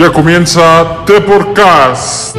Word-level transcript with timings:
Ya 0.00 0.10
comienza 0.10 1.04
The 1.06 1.20
Podcast. 1.20 2.34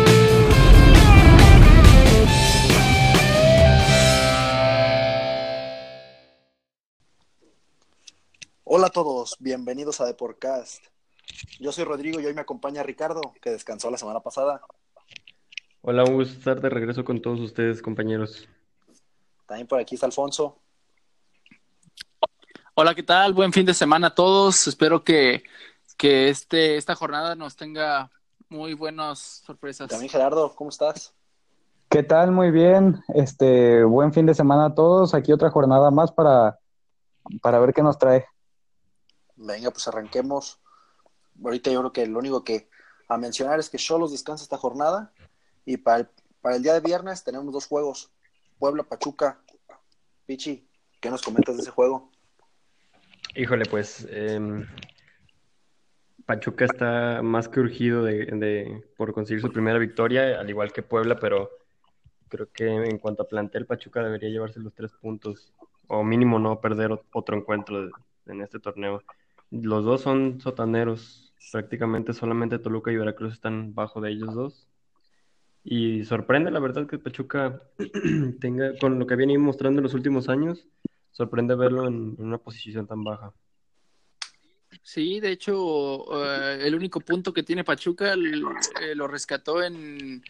Hola 8.63 8.87
a 8.87 8.89
todos, 8.89 9.37
bienvenidos 9.39 10.01
a 10.01 10.07
The 10.07 10.15
Podcast. 10.15 10.83
Yo 11.59 11.71
soy 11.71 11.83
Rodrigo 11.83 12.19
y 12.19 12.25
hoy 12.25 12.33
me 12.33 12.41
acompaña 12.41 12.81
Ricardo, 12.81 13.21
que 13.39 13.51
descansó 13.51 13.91
la 13.91 13.99
semana 13.99 14.21
pasada. 14.21 14.61
Hola, 15.81 16.03
un 16.03 16.15
gusto 16.15 16.39
estar 16.39 16.59
de 16.61 16.69
regreso 16.69 17.05
con 17.05 17.21
todos 17.21 17.39
ustedes, 17.41 17.83
compañeros. 17.83 18.49
También 19.45 19.67
por 19.67 19.79
aquí 19.79 19.93
está 19.93 20.07
Alfonso. 20.07 20.57
Hola, 22.73 22.95
¿qué 22.95 23.03
tal? 23.03 23.33
Buen 23.33 23.53
fin 23.53 23.67
de 23.67 23.75
semana 23.75 24.07
a 24.07 24.15
todos. 24.15 24.65
Espero 24.65 25.03
que, 25.03 25.43
que 26.01 26.29
este, 26.29 26.77
esta 26.77 26.95
jornada 26.95 27.35
nos 27.35 27.55
tenga 27.55 28.09
muy 28.49 28.73
buenas 28.73 29.43
sorpresas. 29.45 29.87
También 29.87 30.09
Gerardo, 30.09 30.55
¿cómo 30.55 30.71
estás? 30.71 31.13
¿Qué 31.89 32.01
tal? 32.01 32.31
Muy 32.31 32.49
bien. 32.49 33.03
Este, 33.13 33.83
buen 33.83 34.11
fin 34.11 34.25
de 34.25 34.33
semana 34.33 34.65
a 34.65 34.73
todos. 34.73 35.13
Aquí 35.13 35.31
otra 35.31 35.51
jornada 35.51 35.91
más 35.91 36.11
para, 36.11 36.57
para 37.43 37.59
ver 37.59 37.71
qué 37.71 37.83
nos 37.83 37.99
trae. 37.99 38.25
Venga, 39.35 39.69
pues 39.69 39.87
arranquemos. 39.87 40.59
Ahorita 41.43 41.69
yo 41.69 41.81
creo 41.81 41.93
que 41.93 42.07
lo 42.07 42.17
único 42.17 42.43
que 42.43 42.67
a 43.07 43.19
mencionar 43.19 43.59
es 43.59 43.69
que 43.69 43.77
Cholos 43.77 44.11
descansa 44.11 44.43
esta 44.43 44.57
jornada 44.57 45.13
y 45.65 45.77
para 45.77 45.97
el, 45.99 46.09
para 46.41 46.55
el 46.55 46.63
día 46.63 46.73
de 46.73 46.79
viernes 46.79 47.23
tenemos 47.23 47.53
dos 47.53 47.67
juegos. 47.67 48.11
Puebla, 48.57 48.81
Pachuca. 48.81 49.39
Pichi, 50.25 50.67
¿qué 50.99 51.11
nos 51.11 51.21
comentas 51.21 51.57
de 51.57 51.61
ese 51.61 51.69
juego? 51.69 52.09
Híjole, 53.35 53.65
pues 53.69 54.07
em, 54.09 54.67
Pachuca 56.31 56.63
está 56.63 57.21
más 57.21 57.49
que 57.49 57.59
urgido 57.59 58.03
de, 58.05 58.83
por 58.95 59.11
conseguir 59.13 59.41
su 59.41 59.51
primera 59.51 59.77
victoria, 59.79 60.39
al 60.39 60.49
igual 60.49 60.71
que 60.71 60.81
Puebla, 60.81 61.19
pero 61.19 61.49
creo 62.29 62.49
que 62.53 62.67
en 62.67 62.99
cuanto 62.99 63.23
a 63.23 63.27
plantel, 63.27 63.65
Pachuca 63.65 64.01
debería 64.01 64.29
llevarse 64.29 64.61
los 64.61 64.73
tres 64.73 64.93
puntos, 64.93 65.51
o 65.89 66.05
mínimo 66.05 66.39
no 66.39 66.61
perder 66.61 66.91
ot- 66.91 67.03
otro 67.11 67.35
encuentro 67.35 67.89
en 68.27 68.41
este 68.41 68.61
torneo. 68.61 69.03
Los 69.49 69.83
dos 69.83 69.99
son 69.99 70.39
sotaneros, 70.39 71.33
prácticamente 71.51 72.13
solamente 72.13 72.59
Toluca 72.59 72.93
y 72.93 72.95
Veracruz 72.95 73.33
están 73.33 73.75
bajo 73.75 73.99
de 73.99 74.11
ellos 74.11 74.33
dos. 74.33 74.69
Y 75.65 76.05
sorprende 76.05 76.49
la 76.49 76.61
verdad 76.61 76.87
que 76.87 76.97
Pachuca 76.97 77.61
tenga, 78.39 78.77
con 78.79 78.99
lo 78.99 79.05
que 79.05 79.17
viene 79.17 79.37
mostrando 79.37 79.79
en 79.79 79.83
los 79.83 79.93
últimos 79.93 80.29
años, 80.29 80.65
sorprende 81.11 81.55
verlo 81.55 81.89
en 81.89 82.15
una 82.19 82.37
posición 82.37 82.87
tan 82.87 83.03
baja. 83.03 83.33
Sí, 84.83 85.19
de 85.19 85.31
hecho, 85.31 86.25
eh, 86.25 86.59
el 86.67 86.75
único 86.75 86.99
punto 86.99 87.33
que 87.33 87.43
tiene 87.43 87.63
Pachuca 87.63 88.13
el- 88.13 88.43
eh, 88.81 88.95
lo 88.95 89.07
rescató 89.07 89.61
en, 89.63 90.23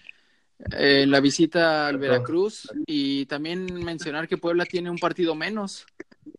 en 0.72 1.12
la 1.12 1.20
visita 1.22 1.88
al 1.88 1.98
Veracruz 1.98 2.70
y 2.86 3.26
también 3.28 3.66
mencionar 3.84 4.28
que 4.28 4.38
Puebla 4.38 4.66
tiene 4.66 4.90
un 4.90 5.00
partido 5.00 5.36
menos 5.36 5.86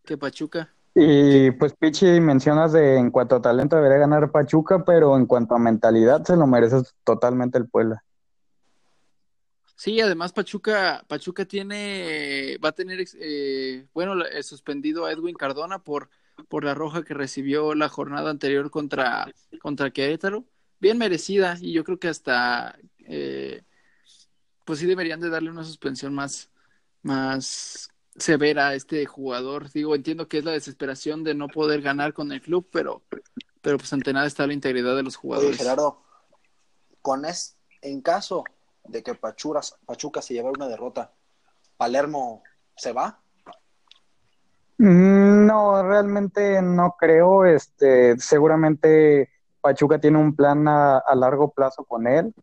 que 0.05 0.17
Pachuca. 0.17 0.71
Y 0.95 1.49
pues 1.51 1.73
Pichi, 1.73 2.05
mencionas 2.19 2.71
de 2.71 2.97
en 2.97 3.09
cuanto 3.09 3.37
a 3.37 3.41
talento 3.41 3.75
debería 3.75 3.97
ganar 3.97 4.31
Pachuca, 4.31 4.85
pero 4.85 5.17
en 5.17 5.25
cuanto 5.25 5.55
a 5.55 5.59
mentalidad 5.59 6.23
se 6.23 6.35
lo 6.37 6.45
merece 6.45 6.77
totalmente 7.03 7.57
el 7.57 7.67
Puebla. 7.67 8.03
Sí, 9.75 9.99
además 9.99 10.31
Pachuca, 10.31 11.03
Pachuca 11.07 11.45
tiene, 11.45 12.57
va 12.63 12.69
a 12.69 12.73
tener, 12.73 13.03
eh, 13.19 13.87
bueno, 13.91 14.23
eh, 14.23 14.43
suspendido 14.43 15.05
a 15.05 15.11
Edwin 15.11 15.35
Cardona 15.35 15.79
por, 15.79 16.09
por 16.49 16.63
la 16.63 16.73
roja 16.73 17.03
que 17.03 17.13
recibió 17.13 17.75
la 17.75 17.89
jornada 17.89 18.29
anterior 18.29 18.71
contra, 18.71 19.31
contra 19.61 19.91
Querétaro. 19.91 20.45
Bien 20.79 20.97
merecida 20.97 21.57
y 21.61 21.71
yo 21.71 21.83
creo 21.83 21.99
que 21.99 22.09
hasta, 22.09 22.77
eh, 23.05 23.63
pues 24.65 24.79
sí 24.79 24.85
deberían 24.85 25.19
de 25.19 25.29
darle 25.29 25.49
una 25.49 25.63
suspensión 25.63 26.13
más, 26.13 26.49
más 27.01 27.89
severa 28.15 28.69
a 28.69 28.75
este 28.75 29.05
jugador. 29.05 29.71
Digo, 29.71 29.95
entiendo 29.95 30.27
que 30.27 30.39
es 30.39 30.45
la 30.45 30.51
desesperación 30.51 31.23
de 31.23 31.35
no 31.35 31.47
poder 31.47 31.81
ganar 31.81 32.13
con 32.13 32.31
el 32.31 32.41
club, 32.41 32.67
pero, 32.71 33.03
pero 33.61 33.77
pues 33.77 33.91
ante 33.93 34.13
nada 34.13 34.27
está 34.27 34.45
la 34.45 34.53
integridad 34.53 34.95
de 34.95 35.03
los 35.03 35.15
Oye, 35.15 35.21
jugadores. 35.21 35.57
Gerardo, 35.57 36.03
con 37.01 37.25
es, 37.25 37.57
en 37.81 38.01
caso 38.01 38.43
de 38.83 39.03
que 39.03 39.15
Pachuca, 39.15 39.61
Pachuca 39.85 40.21
se 40.21 40.33
llevara 40.33 40.53
una 40.55 40.67
derrota, 40.67 41.13
¿Palermo 41.77 42.43
se 42.75 42.91
va? 42.91 43.22
Mm, 44.77 45.45
No, 45.45 45.83
realmente 45.83 46.61
no 46.61 46.95
creo. 46.99 47.45
Este, 47.45 48.17
seguramente 48.19 49.29
Pachuca 49.61 49.99
tiene 49.99 50.17
un 50.17 50.35
plan 50.35 50.67
a, 50.67 50.97
a 50.97 51.15
largo 51.15 51.51
plazo 51.51 51.83
con 51.83 52.07
él. 52.07 52.33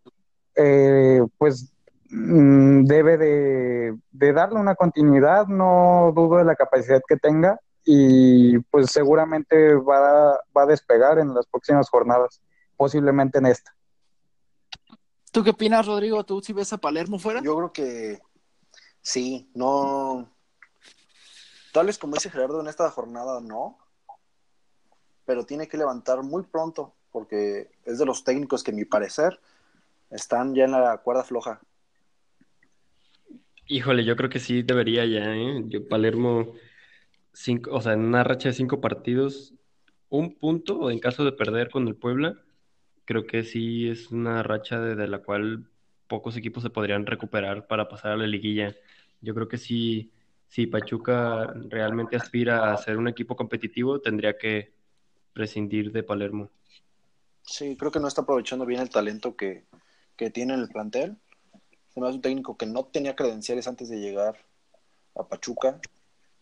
Eh, 0.56 1.22
pues 1.38 1.72
mm, 2.10 2.84
debe 2.84 3.16
de, 3.18 3.96
de 4.10 4.32
darle 4.32 4.58
una 4.58 4.74
continuidad, 4.74 5.46
no 5.46 6.12
dudo 6.14 6.38
de 6.38 6.44
la 6.44 6.56
capacidad 6.56 7.00
que 7.06 7.16
tenga 7.16 7.58
y 7.84 8.58
pues 8.70 8.90
seguramente 8.90 9.74
va, 9.74 10.32
a- 10.32 10.40
va 10.56 10.62
a 10.62 10.66
despegar 10.66 11.18
en 11.18 11.32
las 11.34 11.46
próximas 11.46 11.88
jornadas, 11.88 12.42
posiblemente 12.76 13.38
en 13.38 13.46
esta. 13.46 13.74
¿Tú 15.32 15.44
qué 15.44 15.50
opinas, 15.50 15.86
Rodrigo? 15.86 16.24
¿Tú 16.24 16.40
si 16.42 16.52
ves 16.52 16.72
a 16.72 16.78
Palermo 16.78 17.18
fuera? 17.18 17.40
Yo 17.42 17.56
creo 17.56 17.72
que 17.72 18.18
sí, 19.00 19.50
no. 19.54 20.28
Tal 21.72 21.86
vez 21.86 21.98
como 21.98 22.14
dice 22.14 22.30
Gerardo, 22.30 22.60
en 22.60 22.68
esta 22.68 22.90
jornada 22.90 23.40
no, 23.40 23.78
pero 25.24 25.44
tiene 25.44 25.68
que 25.68 25.78
levantar 25.78 26.22
muy 26.22 26.42
pronto, 26.42 26.94
porque 27.12 27.70
es 27.84 27.98
de 27.98 28.06
los 28.06 28.24
técnicos 28.24 28.64
que, 28.64 28.72
a 28.72 28.74
mi 28.74 28.84
parecer, 28.84 29.40
están 30.10 30.54
ya 30.54 30.64
en 30.64 30.72
la 30.72 30.98
cuerda 30.98 31.22
floja. 31.22 31.60
Híjole, 33.66 34.04
yo 34.04 34.16
creo 34.16 34.28
que 34.28 34.40
sí 34.40 34.62
debería 34.62 35.06
ya, 35.06 35.34
¿eh? 35.36 35.62
Yo, 35.66 35.86
Palermo, 35.86 36.54
cinco, 37.32 37.70
o 37.72 37.80
sea, 37.80 37.92
en 37.92 38.00
una 38.00 38.24
racha 38.24 38.48
de 38.48 38.54
cinco 38.54 38.80
partidos, 38.80 39.54
un 40.08 40.34
punto, 40.34 40.90
en 40.90 40.98
caso 40.98 41.24
de 41.24 41.30
perder 41.30 41.70
con 41.70 41.86
el 41.86 41.94
Puebla, 41.94 42.34
creo 43.04 43.24
que 43.26 43.44
sí 43.44 43.88
es 43.88 44.10
una 44.10 44.42
racha 44.42 44.80
de, 44.80 44.96
de 44.96 45.06
la 45.06 45.20
cual 45.20 45.70
pocos 46.08 46.36
equipos 46.36 46.64
se 46.64 46.70
podrían 46.70 47.06
recuperar 47.06 47.68
para 47.68 47.88
pasar 47.88 48.10
a 48.10 48.16
la 48.16 48.26
liguilla. 48.26 48.74
Yo 49.20 49.32
creo 49.34 49.46
que 49.46 49.58
sí, 49.58 50.10
si 50.50 50.66
Pachuca 50.66 51.54
realmente 51.68 52.16
aspira 52.16 52.72
a 52.72 52.76
ser 52.76 52.96
un 52.98 53.06
equipo 53.06 53.36
competitivo, 53.36 54.00
tendría 54.00 54.36
que 54.36 54.74
prescindir 55.32 55.92
de 55.92 56.02
Palermo. 56.02 56.50
Sí, 57.42 57.76
creo 57.76 57.92
que 57.92 58.00
no 58.00 58.08
está 58.08 58.22
aprovechando 58.22 58.66
bien 58.66 58.80
el 58.80 58.90
talento 58.90 59.36
que, 59.36 59.64
que 60.16 60.28
tiene 60.30 60.54
en 60.54 60.60
el 60.60 60.68
plantel. 60.68 61.16
Se 61.94 62.00
me 62.00 62.08
hace 62.08 62.16
un 62.16 62.22
técnico 62.22 62.56
que 62.56 62.66
no 62.66 62.84
tenía 62.84 63.14
credenciales 63.14 63.68
antes 63.68 63.88
de 63.88 64.00
llegar 64.00 64.44
a 65.14 65.22
Pachuca 65.22 65.80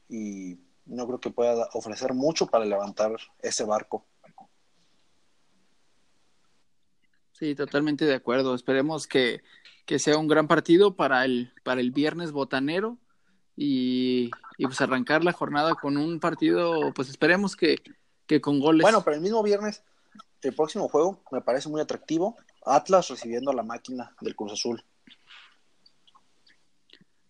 y 0.09 0.59
no 0.87 1.07
creo 1.07 1.21
que 1.21 1.31
pueda 1.31 1.69
ofrecer 1.75 2.15
mucho 2.15 2.47
para 2.47 2.65
levantar 2.65 3.13
ese 3.41 3.65
barco. 3.65 4.07
Sí, 7.33 7.55
totalmente 7.55 8.07
de 8.07 8.15
acuerdo. 8.15 8.55
Esperemos 8.55 9.07
que, 9.07 9.43
que 9.85 9.99
sea 9.99 10.17
un 10.17 10.29
gran 10.29 10.49
partido 10.49 10.97
para 10.97 11.27
el, 11.27 11.53
para 11.63 11.83
el 11.83 11.91
viernes 11.91 12.33
botanero 12.33 12.97
y, 13.61 14.31
y 14.57 14.67
pues 14.67 14.81
arrancar 14.81 15.25
la 15.25 15.33
jornada 15.33 15.75
con 15.75 15.97
un 15.97 16.21
partido, 16.21 16.93
pues 16.95 17.09
esperemos 17.09 17.57
que, 17.57 17.79
que 18.27 18.41
con 18.41 18.61
goles. 18.61 18.83
Bueno, 18.83 19.03
pero 19.03 19.17
el 19.17 19.21
mismo 19.21 19.43
viernes, 19.43 19.83
el 20.43 20.55
próximo 20.55 20.89
juego 20.89 21.21
me 21.33 21.41
parece 21.41 21.69
muy 21.69 21.81
atractivo. 21.81 22.37
Atlas 22.65 23.09
recibiendo 23.09 23.51
a 23.51 23.55
la 23.55 23.65
máquina 23.65 24.15
del 24.21 24.37
Cruz 24.37 24.53
Azul. 24.53 24.85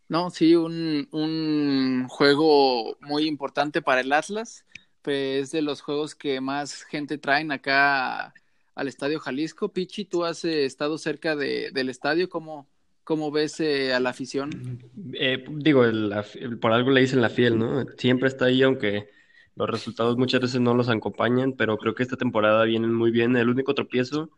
No, 0.08 0.28
sí, 0.30 0.54
un, 0.54 1.08
un 1.12 2.06
juego 2.08 2.98
muy 3.00 3.26
importante 3.26 3.80
para 3.80 4.02
el 4.02 4.12
Atlas. 4.12 4.66
Pues 5.00 5.44
es 5.44 5.50
de 5.52 5.62
los 5.62 5.80
juegos 5.80 6.14
que 6.14 6.42
más 6.42 6.82
gente 6.82 7.16
traen 7.16 7.52
acá 7.52 8.34
al 8.74 8.88
Estadio 8.88 9.18
Jalisco. 9.18 9.70
Pichi, 9.70 10.04
tú 10.04 10.24
has 10.24 10.44
estado 10.44 10.98
cerca 10.98 11.36
de, 11.36 11.70
del 11.72 11.88
estadio. 11.88 12.28
¿Cómo, 12.28 12.66
cómo 13.08 13.30
ves 13.30 13.58
eh, 13.60 13.94
a 13.94 14.00
la 14.00 14.10
afición? 14.10 14.80
Eh, 15.14 15.42
digo, 15.48 15.82
por 16.60 16.72
algo 16.72 16.90
le 16.90 17.00
dicen 17.00 17.22
la 17.22 17.30
fiel, 17.30 17.58
¿no? 17.58 17.86
Siempre 17.96 18.28
está 18.28 18.44
ahí, 18.44 18.62
aunque 18.62 19.08
los 19.56 19.70
resultados 19.70 20.18
muchas 20.18 20.42
veces 20.42 20.60
no 20.60 20.74
los 20.74 20.90
acompañan, 20.90 21.54
pero 21.54 21.78
creo 21.78 21.94
que 21.94 22.02
esta 22.02 22.18
temporada 22.18 22.64
vienen 22.64 22.92
muy 22.92 23.10
bien. 23.10 23.34
El 23.34 23.48
único 23.48 23.72
tropiezo 23.72 24.28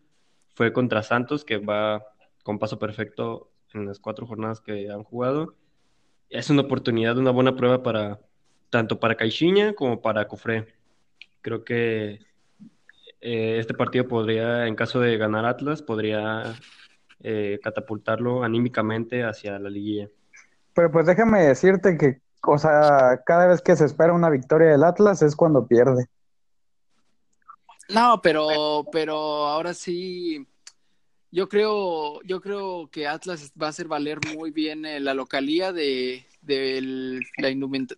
fue 0.54 0.72
contra 0.72 1.02
Santos, 1.02 1.44
que 1.44 1.58
va 1.58 2.04
con 2.44 2.60
paso 2.60 2.78
perfecto 2.78 3.50
en 3.74 3.86
las 3.86 3.98
cuatro 3.98 4.24
jornadas 4.24 4.60
que 4.60 4.88
han 4.88 5.02
jugado. 5.02 5.56
Es 6.28 6.48
una 6.48 6.62
oportunidad, 6.62 7.18
una 7.18 7.32
buena 7.32 7.56
prueba 7.56 7.82
para 7.82 8.20
tanto 8.70 9.00
para 9.00 9.16
Caixinha 9.16 9.72
como 9.72 10.00
para 10.00 10.28
Cofré. 10.28 10.76
Creo 11.40 11.64
que 11.64 12.20
eh, 13.20 13.56
este 13.58 13.74
partido 13.74 14.06
podría, 14.06 14.68
en 14.68 14.76
caso 14.76 15.00
de 15.00 15.16
ganar 15.16 15.44
Atlas, 15.44 15.82
podría 15.82 16.54
eh, 17.22 17.58
catapultarlo 17.62 18.42
anímicamente 18.42 19.24
hacia 19.24 19.58
la 19.58 19.70
liguilla. 19.70 20.08
Pero 20.74 20.90
pues 20.90 21.06
déjame 21.06 21.42
decirte 21.42 21.98
que, 21.98 22.20
o 22.42 22.58
sea, 22.58 23.20
cada 23.26 23.46
vez 23.46 23.60
que 23.60 23.76
se 23.76 23.84
espera 23.84 24.12
una 24.12 24.30
victoria 24.30 24.68
del 24.68 24.84
Atlas 24.84 25.22
es 25.22 25.36
cuando 25.36 25.66
pierde. 25.66 26.06
No, 27.88 28.20
pero, 28.22 28.86
pero 28.92 29.16
ahora 29.16 29.74
sí, 29.74 30.46
yo 31.32 31.48
creo, 31.48 32.22
yo 32.22 32.40
creo 32.40 32.88
que 32.90 33.06
Atlas 33.06 33.52
va 33.60 33.66
a 33.66 33.70
hacer 33.70 33.88
valer 33.88 34.18
muy 34.36 34.50
bien 34.50 34.86
eh, 34.86 35.00
la 35.00 35.12
localía 35.12 35.72
de, 35.72 36.24
del, 36.40 37.20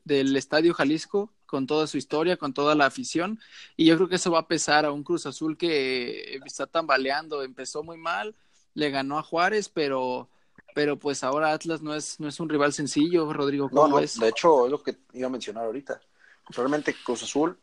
del 0.05 0.37
Estadio 0.37 0.75
Jalisco 0.75 1.31
con 1.47 1.67
toda 1.67 1.87
su 1.87 1.99
historia, 1.99 2.39
con 2.39 2.55
toda 2.55 2.75
la 2.75 2.87
afición, 2.87 3.39
y 3.77 3.85
yo 3.85 3.97
creo 3.97 4.09
que 4.09 4.15
eso 4.17 4.31
va 4.31 4.39
a 4.39 4.49
pesar 4.49 4.87
a 4.87 4.93
un 4.93 5.05
Cruz 5.05 5.27
Azul 5.27 5.59
que 5.59 6.41
está 6.47 6.67
tambaleando, 6.67 7.43
empezó 7.43 7.83
muy 7.83 7.99
mal, 7.99 8.35
le 8.75 8.91
ganó 8.91 9.19
a 9.19 9.23
Juárez, 9.23 9.69
pero 9.69 10.29
pero 10.75 10.99
pues 10.99 11.23
ahora 11.23 11.53
Atlas 11.53 11.83
no 11.83 11.95
es 11.95 12.19
no 12.19 12.29
es 12.29 12.41
un 12.41 12.49
rival 12.49 12.73
sencillo, 12.73 13.33
Rodrigo. 13.33 13.69
no, 13.73 13.89
no, 13.89 13.99
de 13.99 14.29
hecho 14.29 14.67
es 14.67 14.71
lo 14.71 14.83
que 14.83 14.97
iba 15.13 15.27
a 15.27 15.31
mencionar 15.31 15.65
ahorita. 15.65 16.01
Realmente 16.49 16.95
Cruz 17.05 17.23
Azul 17.23 17.57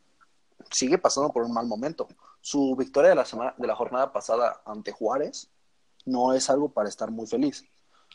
sigue 0.70 0.98
pasando 0.98 1.32
por 1.32 1.42
un 1.42 1.52
mal 1.52 1.66
momento. 1.66 2.08
Su 2.40 2.74
victoria 2.76 3.10
de 3.10 3.16
la 3.16 3.24
semana 3.24 3.54
de 3.56 3.66
la 3.66 3.76
jornada 3.76 4.12
pasada 4.12 4.62
ante 4.64 4.92
Juárez 4.92 5.48
no 6.06 6.32
es 6.32 6.48
algo 6.48 6.70
para 6.70 6.88
estar 6.88 7.10
muy 7.10 7.26
feliz. 7.26 7.64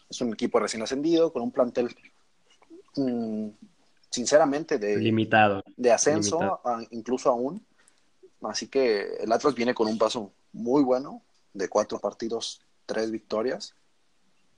Es 0.10 0.22
un 0.22 0.34
equipo 0.34 0.60
recién 0.60 0.84
ascendido 0.84 1.32
con 1.32 1.44
un 1.44 1.52
plantel 1.52 1.96
mm, 2.96 3.50
sinceramente 4.10 4.78
de 4.80 4.98
limitado, 4.98 5.64
de 5.76 5.92
ascenso 5.92 6.62
incluso 6.92 7.30
aún. 7.30 7.66
Así 8.42 8.68
que 8.68 9.16
el 9.20 9.32
Atlas 9.32 9.56
viene 9.56 9.74
con 9.74 9.88
un 9.88 9.98
paso 9.98 10.32
muy 10.54 10.84
bueno 10.84 11.22
de 11.54 11.68
cuatro 11.70 12.00
partidos, 12.00 12.62
tres 12.86 13.12
victorias. 13.12 13.76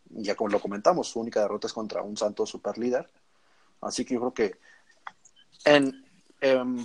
Ya 0.10 0.36
como 0.36 0.50
lo 0.50 0.60
comentamos, 0.60 1.10
su 1.10 1.20
única 1.20 1.42
derrota 1.42 1.68
es 1.68 1.74
contra 1.74 2.02
un 2.02 2.18
Santos 2.18 2.50
super 2.50 2.78
líder. 2.78 3.10
Así 3.82 4.06
que 4.06 4.14
yo 4.14 4.32
creo 4.32 4.34
que 4.34 4.60
en, 5.66 6.06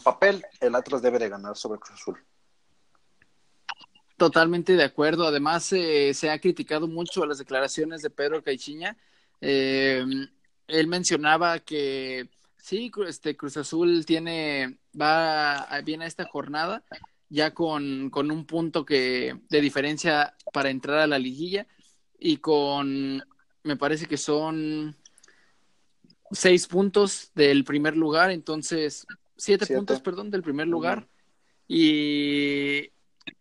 papel 0.02 0.44
el 0.60 0.74
Atlas 0.74 1.02
debe 1.02 1.18
de 1.18 1.28
ganar 1.28 1.56
sobre 1.56 1.78
Cruz 1.78 2.00
Azul. 2.00 2.18
Totalmente 4.16 4.74
de 4.74 4.84
acuerdo. 4.84 5.26
Además, 5.26 5.72
eh, 5.72 6.12
se 6.14 6.30
ha 6.30 6.40
criticado 6.40 6.88
mucho 6.88 7.26
las 7.26 7.38
declaraciones 7.38 8.02
de 8.02 8.10
Pedro 8.10 8.42
Caixinha. 8.42 8.96
Eh, 9.40 10.04
él 10.68 10.86
mencionaba 10.86 11.58
que 11.60 12.28
Sí, 12.62 12.92
este 13.08 13.36
Cruz 13.36 13.56
Azul 13.56 14.06
tiene, 14.06 14.78
va, 14.98 15.66
viene 15.84 16.04
a 16.04 16.06
esta 16.06 16.24
jornada 16.26 16.84
ya 17.32 17.54
con, 17.54 18.10
con 18.10 18.30
un 18.30 18.44
punto 18.44 18.84
que 18.84 19.38
de 19.48 19.60
diferencia 19.62 20.36
para 20.52 20.68
entrar 20.68 20.98
a 20.98 21.06
la 21.06 21.18
liguilla 21.18 21.66
y 22.18 22.36
con, 22.36 23.24
me 23.62 23.76
parece 23.76 24.06
que 24.06 24.18
son 24.18 24.94
seis 26.30 26.66
puntos 26.66 27.30
del 27.34 27.64
primer 27.64 27.96
lugar, 27.96 28.30
entonces 28.30 29.06
siete, 29.34 29.66
puntos, 29.66 30.00
perdón, 30.02 30.30
del 30.30 30.42
primer 30.42 30.68
lugar. 30.68 31.08
Y, 31.66 32.90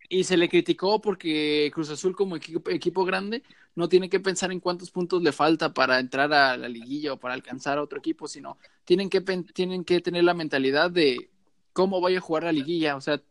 y 0.08 0.24
se 0.24 0.38
le 0.38 0.48
criticó 0.48 1.02
porque 1.02 1.70
Cruz 1.74 1.90
Azul 1.90 2.16
como 2.16 2.38
equipo, 2.38 2.70
equipo 2.72 3.04
grande 3.04 3.44
no 3.76 3.90
tiene 3.90 4.10
que 4.10 4.22
pensar 4.22 4.54
en 4.54 4.62
cuántos 4.62 4.90
puntos 4.90 5.22
le 5.22 5.34
falta 5.34 5.74
para 5.74 6.00
entrar 6.00 6.32
a 6.34 6.56
la 6.56 6.70
liguilla 6.70 7.12
o 7.14 7.20
para 7.20 7.34
alcanzar 7.34 7.78
a 7.78 7.84
otro 7.84 8.00
equipo, 8.00 8.30
sino 8.30 8.58
tienen 8.86 9.10
que, 9.10 9.20
tienen 9.20 9.84
que 9.84 10.00
tener 10.00 10.24
la 10.24 10.34
mentalidad 10.34 10.92
de 10.92 11.30
cómo 11.74 12.00
voy 12.00 12.16
a 12.16 12.22
jugar 12.22 12.44
la 12.44 12.52
liguilla, 12.54 12.96
o 12.96 13.02
sea, 13.02 13.22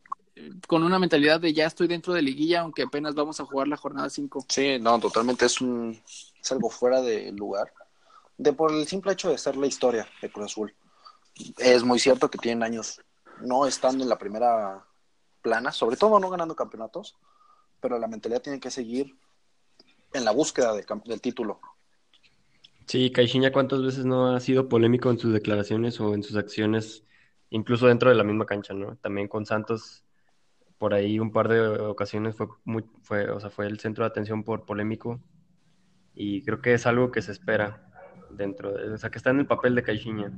con 0.66 0.82
una 0.82 0.98
mentalidad 0.98 1.40
de 1.40 1.52
ya 1.52 1.66
estoy 1.66 1.88
dentro 1.88 2.12
de 2.12 2.22
liguilla, 2.22 2.60
aunque 2.60 2.82
apenas 2.82 3.14
vamos 3.14 3.40
a 3.40 3.44
jugar 3.44 3.68
la 3.68 3.76
jornada 3.76 4.10
5. 4.10 4.46
Sí, 4.48 4.78
no, 4.80 4.98
totalmente 4.98 5.46
es, 5.46 5.60
un, 5.60 6.00
es 6.40 6.52
algo 6.52 6.70
fuera 6.70 7.00
de 7.00 7.32
lugar, 7.32 7.72
de 8.38 8.52
por 8.52 8.72
el 8.72 8.86
simple 8.86 9.12
hecho 9.12 9.30
de 9.30 9.38
ser 9.38 9.56
la 9.56 9.66
historia 9.66 10.06
de 10.20 10.30
Cruz 10.30 10.52
Azul. 10.52 10.74
Es 11.58 11.84
muy 11.84 11.98
cierto 11.98 12.30
que 12.30 12.38
tienen 12.38 12.62
años 12.62 13.00
no 13.40 13.66
estando 13.66 14.02
en 14.02 14.10
la 14.10 14.18
primera 14.18 14.84
plana, 15.42 15.72
sobre 15.72 15.96
todo 15.96 16.18
no 16.20 16.30
ganando 16.30 16.54
campeonatos, 16.54 17.16
pero 17.80 17.98
la 17.98 18.08
mentalidad 18.08 18.42
tiene 18.42 18.60
que 18.60 18.70
seguir 18.70 19.16
en 20.12 20.24
la 20.24 20.32
búsqueda 20.32 20.74
del 20.74 21.20
título. 21.20 21.60
Sí, 22.86 23.10
Caixinha 23.12 23.52
cuántas 23.52 23.82
veces 23.82 24.04
no 24.04 24.34
ha 24.34 24.40
sido 24.40 24.68
polémico 24.68 25.10
en 25.10 25.18
sus 25.18 25.32
declaraciones 25.32 26.00
o 26.00 26.12
en 26.12 26.22
sus 26.22 26.36
acciones, 26.36 27.04
incluso 27.50 27.86
dentro 27.86 28.10
de 28.10 28.16
la 28.16 28.24
misma 28.24 28.46
cancha, 28.46 28.74
¿no? 28.74 28.96
También 28.96 29.28
con 29.28 29.46
Santos, 29.46 30.02
por 30.80 30.94
ahí 30.94 31.20
un 31.20 31.30
par 31.30 31.48
de 31.48 31.60
ocasiones 31.60 32.34
fue 32.34 32.48
muy, 32.64 32.86
fue, 33.02 33.30
o 33.30 33.38
sea, 33.38 33.50
fue 33.50 33.66
el 33.66 33.78
centro 33.78 34.02
de 34.02 34.08
atención 34.08 34.42
por 34.44 34.64
polémico. 34.64 35.20
Y 36.14 36.42
creo 36.42 36.62
que 36.62 36.72
es 36.72 36.86
algo 36.86 37.10
que 37.10 37.20
se 37.20 37.32
espera 37.32 37.86
dentro 38.30 38.72
de, 38.72 38.94
o 38.94 38.96
sea, 38.96 39.10
que 39.10 39.18
está 39.18 39.28
en 39.28 39.40
el 39.40 39.46
papel 39.46 39.74
de 39.74 39.82
Caixinha. 39.82 40.32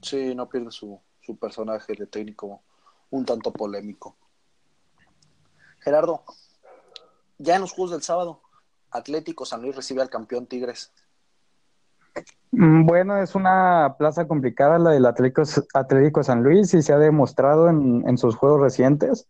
Sí, 0.00 0.34
no 0.34 0.48
pierde 0.48 0.70
su, 0.70 0.98
su 1.20 1.36
personaje 1.36 1.92
de 1.92 2.06
técnico 2.06 2.62
un 3.10 3.26
tanto 3.26 3.52
polémico. 3.52 4.16
Gerardo, 5.80 6.24
ya 7.36 7.56
en 7.56 7.60
los 7.60 7.72
Juegos 7.72 7.90
del 7.90 8.02
sábado, 8.02 8.40
Atlético 8.90 9.44
San 9.44 9.60
Luis 9.60 9.76
recibe 9.76 10.00
al 10.00 10.08
campeón 10.08 10.46
Tigres. 10.46 10.94
Mm, 12.50 12.86
bueno, 12.86 13.20
es 13.22 13.34
una 13.34 13.96
plaza 13.98 14.26
complicada 14.26 14.78
la 14.78 14.90
del 14.90 15.06
Atlético, 15.06 15.42
Atlético 15.74 16.22
San 16.22 16.42
Luis 16.42 16.72
y 16.74 16.82
se 16.82 16.92
ha 16.92 16.98
demostrado 16.98 17.68
en, 17.68 18.16
sus 18.18 18.36
juegos 18.36 18.60
recientes, 18.60 19.28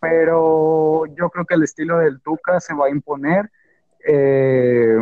pero 0.00 1.06
yo 1.06 1.30
creo 1.30 1.44
que 1.44 1.54
el 1.54 1.62
estilo 1.62 1.98
del 1.98 2.20
Tuca 2.20 2.60
se 2.60 2.74
va 2.74 2.86
a 2.86 2.90
imponer 2.90 3.50
eh, 4.06 4.96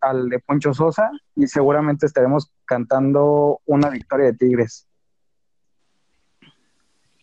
al 0.00 0.28
de 0.28 0.38
Poncho 0.38 0.72
Sosa 0.72 1.10
y 1.34 1.46
seguramente 1.48 2.06
estaremos 2.06 2.52
cantando 2.64 3.60
una 3.66 3.90
victoria 3.90 4.26
de 4.26 4.34
Tigres. 4.34 4.88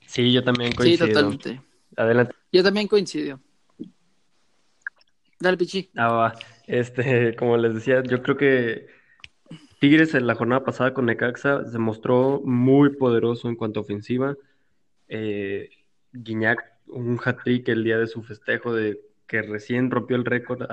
Sí, 0.05 0.33
yo 0.33 0.43
también 0.43 0.73
coincido. 0.73 1.05
Sí, 1.05 1.13
totalmente. 1.13 1.61
Adelante. 1.95 2.35
Yo 2.51 2.63
también 2.63 2.87
coincido. 2.87 3.39
Dale, 5.39 5.55
Pichi. 5.55 5.89
Ah, 5.95 6.33
Este, 6.67 7.35
como 7.35 7.55
les 7.57 7.75
decía, 7.75 8.03
yo 8.03 8.21
creo 8.21 8.35
que 8.35 8.98
Tigres 9.79 10.13
en 10.13 10.27
la 10.27 10.35
jornada 10.35 10.65
pasada 10.65 10.93
con 10.93 11.05
Necaxa 11.05 11.65
se 11.65 11.79
mostró 11.79 12.41
muy 12.43 12.97
poderoso 12.97 13.47
en 13.47 13.55
cuanto 13.55 13.79
a 13.79 13.83
ofensiva. 13.83 14.35
Eh, 15.07 15.69
Guiñac, 16.11 16.59
un 16.87 17.17
hat-trick 17.23 17.69
el 17.69 17.85
día 17.85 17.97
de 17.97 18.07
su 18.07 18.21
festejo 18.21 18.73
de 18.73 18.99
que 19.25 19.41
recién 19.41 19.89
rompió 19.89 20.17
el 20.17 20.25
récord, 20.25 20.67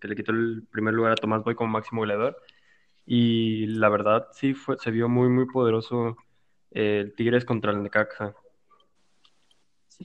que 0.00 0.08
le 0.08 0.14
quitó 0.14 0.30
el 0.30 0.62
primer 0.70 0.94
lugar 0.94 1.12
a 1.12 1.16
Tomás 1.16 1.42
Boy 1.42 1.56
como 1.56 1.72
máximo 1.72 2.02
goleador. 2.02 2.36
Y 3.04 3.66
la 3.66 3.88
verdad, 3.88 4.28
sí, 4.32 4.54
fue, 4.54 4.76
se 4.78 4.90
vio 4.90 5.08
muy, 5.08 5.28
muy 5.28 5.46
poderoso 5.46 6.16
eh, 6.70 7.00
el 7.04 7.14
Tigres 7.14 7.44
contra 7.44 7.72
el 7.72 7.82
Necaxa. 7.82 8.34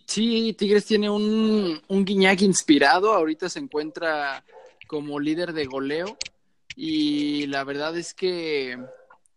Sí, 0.06 0.56
Tigres 0.58 0.86
tiene 0.86 1.10
un, 1.10 1.80
un 1.88 2.06
Guiñac 2.06 2.42
inspirado, 2.42 3.14
ahorita 3.14 3.50
se 3.50 3.60
encuentra 3.60 4.44
como 4.88 5.20
líder 5.20 5.54
de 5.54 5.66
goleo 5.66 6.18
y 6.76 7.48
la 7.48 7.64
verdad 7.64 7.98
es 7.98 8.14
que, 8.14 8.78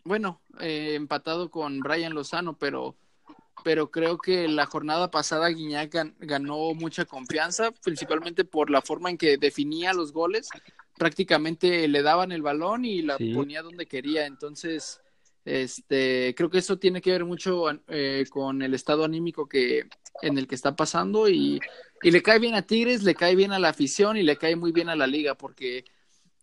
bueno, 0.05 0.41
eh, 0.61 0.95
empatado 0.95 1.51
con 1.51 1.81
Brian 1.81 2.15
Lozano, 2.15 2.57
pero, 2.59 2.97
pero 3.63 3.91
creo 3.91 4.19
que 4.19 4.49
la 4.49 4.67
jornada 4.67 5.11
pasada 5.11 5.49
Guiñac 5.49 6.15
ganó 6.21 6.75
mucha 6.75 7.05
confianza, 7.05 7.73
principalmente 7.83 8.45
por 8.45 8.71
la 8.71 8.83
forma 8.83 9.11
en 9.11 9.19
que 9.19 9.37
definía 9.37 9.95
los 9.95 10.13
goles, 10.13 10.49
prácticamente 10.97 11.89
le 11.89 12.03
daban 12.03 12.33
el 12.33 12.43
balón 12.43 12.85
y 12.85 13.03
la 13.03 13.19
ponía 13.19 13.63
donde 13.63 13.87
quería, 13.87 14.27
entonces 14.27 15.01
este, 15.45 16.35
creo 16.37 16.49
que 16.49 16.59
eso 16.59 16.79
tiene 16.79 17.03
que 17.03 17.11
ver 17.11 17.25
mucho 17.25 17.67
eh, 17.89 18.25
con 18.31 18.63
el 18.63 18.73
estado 18.75 19.05
anímico 19.05 19.47
que 19.47 19.87
en 20.23 20.39
el 20.39 20.47
que 20.47 20.55
está 20.55 20.75
pasando 20.75 21.29
y, 21.29 21.61
y, 22.03 22.11
le 22.11 22.23
cae 22.23 22.39
bien 22.39 22.55
a 22.55 22.63
Tigres, 22.63 23.03
le 23.03 23.15
cae 23.15 23.35
bien 23.35 23.53
a 23.53 23.59
la 23.59 23.71
afición 23.71 24.17
y 24.17 24.23
le 24.23 24.37
cae 24.37 24.57
muy 24.57 24.73
bien 24.73 24.89
a 24.89 24.97
la 24.97 25.07
liga 25.07 25.35
porque 25.35 25.85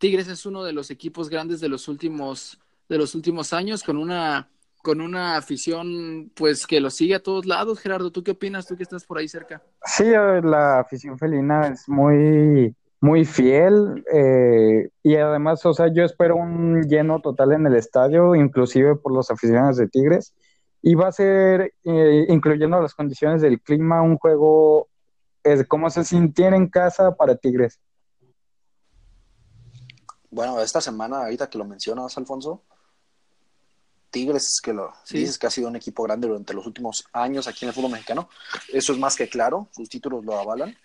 Tigres 0.02 0.28
es 0.28 0.48
uno 0.48 0.64
de 0.64 0.74
los 0.74 0.90
equipos 0.90 1.30
grandes 1.30 1.62
de 1.62 1.70
los 1.70 1.88
últimos 1.88 2.60
de 2.90 2.98
los 2.98 3.14
últimos 3.14 3.54
años 3.54 3.84
con 3.84 3.98
una 3.98 4.50
con 4.82 5.00
una 5.00 5.38
afición 5.38 6.32
pues 6.36 6.66
que 6.66 6.82
lo 6.82 6.90
sigue 6.90 7.14
a 7.14 7.22
todos 7.22 7.46
lados. 7.46 7.80
Gerardo, 7.80 8.12
¿tú 8.12 8.24
qué 8.24 8.32
opinas? 8.32 8.66
Tú 8.66 8.76
que 8.76 8.82
estás 8.82 9.06
por 9.06 9.20
ahí 9.20 9.28
cerca. 9.28 9.62
Sí, 9.86 10.06
la 10.06 10.80
afición 10.80 11.20
felina 11.20 11.68
es 11.68 11.88
muy 11.88 12.76
muy 13.00 13.26
fiel 13.26 14.04
eh, 14.12 14.90
y 15.04 15.16
además, 15.18 15.64
o 15.68 15.74
sea, 15.74 15.94
yo 15.94 16.04
espero 16.04 16.36
un 16.36 16.82
lleno 16.88 17.20
total 17.20 17.52
en 17.52 17.68
el 17.68 17.76
estadio, 17.76 18.34
inclusive 18.34 18.96
por 18.96 19.14
los 19.14 19.30
aficionados 19.30 19.78
de 19.78 19.88
Tigres. 19.88 20.34
Y 20.82 20.96
va 20.96 21.10
a 21.10 21.12
ser, 21.12 21.74
eh, 21.84 22.26
incluyendo 22.28 22.82
las 22.82 22.96
condiciones 22.96 23.44
del 23.44 23.62
clima, 23.62 24.02
un 24.02 24.18
juego 24.18 24.88
es 25.44 25.68
como 25.68 25.92
se 25.92 26.04
sintiera 26.04 26.56
en 26.56 26.68
casa 26.70 27.16
para 27.16 27.36
Tigres. 27.36 27.80
Bueno, 30.32 30.62
esta 30.62 30.80
semana, 30.80 31.20
ahorita 31.20 31.50
que 31.50 31.58
lo 31.58 31.66
mencionas, 31.66 32.18
Alfonso, 32.18 32.64
Tigres, 34.10 34.62
que 34.62 34.74
lo 34.74 34.94
dices 35.10 35.38
que 35.38 35.48
ha 35.48 35.52
sido 35.52 35.68
un 35.68 35.76
equipo 35.76 36.04
grande 36.04 36.28
durante 36.28 36.54
los 36.54 36.66
últimos 36.66 37.06
años 37.14 37.48
aquí 37.48 37.66
en 37.66 37.70
el 37.70 37.76
fútbol 37.76 37.92
mexicano, 37.92 38.30
eso 38.70 38.94
es 38.94 39.00
más 39.00 39.16
que 39.16 39.30
claro, 39.30 39.68
sus 39.72 39.90
títulos 39.90 40.26
lo 40.26 40.40
avalan. 40.40 40.76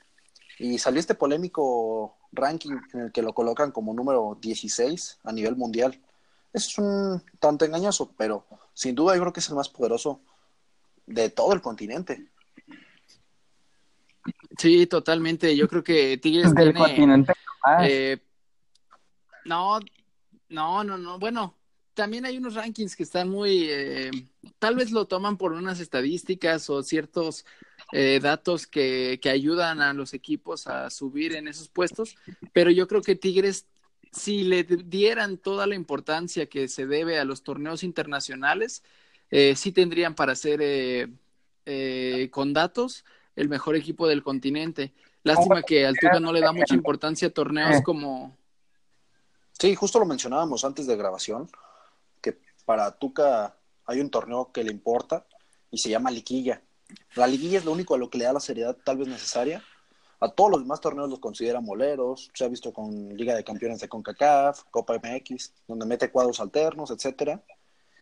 Y 0.58 0.78
salió 0.78 1.00
este 1.00 1.14
polémico 1.14 2.16
ranking 2.32 2.78
en 2.94 3.00
el 3.00 3.12
que 3.12 3.22
lo 3.22 3.34
colocan 3.34 3.72
como 3.72 3.92
número 3.94 4.38
16 4.40 5.18
a 5.24 5.32
nivel 5.32 5.54
mundial. 5.54 6.00
Eso 6.52 6.68
es 6.70 6.78
un 6.78 7.22
tanto 7.38 7.64
engañoso, 7.64 8.12
pero 8.16 8.46
sin 8.72 8.94
duda 8.94 9.14
yo 9.14 9.20
creo 9.20 9.32
que 9.32 9.40
es 9.40 9.48
el 9.48 9.54
más 9.54 9.68
poderoso 9.68 10.20
de 11.06 11.28
todo 11.30 11.52
el 11.52 11.60
continente. 11.60 12.30
Sí, 14.56 14.86
totalmente. 14.86 15.54
Yo 15.56 15.68
creo 15.68 15.84
que 15.84 16.16
Tigres 16.18 16.54
Del 16.54 16.72
tiene. 16.72 16.78
continente. 16.78 17.32
Ah, 17.62 17.86
eh, 17.86 18.18
no, 19.46 19.80
no, 20.48 20.84
no, 20.84 20.98
no. 20.98 21.18
Bueno, 21.18 21.54
también 21.94 22.26
hay 22.26 22.36
unos 22.36 22.54
rankings 22.54 22.96
que 22.96 23.02
están 23.02 23.28
muy. 23.28 23.66
eh, 23.68 24.10
tal 24.58 24.76
vez 24.76 24.90
lo 24.90 25.06
toman 25.06 25.36
por 25.36 25.52
unas 25.52 25.80
estadísticas 25.80 26.68
o 26.70 26.82
ciertos 26.82 27.44
eh, 27.92 28.20
datos 28.22 28.66
que, 28.66 29.18
que 29.22 29.30
ayudan 29.30 29.80
a 29.80 29.92
los 29.94 30.12
equipos 30.14 30.66
a 30.66 30.90
subir 30.90 31.34
en 31.34 31.48
esos 31.48 31.68
puestos, 31.68 32.16
pero 32.52 32.70
yo 32.70 32.86
creo 32.88 33.02
que 33.02 33.14
Tigres, 33.14 33.66
si 34.12 34.44
le 34.44 34.64
dieran 34.64 35.38
toda 35.38 35.66
la 35.66 35.74
importancia 35.74 36.46
que 36.46 36.68
se 36.68 36.86
debe 36.86 37.18
a 37.18 37.24
los 37.24 37.42
torneos 37.42 37.82
internacionales, 37.82 38.82
eh, 39.30 39.54
sí 39.56 39.72
tendrían 39.72 40.14
para 40.14 40.34
ser 40.34 40.60
eh, 40.62 41.08
eh, 41.64 42.28
con 42.30 42.52
datos 42.52 43.04
el 43.34 43.48
mejor 43.48 43.76
equipo 43.76 44.06
del 44.06 44.22
continente. 44.22 44.92
Lástima 45.22 45.62
que 45.62 45.84
al 45.84 45.96
Tuca 45.96 46.20
no 46.20 46.32
le 46.32 46.40
da 46.40 46.52
mucha 46.52 46.74
importancia 46.74 47.28
a 47.28 47.32
torneos 47.32 47.82
como... 47.82 48.36
Sí, 49.58 49.74
justo 49.74 49.98
lo 49.98 50.06
mencionábamos 50.06 50.64
antes 50.64 50.86
de 50.86 50.96
grabación, 50.96 51.48
que 52.20 52.38
para 52.64 52.90
Tuca 52.92 53.56
hay 53.86 54.00
un 54.00 54.10
torneo 54.10 54.50
que 54.52 54.62
le 54.62 54.70
importa 54.70 55.24
y 55.70 55.78
se 55.78 55.88
llama 55.88 56.10
liguilla. 56.10 56.60
La 57.14 57.26
liguilla 57.26 57.58
es 57.58 57.64
lo 57.64 57.72
único 57.72 57.94
a 57.94 57.98
lo 57.98 58.10
que 58.10 58.18
le 58.18 58.24
da 58.24 58.32
la 58.32 58.40
seriedad 58.40 58.76
tal 58.84 58.98
vez 58.98 59.08
necesaria. 59.08 59.62
A 60.20 60.30
todos 60.30 60.50
los 60.50 60.60
demás 60.60 60.80
torneos 60.80 61.10
los 61.10 61.18
considera 61.18 61.60
moleros, 61.60 62.30
se 62.32 62.44
ha 62.44 62.48
visto 62.48 62.72
con 62.72 63.16
Liga 63.16 63.34
de 63.34 63.44
Campeones 63.44 63.80
de 63.80 63.88
CONCACAF, 63.88 64.64
Copa 64.70 64.94
MX, 64.94 65.52
donde 65.66 65.86
mete 65.86 66.10
cuadros 66.10 66.40
alternos, 66.40 66.90
etcétera. 66.90 67.42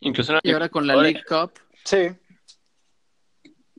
Incluso 0.00 0.34
Y 0.42 0.52
ahora 0.52 0.68
con 0.68 0.86
la 0.86 0.96
League 0.96 1.22
Cup. 1.28 1.52
Sí, 1.84 2.10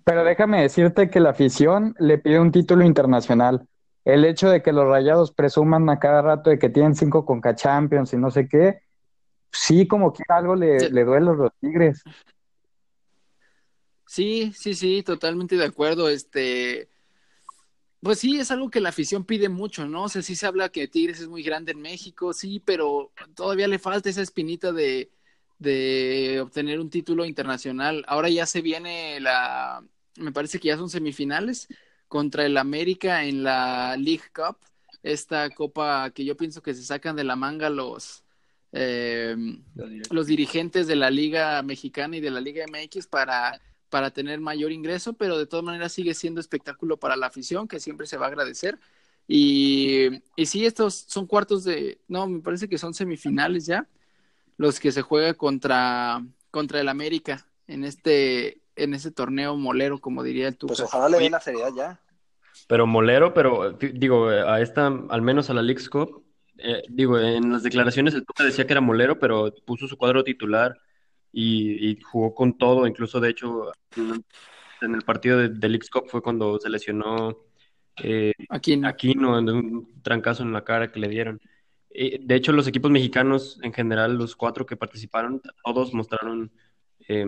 Pero 0.03 0.24
déjame 0.24 0.62
decirte 0.62 1.10
que 1.10 1.20
la 1.20 1.32
afición 1.32 1.96
le 1.98 2.17
pide 2.17 2.39
un 2.39 2.51
título 2.51 2.86
internacional. 2.86 3.67
El 4.06 4.24
hecho 4.24 4.50
de 4.50 4.62
que 4.62 4.72
los 4.72 4.86
rayados 4.88 5.32
presuman 5.34 5.90
a 5.90 6.00
cada 6.00 6.22
rato 6.22 6.50
de 6.52 6.60
que 6.60 6.70
tienen 6.70 6.96
cinco 6.96 7.26
Conca 7.26 7.56
Champions 7.56 8.14
y 8.14 8.18
no 8.18 8.30
sé 8.32 8.48
qué, 8.48 8.82
sí, 9.52 9.88
como 9.88 10.14
que 10.14 10.24
algo 10.30 10.56
le, 10.56 10.80
Sí. 10.80 10.90
le 10.92 11.04
duele 11.04 11.32
a 11.32 11.34
los 11.34 11.52
Tigres. 11.60 12.04
Sí, 14.08 14.54
sí, 14.56 14.76
sí, 14.76 15.04
totalmente 15.04 15.58
de 15.58 15.66
acuerdo. 15.66 16.08
Este, 16.10 16.88
pues 18.02 18.20
sí, 18.20 18.40
es 18.40 18.52
algo 18.52 18.70
que 18.70 18.80
la 18.80 18.90
afición 18.90 19.26
pide 19.26 19.50
mucho, 19.50 19.88
¿no? 19.88 20.04
O 20.04 20.10
sea, 20.10 20.22
sí 20.22 20.36
se 20.36 20.46
habla 20.46 20.70
que 20.70 20.88
Tigres 20.88 21.20
es 21.20 21.28
muy 21.28 21.42
grande 21.44 21.72
en 21.72 21.82
México, 21.82 22.32
sí, 22.34 22.62
pero 22.64 23.12
todavía 23.36 23.68
le 23.68 23.80
falta 23.80 24.10
esa 24.10 24.22
espinita 24.22 24.72
de, 24.72 25.12
de 25.58 26.40
obtener 26.42 26.80
un 26.80 26.90
título 26.92 27.26
internacional. 27.26 28.06
Ahora 28.08 28.30
ya 28.30 28.46
se 28.46 28.62
viene 28.62 29.20
la, 29.20 29.84
me 30.18 30.32
parece 30.32 30.60
que 30.60 30.68
ya 30.68 30.78
son 30.78 30.90
semifinales 30.90 31.68
contra 32.16 32.46
el 32.46 32.56
América 32.56 33.26
en 33.26 33.44
la 33.44 33.98
League 33.98 34.32
Cup, 34.34 34.56
esta 35.04 35.50
copa 35.50 36.10
que 36.12 36.24
yo 36.24 36.38
pienso 36.38 36.62
que 36.62 36.74
se 36.74 36.82
sacan 36.82 37.18
de 37.18 37.26
la 37.26 37.36
manga 37.36 37.70
los, 37.70 38.24
eh, 38.72 39.36
los 40.10 40.26
dirigentes 40.26 40.88
de 40.88 40.96
la 40.96 41.10
Liga 41.10 41.62
Mexicana 41.62 42.16
y 42.16 42.22
de 42.22 42.32
la 42.32 42.40
Liga 42.40 42.64
MX 42.72 43.08
para, 43.08 43.60
para 43.90 44.12
tener 44.12 44.40
mayor 44.40 44.72
ingreso, 44.72 45.12
pero 45.12 45.38
de 45.38 45.46
todas 45.46 45.66
maneras 45.66 45.92
sigue 45.92 46.14
siendo 46.14 46.40
espectáculo 46.40 46.96
para 46.96 47.18
la 47.18 47.28
afición, 47.28 47.68
que 47.68 47.82
siempre 47.82 48.08
se 48.08 48.16
va 48.16 48.28
a 48.28 48.30
agradecer. 48.30 48.80
Y, 49.28 50.08
y 50.38 50.46
sí, 50.46 50.66
estos 50.66 50.96
son 51.10 51.28
cuartos 51.28 51.66
de, 51.66 52.00
no, 52.08 52.28
me 52.28 52.40
parece 52.40 52.70
que 52.70 52.78
son 52.78 52.94
semifinales 52.94 53.66
ya, 53.66 53.90
los 54.56 54.80
que 54.80 54.94
se 54.94 55.02
juega 55.02 55.34
contra, 55.34 56.26
contra 56.50 56.80
el 56.80 56.88
América 56.88 57.46
en 57.68 57.84
este, 57.84 58.62
en 58.78 58.94
ese 58.94 59.12
torneo 59.12 59.58
molero, 59.58 60.00
como 60.00 60.24
diría 60.24 60.48
el 60.48 60.56
Tuca. 60.56 60.70
pues 60.70 60.80
ojalá 60.80 61.10
le 61.10 61.20
den 61.20 61.34
la 61.34 61.42
seriedad 61.42 61.74
ya. 61.76 62.00
Pero 62.68 62.88
molero, 62.88 63.34
pero 63.34 63.78
fi- 63.78 63.92
digo, 63.94 64.32
eh, 64.32 64.42
a 64.42 64.62
esta, 64.62 64.88
al 64.88 65.22
menos 65.22 65.50
a 65.50 65.54
la 65.54 65.62
Leagues 65.62 65.90
Cup, 65.90 66.24
eh, 66.58 66.84
digo, 66.90 67.20
en 67.20 67.52
las 67.52 67.64
declaraciones 67.64 68.14
el 68.14 68.26
Tuca 68.26 68.44
decía 68.44 68.66
que 68.66 68.74
era 68.74 68.82
molero, 68.82 69.20
pero 69.20 69.54
puso 69.66 69.88
su 69.88 69.98
cuadro 69.98 70.24
titular 70.24 70.78
y, 71.32 71.90
y 71.92 72.02
jugó 72.02 72.34
con 72.34 72.58
todo, 72.58 72.88
incluso 72.88 73.20
de 73.20 73.30
hecho 73.30 73.72
en 73.96 74.24
en 74.82 74.94
el 74.94 75.02
partido 75.04 75.40
de, 75.40 75.50
de 75.50 75.70
Leagues 75.70 75.90
Cup 75.90 76.06
fue 76.10 76.22
cuando 76.22 76.60
se 76.60 76.70
lesionó 76.70 77.38
eh, 78.04 78.34
Aquí 78.50 78.78
no. 78.78 78.88
Aquino 78.88 79.42
de 79.42 79.52
un 79.54 80.02
trancazo 80.02 80.44
en 80.44 80.52
la 80.54 80.64
cara 80.64 80.92
que 80.92 81.00
le 81.00 81.08
dieron. 81.08 81.40
Eh, 81.90 82.20
de 82.22 82.36
hecho, 82.36 82.52
los 82.52 82.68
equipos 82.68 82.92
mexicanos 82.92 83.58
en 83.64 83.74
general, 83.74 84.18
los 84.18 84.36
cuatro 84.36 84.66
que 84.66 84.76
participaron, 84.76 85.42
todos 85.64 85.94
mostraron 85.94 86.52
eh, 87.08 87.26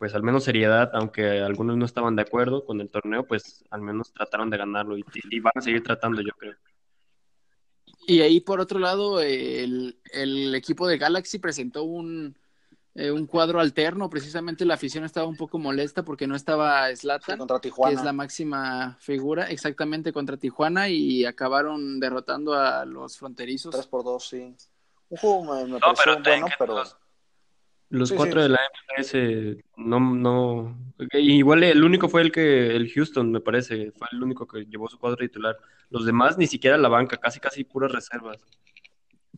pues 0.00 0.14
al 0.14 0.22
menos 0.22 0.44
seriedad, 0.44 0.90
aunque 0.94 1.40
algunos 1.40 1.76
no 1.76 1.84
estaban 1.84 2.16
de 2.16 2.22
acuerdo 2.22 2.64
con 2.64 2.80
el 2.80 2.88
torneo, 2.88 3.24
pues 3.26 3.62
al 3.70 3.82
menos 3.82 4.12
trataron 4.14 4.48
de 4.48 4.56
ganarlo 4.56 4.96
y, 4.96 5.04
y 5.30 5.40
van 5.40 5.52
a 5.54 5.60
seguir 5.60 5.82
tratando, 5.82 6.22
yo 6.22 6.32
creo. 6.38 6.54
Y 8.06 8.22
ahí, 8.22 8.40
por 8.40 8.60
otro 8.60 8.78
lado, 8.78 9.20
el, 9.20 10.00
el 10.12 10.54
equipo 10.54 10.88
de 10.88 10.96
Galaxy 10.96 11.38
presentó 11.38 11.82
un, 11.82 12.34
eh, 12.94 13.10
un 13.10 13.26
cuadro 13.26 13.60
alterno. 13.60 14.08
Precisamente 14.08 14.64
la 14.64 14.72
afición 14.74 15.04
estaba 15.04 15.26
un 15.26 15.36
poco 15.36 15.58
molesta 15.58 16.02
porque 16.02 16.26
no 16.26 16.34
estaba 16.34 16.88
Sí, 16.88 16.96
Zlatan, 16.96 17.36
contra 17.36 17.60
que 17.60 17.68
Tijuana. 17.68 17.98
es 17.98 18.02
la 18.04 18.14
máxima 18.14 18.96
figura, 19.00 19.50
exactamente 19.50 20.14
contra 20.14 20.38
Tijuana, 20.38 20.88
y 20.88 21.26
acabaron 21.26 22.00
derrotando 22.00 22.54
a 22.54 22.86
los 22.86 23.18
fronterizos. 23.18 23.74
3 23.74 23.86
por 23.86 24.02
2, 24.02 24.26
sí. 24.26 24.56
Un 25.10 25.18
juego 25.18 25.44
me, 25.54 25.64
me 25.64 25.70
No, 25.72 25.78
pareció 25.80 26.04
pero 26.04 26.22
bueno, 26.24 26.46
pero 26.58 26.74
los- 26.76 26.96
Los 27.90 28.10
Sí, 28.10 28.14
cuatro 28.14 28.40
sí. 28.40 28.44
de 28.44 28.48
la 28.50 28.60
MLS 28.98 29.64
no, 29.76 30.00
no, 30.00 30.78
igual 31.14 31.64
el 31.64 31.84
único 31.84 32.08
fue 32.08 32.22
el 32.22 32.32
que, 32.32 32.76
el 32.76 32.90
Houston, 32.92 33.32
me 33.32 33.40
parece, 33.40 33.92
fue 33.92 34.08
el 34.12 34.22
único 34.22 34.46
que 34.46 34.64
llevó 34.66 34.88
su 34.88 34.98
cuadro 34.98 35.18
titular. 35.18 35.58
Los 35.90 36.06
demás 36.06 36.38
ni 36.38 36.46
siquiera 36.46 36.78
la 36.78 36.88
banca, 36.88 37.18
casi 37.18 37.40
casi 37.40 37.64
puras 37.64 37.92
reservas. 37.92 38.38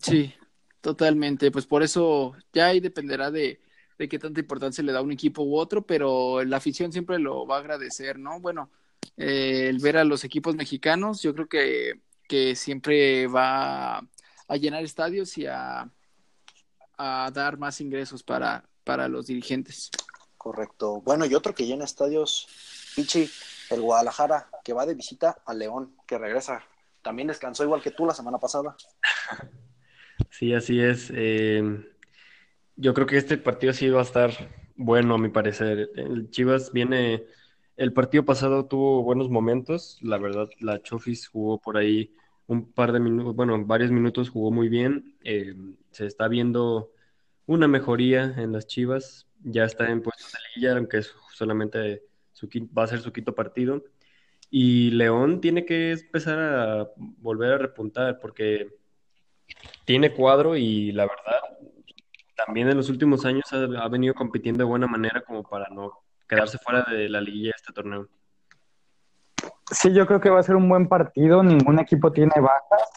Sí, 0.01 0.35
totalmente. 0.81 1.51
Pues 1.51 1.67
por 1.67 1.83
eso 1.83 2.35
ya 2.53 2.67
ahí 2.69 2.81
dependerá 2.81 3.31
de, 3.31 3.61
de 3.99 4.09
qué 4.09 4.19
tanta 4.19 4.41
importancia 4.41 4.83
le 4.85 4.93
da 4.93 5.03
un 5.03 5.13
equipo 5.13 5.43
u 5.43 5.57
otro, 5.57 5.87
pero 5.87 6.45
la 6.45 6.57
afición 6.59 6.93
siempre 6.93 7.19
lo 7.19 7.47
va 7.47 7.57
a 7.57 7.61
agradecer, 7.61 8.19
¿no? 8.19 8.41
Bueno, 8.41 8.71
eh, 9.17 9.69
el 9.69 9.79
ver 9.79 9.99
a 9.99 10.05
los 10.05 10.25
equipos 10.25 10.57
mexicanos, 10.57 11.23
yo 11.23 11.35
creo 11.35 11.49
que, 11.49 12.01
que 12.29 12.57
siempre 12.57 13.27
va 13.29 13.99
a 13.99 14.57
llenar 14.57 14.83
estadios 14.85 15.39
y 15.39 15.47
a, 15.47 15.91
a 16.99 17.31
dar 17.33 17.59
más 17.59 17.81
ingresos 17.81 18.23
para, 18.23 18.65
para 18.85 19.09
los 19.09 19.27
dirigentes. 19.27 19.91
correcto. 20.37 21.01
Bueno, 21.03 21.25
y 21.27 21.35
otro 21.35 21.55
que 21.55 21.67
llena 21.67 21.85
estadios, 21.85 22.47
Pichi, 22.97 23.31
el 23.71 23.81
Guadalajara, 23.81 24.49
que 24.65 24.73
va 24.73 24.87
de 24.87 24.95
visita 24.95 25.39
a 25.47 25.55
León, 25.55 25.97
que 26.07 26.19
regresa. 26.19 26.63
También 27.03 27.29
descansó 27.29 27.65
igual 27.65 27.83
que 27.83 27.91
tú 27.91 28.07
la 28.07 28.15
semana 28.15 28.39
pasada. 28.39 28.77
Sí, 30.31 30.55
así 30.55 30.81
es. 30.81 31.11
Eh, 31.15 31.63
yo 32.77 32.95
creo 32.95 33.07
que 33.07 33.19
este 33.19 33.39
partido 33.39 33.73
sí 33.73 33.89
va 33.91 34.01
a 34.01 34.05
estar 34.05 34.31
bueno, 34.77 35.15
a 35.15 35.19
mi 35.19 35.29
parecer. 35.29 35.91
El 35.95 36.31
Chivas 36.31 36.73
viene, 36.73 37.25
el 37.77 37.93
partido 37.93 38.25
pasado 38.25 38.67
tuvo 38.67 39.03
buenos 39.03 39.31
momentos, 39.31 39.99
la 40.03 40.19
verdad, 40.19 40.49
la 40.61 40.83
Chofis 40.83 41.29
jugó 41.29 41.59
por 41.61 41.77
ahí 41.77 42.15
un 42.47 42.73
par 42.73 42.93
de 42.93 43.01
minutos, 43.01 43.35
bueno, 43.37 43.63
varios 43.65 43.91
minutos 43.91 44.31
jugó 44.31 44.51
muy 44.51 44.69
bien. 44.69 45.17
Eh, 45.25 45.55
se 45.93 46.07
está 46.07 46.29
viendo 46.29 46.93
una 47.47 47.69
mejoría 47.69 48.35
en 48.37 48.53
las 48.53 48.67
Chivas, 48.67 49.29
ya 49.43 49.65
está 49.65 49.91
en 49.91 50.03
puestos 50.03 50.33
de 50.33 50.39
liguilla, 50.49 50.77
aunque 50.77 50.99
es 50.99 51.15
solamente 51.33 52.03
su, 52.33 52.49
va 52.77 52.85
a 52.85 52.89
ser 52.89 53.01
su 53.01 53.13
quinto 53.13 53.35
partido. 53.35 53.83
Y 54.51 54.91
León 54.91 55.41
tiene 55.41 55.65
que 55.65 55.93
empezar 55.93 56.39
a 56.39 56.91
volver 56.97 57.53
a 57.53 57.59
repuntar 57.59 58.19
porque 58.19 58.69
tiene 59.85 60.13
cuadro 60.13 60.57
y 60.57 60.93
la 60.93 61.07
verdad, 61.07 61.41
también 62.37 62.69
en 62.69 62.77
los 62.77 62.89
últimos 62.91 63.25
años 63.25 63.45
ha, 63.53 63.65
ha 63.83 63.89
venido 63.89 64.15
compitiendo 64.15 64.59
de 64.59 64.65
buena 64.71 64.87
manera 64.87 65.23
como 65.23 65.43
para 65.43 65.69
no 65.71 66.03
quedarse 66.29 66.59
fuera 66.59 66.85
de 66.85 67.09
la 67.09 67.21
liguilla 67.21 67.49
de 67.49 67.57
este 67.57 67.73
torneo. 67.73 68.09
Sí, 69.71 69.93
yo 69.93 70.07
creo 70.07 70.21
que 70.21 70.31
va 70.31 70.41
a 70.41 70.43
ser 70.43 70.57
un 70.57 70.69
buen 70.69 70.89
partido. 70.89 71.43
Ningún 71.43 71.79
equipo 71.79 72.13
tiene 72.13 72.35
bajas. 72.37 72.89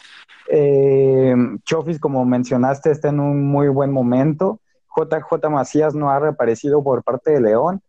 Eh, 0.50 1.36
Chofis, 1.64 2.00
como 2.00 2.25
mencionaste, 2.25 2.92
está 2.92 3.10
en 3.10 3.20
un 3.20 3.46
muy 3.46 3.68
buen 3.70 3.92
momento. 3.92 4.60
JJ 4.96 5.50
Macías 5.50 5.96
no 5.96 6.10
ha 6.10 6.20
reaparecido 6.20 6.84
por 6.84 7.04
parte 7.04 7.32
de 7.32 7.42
León. 7.42 7.82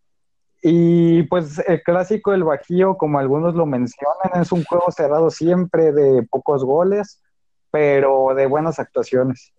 Y 0.63 1.23
pues 1.25 1.63
el 1.67 1.83
clásico 1.83 2.33
del 2.33 2.45
Bajío, 2.45 2.97
como 2.97 3.19
algunos 3.19 3.55
lo 3.55 3.67
mencionan, 3.67 4.41
es 4.41 4.51
un 4.53 4.65
juego 4.65 4.91
cerrado 4.91 5.31
siempre 5.31 5.93
de 5.93 6.23
pocos 6.25 6.65
goles, 6.65 7.23
pero 7.71 8.35
de 8.35 8.47
buenas 8.47 8.79
actuaciones. 8.79 9.53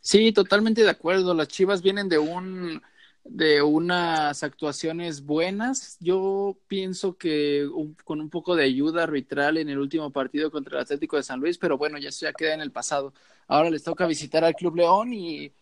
Sí, 0.00 0.32
totalmente 0.32 0.82
de 0.82 0.90
acuerdo. 0.90 1.32
Las 1.32 1.48
Chivas 1.48 1.80
vienen 1.80 2.08
de 2.08 2.18
un 2.18 2.82
de 3.24 3.62
unas 3.62 4.42
actuaciones 4.42 5.24
buenas. 5.24 5.96
Yo 6.00 6.56
pienso 6.66 7.16
que 7.16 7.68
con 8.04 8.20
un 8.20 8.30
poco 8.30 8.56
de 8.56 8.64
ayuda 8.64 9.04
arbitral 9.04 9.58
en 9.58 9.68
el 9.68 9.78
último 9.78 10.10
partido 10.10 10.50
contra 10.50 10.78
el 10.78 10.82
Atlético 10.82 11.16
de 11.16 11.22
San 11.22 11.40
Luis, 11.40 11.58
pero 11.58 11.78
bueno, 11.78 11.98
ya 11.98 12.08
eso 12.08 12.26
ya 12.26 12.32
queda 12.32 12.54
en 12.54 12.60
el 12.60 12.72
pasado. 12.72 13.14
Ahora 13.48 13.70
les 13.70 13.82
toca 13.84 14.06
visitar 14.06 14.44
al 14.44 14.54
Club 14.54 14.76
León 14.76 15.12
y, 15.12 15.52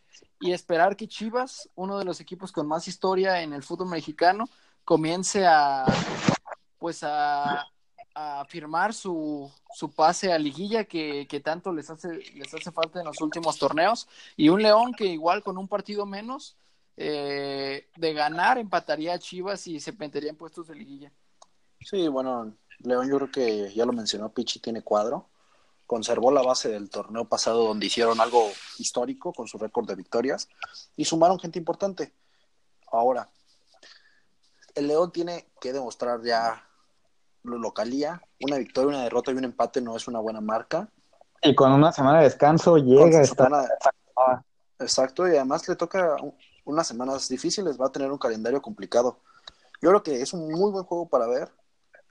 y 0.41 0.53
esperar 0.53 0.97
que 0.97 1.09
Chivas, 1.09 1.69
uno 1.75 1.99
de 1.99 2.05
los 2.05 2.21
equipos 2.21 2.53
con 2.53 2.67
más 2.67 2.89
historia 2.89 3.43
en 3.43 3.53
el 3.53 3.63
fútbol 3.63 3.89
mexicano, 3.89 4.49
comience 4.85 5.47
a 5.47 5.85
pues 6.79 7.03
a, 7.03 7.67
para 8.15 8.45
firmar 8.47 8.95
su, 8.95 9.51
su 9.75 9.91
pase 9.91 10.33
a 10.33 10.39
liguilla 10.39 10.85
que, 10.85 11.27
que, 11.29 11.41
tanto 11.41 11.73
les 11.73 11.91
hace, 11.91 12.09
les 12.35 12.53
hace 12.53 12.73
falta 12.73 13.01
en 13.01 13.07
los 13.07 13.21
últimos 13.21 13.59
torneos. 13.59 14.09
Y 14.37 14.49
un 14.49 14.63
León 14.63 14.93
que 14.95 15.07
igual 15.07 15.43
con 15.43 15.59
un 15.59 15.69
partido 15.69 16.07
menos 16.07 16.57
eh, 17.03 17.89
de 17.97 18.13
ganar 18.13 18.59
empataría 18.59 19.15
a 19.15 19.19
Chivas 19.19 19.67
y 19.67 19.81
se 19.81 19.93
metería 19.93 20.29
en 20.29 20.37
puestos 20.37 20.69
de 20.69 20.75
liguilla. 20.75 21.11
Sí, 21.81 22.09
bueno, 22.09 22.53
León 22.81 23.09
yo 23.09 23.17
creo 23.17 23.31
que 23.31 23.73
ya 23.75 23.87
lo 23.87 23.95
mencionó, 23.95 24.29
Pichi 24.29 24.61
tiene 24.61 24.83
cuadro. 24.83 25.31
Conservó 25.87 26.31
la 26.31 26.43
base 26.43 26.69
del 26.69 26.91
torneo 26.91 27.25
pasado 27.25 27.65
donde 27.65 27.87
hicieron 27.87 28.21
algo 28.21 28.51
histórico 28.79 29.33
con 29.33 29.49
su 29.49 29.57
récord 29.57 29.89
de 29.89 29.95
victorias 29.95 30.47
y 30.95 31.07
sumaron 31.07 31.41
gente 31.41 31.59
importante. 31.59 32.13
Ahora, 32.93 33.31
el 34.75 34.87
León 34.87 35.11
tiene 35.11 35.47
que 35.59 35.73
demostrar 35.73 36.23
ya 36.23 36.69
lo 37.45 37.57
localía. 37.57 38.21
Una 38.43 38.59
victoria, 38.59 38.91
una 38.91 39.05
derrota 39.05 39.33
y 39.33 39.37
un 39.37 39.45
empate 39.45 39.81
no 39.81 39.97
es 39.97 40.07
una 40.07 40.19
buena 40.19 40.43
marca. 40.43 40.91
Y 41.41 41.55
con 41.55 41.73
una 41.73 41.93
semana 41.93 42.19
de 42.19 42.25
descanso 42.25 42.77
llega 42.77 43.23
esta... 43.23 43.45
semana... 43.47 44.45
Exacto, 44.79 45.27
y 45.27 45.31
además 45.31 45.67
le 45.67 45.77
toca 45.77 46.17
unas 46.71 46.89
semanas 46.89 47.29
difíciles, 47.29 47.81
va 47.81 47.87
a 47.87 47.93
tener 47.93 48.11
un 48.11 48.19
calendario 48.19 48.63
complicado. 48.63 49.21
Yo 49.81 49.91
creo 49.91 50.03
que 50.03 50.21
es 50.21 50.33
un 50.33 50.51
muy 50.51 50.71
buen 50.71 50.85
juego 50.85 51.09
para 51.09 51.27
ver. 51.27 51.51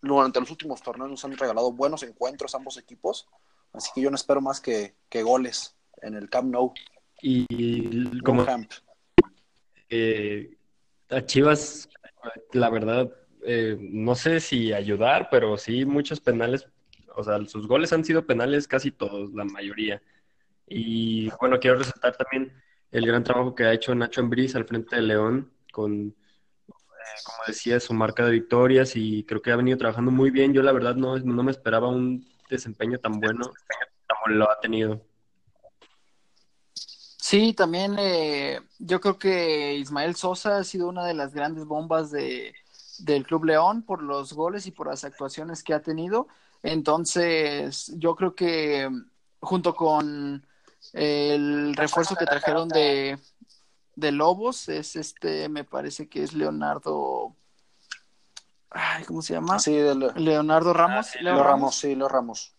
Durante 0.01 0.39
los 0.39 0.50
últimos 0.51 0.82
torneos 0.82 1.10
nos 1.10 1.25
han 1.25 1.38
regalado 1.38 1.72
buenos 1.72 2.04
encuentros 2.04 2.56
ambos 2.56 2.78
equipos, 2.78 3.28
así 3.74 3.92
que 3.94 4.01
yo 4.01 4.10
no 4.10 4.16
espero 4.16 4.42
más 4.42 4.62
que, 4.62 4.96
que 5.10 5.24
goles 5.24 5.75
en 6.01 6.16
el 6.16 6.30
Camp 6.30 6.51
Nou. 6.51 6.74
Y 7.22 8.22
como 8.22 8.46
Camp. 8.46 8.72
Eh, 9.89 10.58
a 11.10 11.25
Chivas, 11.25 11.89
la 12.54 12.70
verdad, 12.70 13.12
eh, 13.44 13.78
no 13.80 14.16
sé 14.16 14.39
si 14.39 14.74
ayudar, 14.74 15.28
pero 15.32 15.58
sí 15.58 15.86
muchos 15.86 16.20
penales, 16.20 16.68
o 17.16 17.24
sea, 17.24 17.44
sus 17.46 17.68
goles 17.68 17.92
han 17.94 18.06
sido 18.06 18.25
penales 18.25 18.68
casi 18.68 18.92
todos, 18.92 19.34
la 19.34 19.44
mayoría. 19.44 20.01
Y 20.68 21.30
bueno, 21.39 21.60
quiero 21.60 21.80
resaltar 21.80 22.16
también 22.16 22.54
el 22.91 23.05
gran 23.05 23.24
trabajo 23.24 23.55
que 23.55 23.63
ha 23.65 23.74
hecho 23.74 23.93
Nacho 23.96 24.22
Ambriz 24.22 24.55
al 24.55 24.65
frente 24.65 24.96
de 24.96 25.01
León, 25.03 25.51
con, 25.72 26.08
eh, 26.08 26.74
como 27.24 27.38
decía, 27.48 27.79
su 27.79 27.93
marca 27.93 28.25
de 28.25 28.31
victorias 28.31 28.96
y 28.96 29.24
creo 29.24 29.41
que 29.41 29.51
ha 29.51 29.55
venido 29.55 29.77
trabajando 29.77 30.12
muy 30.12 30.31
bien. 30.31 30.53
Yo 30.53 30.63
la 30.63 30.72
verdad 30.72 30.96
no, 30.96 31.17
no 31.17 31.43
me 31.43 31.51
esperaba 31.51 31.88
un 31.88 32.27
desempeño 32.50 32.98
tan 33.00 33.19
bueno 33.19 33.51
como 34.08 34.36
lo 34.36 34.50
ha 34.50 34.60
tenido. 34.60 35.01
Sí, 36.74 37.53
también 37.53 37.96
eh, 38.00 38.60
yo 38.79 39.00
creo 39.00 39.19
que 39.19 39.75
Ismael 39.75 40.15
Sosa 40.15 40.58
ha 40.58 40.63
sido 40.63 40.89
una 40.89 41.05
de 41.05 41.13
las 41.13 41.31
grandes 41.31 41.65
bombas 41.65 42.10
de, 42.10 42.55
del 43.00 43.24
Club 43.25 43.46
León 43.46 43.84
por 43.84 44.01
los 44.01 44.34
goles 44.34 44.65
y 44.65 44.72
por 44.72 44.88
las 44.88 45.03
actuaciones 45.03 45.62
que 45.62 45.75
ha 45.75 45.81
tenido. 45.81 46.27
Entonces, 46.63 47.93
yo 47.98 48.15
creo 48.15 48.34
que 48.34 48.89
junto 49.41 49.75
con 49.75 50.43
el 50.93 51.75
refuerzo 51.75 52.15
que 52.15 52.25
trajeron 52.25 52.69
de, 52.69 53.17
de 53.96 54.12
Lobos 54.12 54.69
es 54.69 54.96
este, 54.96 55.50
me 55.50 55.63
parece 55.63 56.08
que 56.08 56.24
es 56.24 56.34
Leonardo. 56.34 57.36
Ay, 58.72 59.03
¿cómo 59.03 59.22
se 59.22 59.34
llama? 59.34 59.60
Sí, 59.60 59.77
Leonardo 60.15 60.74
Ramos. 60.74 61.08
Ah, 61.15 61.22
Leo 61.22 61.43
Ramos, 61.43 61.75
sí, 61.75 61.96
Leo 61.96 62.08
Ramos. 62.08 62.53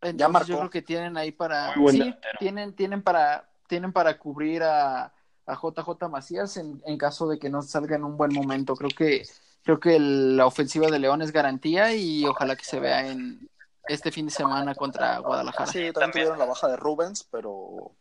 Entonces, 0.00 0.46
yo 0.46 0.58
creo 0.58 0.70
que 0.70 0.82
tienen 0.82 1.16
ahí 1.16 1.32
para. 1.32 1.74
Sí, 1.74 2.14
tienen, 2.38 2.74
tienen 2.74 3.02
para 3.02 3.48
tienen 3.68 3.92
para 3.92 4.18
cubrir 4.18 4.64
a, 4.64 5.12
a 5.46 5.54
JJ 5.54 6.08
Macías 6.10 6.56
en, 6.56 6.82
en, 6.84 6.98
caso 6.98 7.28
de 7.28 7.38
que 7.38 7.50
no 7.50 7.62
salga 7.62 7.94
en 7.94 8.02
un 8.02 8.16
buen 8.16 8.32
momento. 8.32 8.74
Creo 8.74 8.90
que, 8.90 9.22
creo 9.62 9.78
que 9.78 10.00
la 10.00 10.46
ofensiva 10.46 10.88
de 10.90 10.98
León 10.98 11.22
es 11.22 11.30
garantía 11.30 11.94
y 11.94 12.24
ojalá 12.24 12.56
que 12.56 12.64
se 12.64 12.80
vea 12.80 13.06
en 13.06 13.48
este 13.88 14.12
fin 14.12 14.26
de 14.26 14.32
semana 14.32 14.74
contra 14.74 15.18
Guadalajara. 15.18 15.70
Sí, 15.70 15.90
también 15.92 16.12
tuvieron 16.12 16.38
la 16.38 16.44
baja 16.44 16.68
de 16.68 16.76
Rubens, 16.76 17.24
pero 17.24 17.92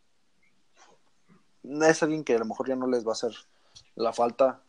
es 1.64 2.04
alguien 2.04 2.24
que 2.24 2.36
a 2.36 2.40
lo 2.40 2.46
mejor 2.46 2.68
ya 2.68 2.76
no 2.76 2.88
les 2.88 3.06
va 3.06 3.10
a 3.10 3.14
hacer 3.14 3.32
la 3.96 4.14
falta, 4.14 4.62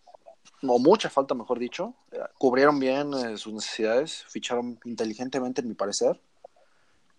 o 0.62 0.78
mucha 0.78 1.08
falta, 1.10 1.34
mejor 1.34 1.58
dicho. 1.58 1.94
Cubrieron 2.38 2.78
bien 2.80 3.12
eh, 3.14 3.36
sus 3.36 3.52
necesidades, 3.52 4.24
ficharon 4.28 4.78
inteligentemente, 4.84 5.60
en 5.60 5.68
mi 5.68 5.74
parecer. 5.74 6.20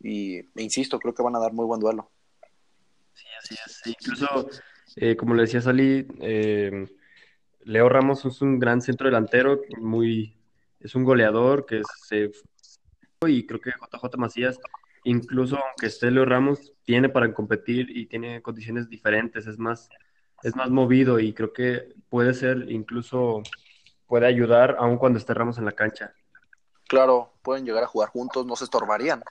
Y, 0.01 0.37
e 0.39 0.63
insisto, 0.63 0.99
creo 0.99 1.13
que 1.13 1.23
van 1.23 1.35
a 1.35 1.39
dar 1.39 1.53
muy 1.53 1.65
buen 1.65 1.79
duelo. 1.79 2.09
Sí, 3.13 3.25
así 3.37 3.55
es. 3.65 3.81
Incluso, 3.85 4.49
eh, 4.95 5.15
como 5.15 5.35
le 5.35 5.43
decía 5.43 5.61
Sally, 5.61 6.07
eh, 6.21 6.87
Leo 7.63 7.89
Ramos 7.89 8.25
es 8.25 8.41
un 8.41 8.59
gran 8.59 8.81
centro 8.81 9.07
delantero, 9.07 9.61
muy, 9.79 10.35
es 10.79 10.95
un 10.95 11.03
goleador 11.03 11.65
que 11.65 11.81
se 12.07 12.31
y 13.27 13.45
creo 13.45 13.59
que 13.59 13.71
JJ 13.71 14.17
Macías, 14.17 14.59
incluso 15.03 15.57
aunque 15.57 15.87
esté 15.87 16.09
Leo 16.09 16.23
Ramos, 16.23 16.71
tiene 16.85 17.09
para 17.09 17.33
competir 17.33 17.89
y 17.89 18.05
tiene 18.05 18.41
condiciones 18.41 18.87
diferentes, 18.89 19.45
es 19.45 19.59
más, 19.59 19.89
es 20.41 20.55
más 20.55 20.69
movido 20.69 21.19
y 21.19 21.33
creo 21.33 21.51
que 21.51 21.95
puede 22.07 22.33
ser 22.33 22.71
incluso 22.71 23.43
puede 24.07 24.25
ayudar 24.25 24.77
aun 24.79 24.97
cuando 24.97 25.19
esté 25.19 25.33
Ramos 25.33 25.57
en 25.57 25.65
la 25.65 25.73
cancha. 25.73 26.13
Claro, 26.87 27.33
pueden 27.43 27.65
llegar 27.65 27.83
a 27.83 27.87
jugar 27.87 28.09
juntos, 28.09 28.45
no 28.45 28.55
se 28.55 28.63
estorbarían. 28.63 29.21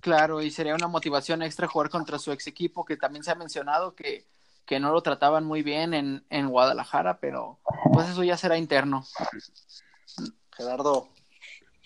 Claro, 0.00 0.42
y 0.42 0.50
sería 0.50 0.74
una 0.74 0.88
motivación 0.88 1.42
extra 1.42 1.68
jugar 1.68 1.90
contra 1.90 2.18
su 2.18 2.32
ex 2.32 2.48
equipo, 2.48 2.84
que 2.84 2.96
también 2.96 3.22
se 3.22 3.30
ha 3.30 3.36
mencionado 3.36 3.94
que, 3.94 4.26
que 4.66 4.80
no 4.80 4.90
lo 4.92 5.00
trataban 5.00 5.44
muy 5.44 5.62
bien 5.62 5.94
en, 5.94 6.26
en 6.28 6.48
Guadalajara, 6.48 7.20
pero 7.20 7.60
pues 7.92 8.08
eso 8.08 8.24
ya 8.24 8.36
será 8.36 8.58
interno. 8.58 9.04
Gerardo, 10.56 11.08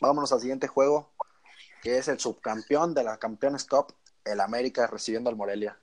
vámonos 0.01 0.33
al 0.33 0.41
siguiente 0.41 0.67
juego, 0.67 1.11
que 1.83 1.99
es 1.99 2.09
el 2.09 2.19
subcampeón 2.19 2.95
de 2.95 3.05
la 3.05 3.19
Campeones 3.19 3.65
Cup, 3.65 3.93
el 4.25 4.41
América 4.41 4.87
recibiendo 4.87 5.31
al 5.31 5.37
Morelia. 5.37 5.77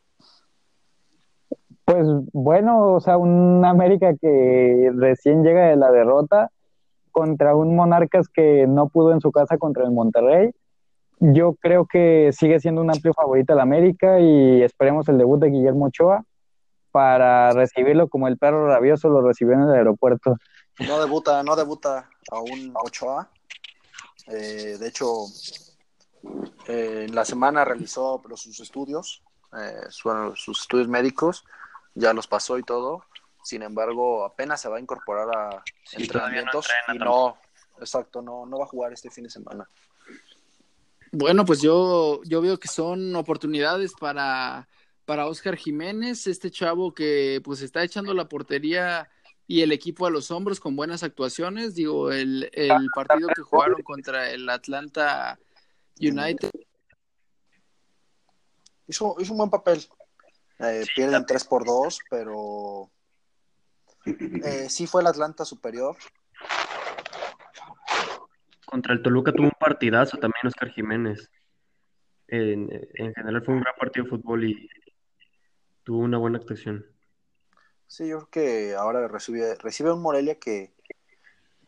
Pues 1.86 2.06
bueno, 2.34 2.94
o 2.94 3.00
sea, 3.00 3.18
un 3.18 3.64
América 3.64 4.14
que 4.20 4.92
recién 4.96 5.44
llega 5.44 5.68
de 5.68 5.78
la 5.78 5.92
derrota 5.92 6.52
contra 7.12 7.56
un 7.56 7.76
Monarcas 7.76 8.28
que 8.28 8.68
no 8.68 8.90
pudo 8.90 9.14
en 9.14 9.22
su 9.22 9.32
casa 9.32 9.58
contra 9.58 9.84
el 9.86 9.92
Monterrey 9.92 10.54
yo 11.20 11.56
creo 11.60 11.86
que 11.86 12.32
sigue 12.32 12.60
siendo 12.60 12.82
un 12.82 12.92
amplio 12.92 13.14
favorito 13.14 13.56
la 13.56 13.64
América 13.64 14.20
y 14.20 14.62
esperemos 14.62 15.08
el 15.10 15.18
debut 15.18 15.40
de 15.40 15.50
Guillermo 15.50 15.86
Ochoa 15.86 16.24
para 16.92 17.52
recibirlo 17.52 18.08
como 18.08 18.28
el 18.28 18.38
perro 18.38 18.68
rabioso 18.68 19.10
lo 19.10 19.22
recibió 19.22 19.54
en 19.54 19.62
el 19.62 19.72
aeropuerto. 19.72 20.38
No 20.88 21.00
debuta, 21.00 21.44
no 21.44 21.56
debuta 21.56 22.10
aún 22.32 22.74
Ochoa. 22.76 23.30
Eh, 24.28 24.78
de 24.80 24.88
hecho, 24.88 25.26
eh, 26.68 27.06
en 27.08 27.16
la 27.16 27.26
semana 27.26 27.64
realizó 27.64 28.22
sus 28.36 28.60
estudios, 28.60 29.24
eh, 29.58 29.88
sus 29.90 30.62
estudios 30.62 30.88
médicos, 30.88 31.46
ya 31.96 32.14
los 32.14 32.28
pasó 32.28 32.58
y 32.58 32.64
todo. 32.64 33.04
Sin 33.44 33.64
embargo, 33.64 34.26
apenas 34.26 34.60
se 34.60 34.68
va 34.68 34.78
a 34.78 34.82
incorporar 34.82 35.30
a 35.36 35.64
entrenamientos 35.94 36.68
y 36.94 36.98
no, 36.98 37.38
exacto, 37.80 38.22
no, 38.22 38.46
no 38.46 38.60
va 38.60 38.66
a 38.66 38.68
jugar 38.68 38.92
este 38.92 39.10
fin 39.10 39.24
de 39.24 39.30
semana. 39.30 39.68
Bueno, 41.14 41.46
pues 41.46 41.62
yo, 41.62 42.22
yo 42.26 42.42
veo 42.42 42.60
que 42.60 42.68
son 42.68 43.16
oportunidades 43.16 43.94
para, 43.98 44.68
para 45.06 45.28
Oscar 45.28 45.56
Jiménez, 45.56 46.28
este 46.28 46.52
chavo 46.52 46.94
que 46.94 47.42
pues 47.46 47.62
está 47.62 47.82
echando 47.84 48.14
la 48.14 48.28
portería 48.28 49.10
y 49.48 49.62
el 49.62 49.72
equipo 49.72 50.06
a 50.06 50.12
los 50.12 50.30
hombros 50.30 50.60
con 50.60 50.76
buenas 50.76 51.04
actuaciones. 51.04 51.74
Digo, 51.74 52.12
el, 52.12 52.50
el 52.54 52.88
partido 52.94 53.30
que 53.34 53.42
jugaron 53.42 53.82
contra 53.82 54.30
el 54.30 54.48
Atlanta 54.50 55.40
United. 56.00 56.52
Hizo, 58.88 59.16
hizo 59.20 59.32
un 59.32 59.38
buen 59.38 59.50
papel. 59.50 59.80
Eh, 60.60 60.86
pierden 60.96 61.26
3 61.26 61.44
por 61.46 61.66
2, 61.66 62.00
pero 62.10 62.90
eh, 64.06 64.68
sí 64.70 64.88
fue 64.88 65.02
el 65.02 65.08
Atlanta 65.08 65.46
superior. 65.46 65.96
Contra 68.66 68.94
el 68.94 69.02
Toluca 69.02 69.32
tuvo 69.32 69.46
un 69.46 69.58
partidazo 69.60 70.18
también 70.18 70.48
Oscar 70.48 70.70
Jiménez. 70.72 71.32
En, 72.28 72.68
general 73.16 73.42
fue 73.46 73.54
un 73.54 73.62
gran 73.62 73.76
partido 73.80 74.04
de 74.04 74.10
fútbol 74.10 74.44
y 74.44 74.70
tuvo 75.84 76.00
una 76.00 76.18
buena 76.18 76.38
actuación. 76.40 76.86
Sí, 77.88 78.08
yo 78.08 78.18
creo 78.18 78.30
que 78.30 78.76
ahora 78.76 79.08
recibe, 79.08 79.56
recibe 79.56 79.92
un 79.92 80.02
Morelia 80.02 80.36
que 80.36 80.74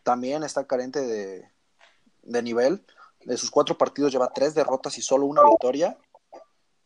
también 0.04 0.44
está 0.44 0.68
carente 0.68 1.02
de, 1.02 2.42
nivel. 2.44 2.86
De 3.26 3.38
sus 3.38 3.52
cuatro 3.52 3.78
partidos 3.78 4.12
lleva 4.12 4.32
tres 4.34 4.54
derrotas 4.54 4.98
y 4.98 5.02
solo 5.02 5.26
una 5.26 5.44
victoria. 5.44 5.98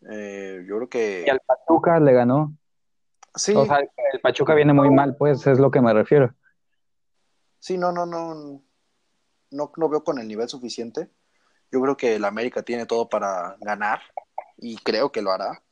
Eh, 0.10 0.64
yo 0.68 0.78
creo 0.78 0.90
que... 0.90 1.24
Y 1.26 1.30
al 1.30 1.40
Pachuca 1.42 2.00
le 2.00 2.14
ganó. 2.14 2.56
Sí. 3.36 3.54
O 3.56 3.66
sea, 3.66 3.80
el 3.80 4.22
Pachuca 4.22 4.54
viene 4.54 4.74
muy 4.74 4.90
mal, 4.90 5.16
pues, 5.16 5.46
es 5.48 5.60
lo 5.60 5.72
que 5.72 5.82
me 5.82 5.94
refiero. 5.94 6.34
Sí, 7.60 7.78
no, 7.78 7.92
no, 7.92 8.06
no 8.06 8.62
no, 9.54 9.72
no 9.78 9.90
veo 9.90 10.04
con 10.04 10.20
el 10.20 10.28
nivel 10.28 10.50
suficiente. 10.50 11.10
Yo 11.72 11.82
creo 11.82 11.96
que 11.96 12.16
el 12.16 12.26
América 12.26 12.64
tiene 12.64 12.86
todo 12.86 13.08
para 13.08 13.56
ganar 13.62 14.02
y 14.58 14.78
creo 14.78 15.12
que 15.12 15.22
lo 15.22 15.32
hará. 15.32 15.64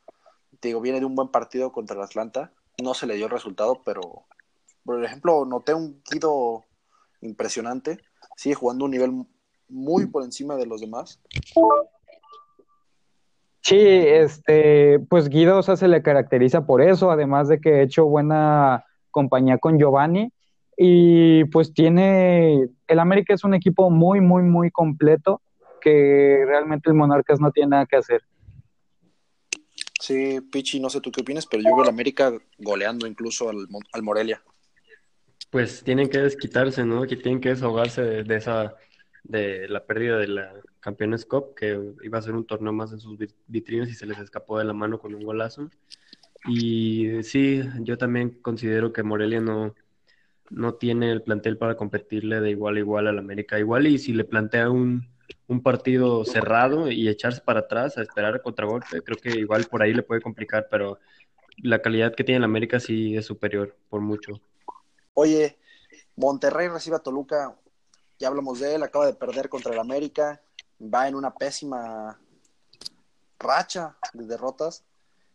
Te 0.60 0.70
digo, 0.70 0.82
viene 0.82 1.00
de 1.00 1.06
un 1.06 1.16
buen 1.16 1.30
partido 1.30 1.72
contra 1.72 1.96
el 1.96 2.04
Atlanta. 2.04 2.52
No 2.82 2.94
se 2.94 3.08
le 3.08 3.16
dio 3.16 3.26
el 3.26 3.32
resultado, 3.32 3.82
pero 3.84 4.26
por 4.84 5.04
ejemplo, 5.04 5.46
noté 5.46 5.74
un 5.74 6.02
Guido 6.10 6.64
impresionante. 7.22 8.00
Sigue 8.36 8.56
jugando 8.56 8.86
un 8.86 8.92
nivel 8.92 9.12
muy 9.70 10.08
por 10.08 10.24
encima 10.24 10.56
de 10.56 10.66
los 10.66 10.82
demás. 10.82 11.22
Sí, 13.62 13.78
este, 13.78 15.00
pues 15.10 15.30
Guido 15.30 15.62
se 15.62 15.88
le 15.88 16.02
caracteriza 16.02 16.66
por 16.66 16.82
eso, 16.82 17.12
además 17.12 17.48
de 17.48 17.62
que 17.62 17.76
ha 17.76 17.82
hecho 17.82 18.06
buena 18.06 18.86
compañía 19.12 19.58
con 19.60 19.78
Giovanni 19.78 20.34
y 20.76 21.46
pues 21.46 21.74
tiene, 21.74 22.70
el 22.88 23.00
América 23.00 23.34
es 23.34 23.44
un 23.44 23.54
equipo 23.54 23.92
muy, 23.92 24.20
muy, 24.20 24.42
muy 24.42 24.72
completo 24.72 25.42
que 25.80 26.44
realmente 26.48 26.90
el 26.90 26.96
Monarcas 26.96 27.40
no 27.40 27.52
tiene 27.52 27.70
nada 27.70 27.86
que 27.86 27.98
hacer. 27.98 28.24
Sí, 30.02 30.42
Pichi, 30.42 30.80
no 30.80 30.90
sé 30.90 31.00
tú 31.00 31.12
qué 31.12 31.22
opinas, 31.22 31.46
pero 31.46 31.62
yo 31.62 31.76
veo 31.76 31.84
al 31.84 31.90
América 31.90 32.34
goleando 32.58 33.06
incluso 33.06 33.50
al, 33.50 33.68
al 33.94 34.02
Morelia. 34.02 34.42
Pues 35.52 35.84
tienen 35.84 36.10
que 36.10 36.18
desquitarse, 36.18 36.84
¿no? 36.84 37.06
Que 37.06 37.18
tienen 37.18 37.40
que 37.40 37.50
desahogarse 37.50 38.02
de 38.02 38.36
esa 38.36 38.76
de 39.24 39.68
la 39.70 39.86
pérdida 39.86 40.18
de 40.18 40.28
la 40.28 40.54
Campeones 40.80 41.26
Cup, 41.26 41.54
que 41.56 41.80
iba 42.02 42.18
a 42.18 42.22
ser 42.24 42.34
un 42.34 42.48
torneo 42.48 42.74
más 42.74 42.92
en 42.92 43.00
sus 43.00 43.16
vitrinas 43.46 43.90
y 43.90 43.94
se 43.94 44.08
les 44.08 44.18
escapó 44.18 44.58
de 44.58 44.66
la 44.66 44.74
mano 44.74 45.00
con 45.00 45.14
un 45.14 45.24
golazo. 45.24 45.70
Y 46.48 47.22
sí, 47.22 47.62
yo 47.82 48.00
también 48.00 48.32
considero 48.42 48.92
que 48.92 49.04
Morelia 49.04 49.40
no, 49.40 49.76
no 50.50 50.74
tiene 50.74 51.12
el 51.12 51.22
plantel 51.22 51.58
para 51.58 51.78
competirle 51.78 52.42
de 52.42 52.50
igual 52.50 52.78
a 52.78 52.80
igual 52.80 53.08
al 53.08 53.20
América. 53.20 53.60
Igual 53.60 53.86
y 53.86 54.00
si 54.00 54.14
le 54.14 54.24
plantea 54.24 54.72
un, 54.72 55.08
un 55.52 55.62
partido 55.62 56.24
cerrado 56.24 56.90
y 56.90 57.10
echarse 57.10 57.42
para 57.42 57.62
atrás 57.62 57.98
a 57.98 58.02
esperar 58.02 58.36
el 58.36 58.42
contragolpe, 58.42 59.02
creo 59.02 59.18
que 59.18 59.38
igual 59.38 59.66
por 59.66 59.84
ahí 59.84 59.94
le 59.94 60.02
puede 60.02 60.22
complicar, 60.22 60.68
pero 60.72 60.98
la 61.58 61.82
calidad 61.82 62.16
que 62.16 62.24
tiene 62.24 62.38
el 62.38 62.44
América 62.46 62.80
sí 62.80 63.18
es 63.18 63.26
superior 63.26 63.76
por 63.90 64.00
mucho. 64.00 64.40
Oye, 65.14 65.58
Monterrey 66.16 66.70
recibe 66.70 66.96
a 66.96 67.00
Toluca 67.00 67.56
ya 68.22 68.28
hablamos 68.28 68.60
de 68.60 68.76
él, 68.76 68.84
acaba 68.84 69.08
de 69.08 69.16
perder 69.16 69.50
contra 69.50 69.74
el 69.74 69.80
América, 69.80 70.40
va 70.80 71.08
en 71.08 71.16
una 71.16 71.34
pésima 71.34 72.20
racha 73.40 73.98
de 74.14 74.28
derrotas 74.28 74.84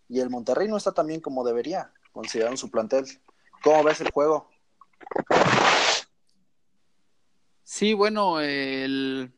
y 0.08 0.20
el 0.20 0.30
Monterrey 0.30 0.68
no 0.68 0.76
está 0.76 0.92
tan 0.92 1.08
bien 1.08 1.20
como 1.20 1.44
debería, 1.44 1.92
considerando 2.12 2.56
su 2.56 2.70
plantel. 2.70 3.04
¿Cómo 3.64 3.82
ves 3.82 4.00
el 4.00 4.12
juego? 4.12 4.48
Sí, 7.64 7.92
bueno, 7.92 8.40
el, 8.40 9.32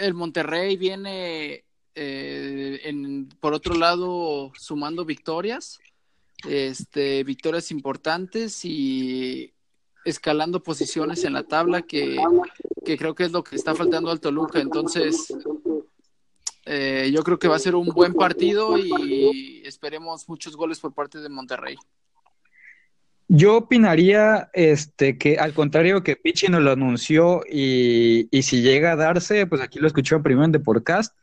el 0.00 0.14
Monterrey 0.14 0.76
viene 0.76 1.64
eh, 1.94 2.80
en, 2.84 3.28
por 3.40 3.52
otro 3.52 3.74
lado 3.74 4.52
sumando 4.58 5.04
victorias, 5.04 5.78
este, 6.48 7.22
victorias 7.24 7.70
importantes 7.70 8.64
y 8.64 9.52
escalando 10.04 10.62
posiciones 10.62 11.24
en 11.24 11.34
la 11.34 11.42
tabla 11.42 11.82
que, 11.82 12.16
creo 12.84 13.14
que 13.14 13.24
es 13.24 13.32
lo 13.32 13.44
que 13.44 13.56
está 13.56 13.74
faltando 13.74 14.10
al 14.10 14.20
Toluca. 14.20 14.60
Entonces, 14.60 15.34
eh, 16.64 17.10
yo 17.12 17.22
creo 17.22 17.38
que 17.38 17.48
va 17.48 17.56
a 17.56 17.60
ser 17.60 17.74
un 17.74 17.88
buen 17.88 18.14
partido 18.14 18.78
y 18.78 19.62
esperemos 19.64 20.28
muchos 20.28 20.56
goles 20.56 20.80
por 20.80 20.94
parte 20.94 21.18
de 21.18 21.28
Monterrey. 21.28 21.76
Yo 23.32 23.58
opinaría 23.58 24.50
este, 24.54 25.16
que 25.16 25.38
al 25.38 25.54
contrario 25.54 26.02
que 26.02 26.16
Pichi 26.16 26.48
nos 26.48 26.62
lo 26.62 26.72
anunció 26.72 27.42
y, 27.48 28.28
si 28.42 28.60
llega 28.60 28.92
a 28.92 28.96
darse, 28.96 29.46
pues 29.46 29.62
aquí 29.62 29.78
lo 29.78 29.86
escuchó 29.86 30.20
primero 30.20 30.46
en 30.46 30.52
The 30.52 30.58
Podcast, 30.58 31.16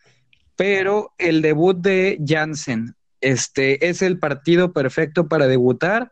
pero 0.55 1.13
el 1.17 1.41
debut 1.41 1.77
de 1.77 2.17
Jansen 2.25 2.95
este, 3.19 3.89
es 3.89 4.01
el 4.01 4.19
partido 4.19 4.71
perfecto 4.71 5.27
para 5.27 5.47
debutar 5.47 6.11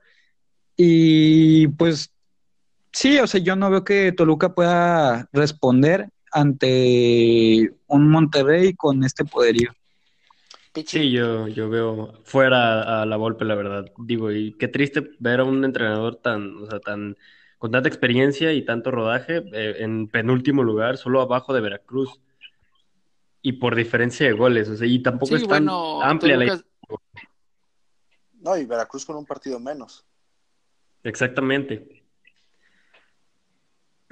y 0.75 1.69
pues 1.69 2.11
Sí, 2.95 3.19
o 3.19 3.27
sea, 3.27 3.41
yo 3.41 3.57
no 3.57 3.69
veo 3.69 3.83
que 3.83 4.13
Toluca 4.13 4.55
pueda 4.55 5.27
responder 5.33 6.07
ante 6.31 7.73
un 7.87 8.09
Monterrey 8.09 8.73
con 8.73 9.03
este 9.03 9.25
poderío. 9.25 9.71
Sí, 10.85 11.11
yo, 11.11 11.47
yo 11.47 11.69
veo 11.69 12.13
fuera 12.23 13.01
a 13.01 13.05
la 13.05 13.15
golpe, 13.15 13.45
la 13.45 13.55
verdad. 13.55 13.85
Digo, 13.97 14.31
y 14.31 14.53
qué 14.53 14.67
triste 14.67 15.11
ver 15.19 15.39
a 15.39 15.43
un 15.43 15.63
entrenador 15.63 16.17
tan, 16.17 16.63
o 16.63 16.65
sea, 16.67 16.79
tan, 16.79 17.17
con 17.57 17.71
tanta 17.71 17.87
experiencia 17.87 18.51
y 18.51 18.65
tanto 18.65 18.91
rodaje 18.91 19.43
eh, 19.53 19.77
en 19.79 20.07
penúltimo 20.09 20.63
lugar, 20.63 20.97
solo 20.97 21.21
abajo 21.21 21.53
de 21.53 21.61
Veracruz. 21.61 22.19
Y 23.41 23.53
por 23.53 23.75
diferencia 23.75 24.25
de 24.25 24.33
goles, 24.33 24.67
o 24.69 24.75
sea, 24.75 24.87
y 24.87 25.01
tampoco 25.01 25.35
es 25.35 25.47
tan 25.47 25.67
amplia 25.69 26.35
la... 26.35 26.61
No, 28.41 28.57
y 28.57 28.65
Veracruz 28.65 29.05
con 29.05 29.15
un 29.15 29.25
partido 29.25 29.59
menos. 29.59 30.05
Exactamente. 31.03 32.03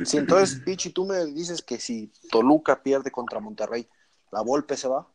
Sí, 0.04 0.18
entonces, 0.18 0.60
Pichi, 0.62 0.92
tú 0.92 1.06
me 1.06 1.26
dices 1.26 1.62
que 1.62 1.80
si 1.80 2.12
Toluca 2.32 2.82
pierde 2.82 3.12
contra 3.12 3.40
Monterrey, 3.40 3.88
la 4.32 4.42
Volpe 4.42 4.76
se 4.76 4.88
va, 4.88 5.08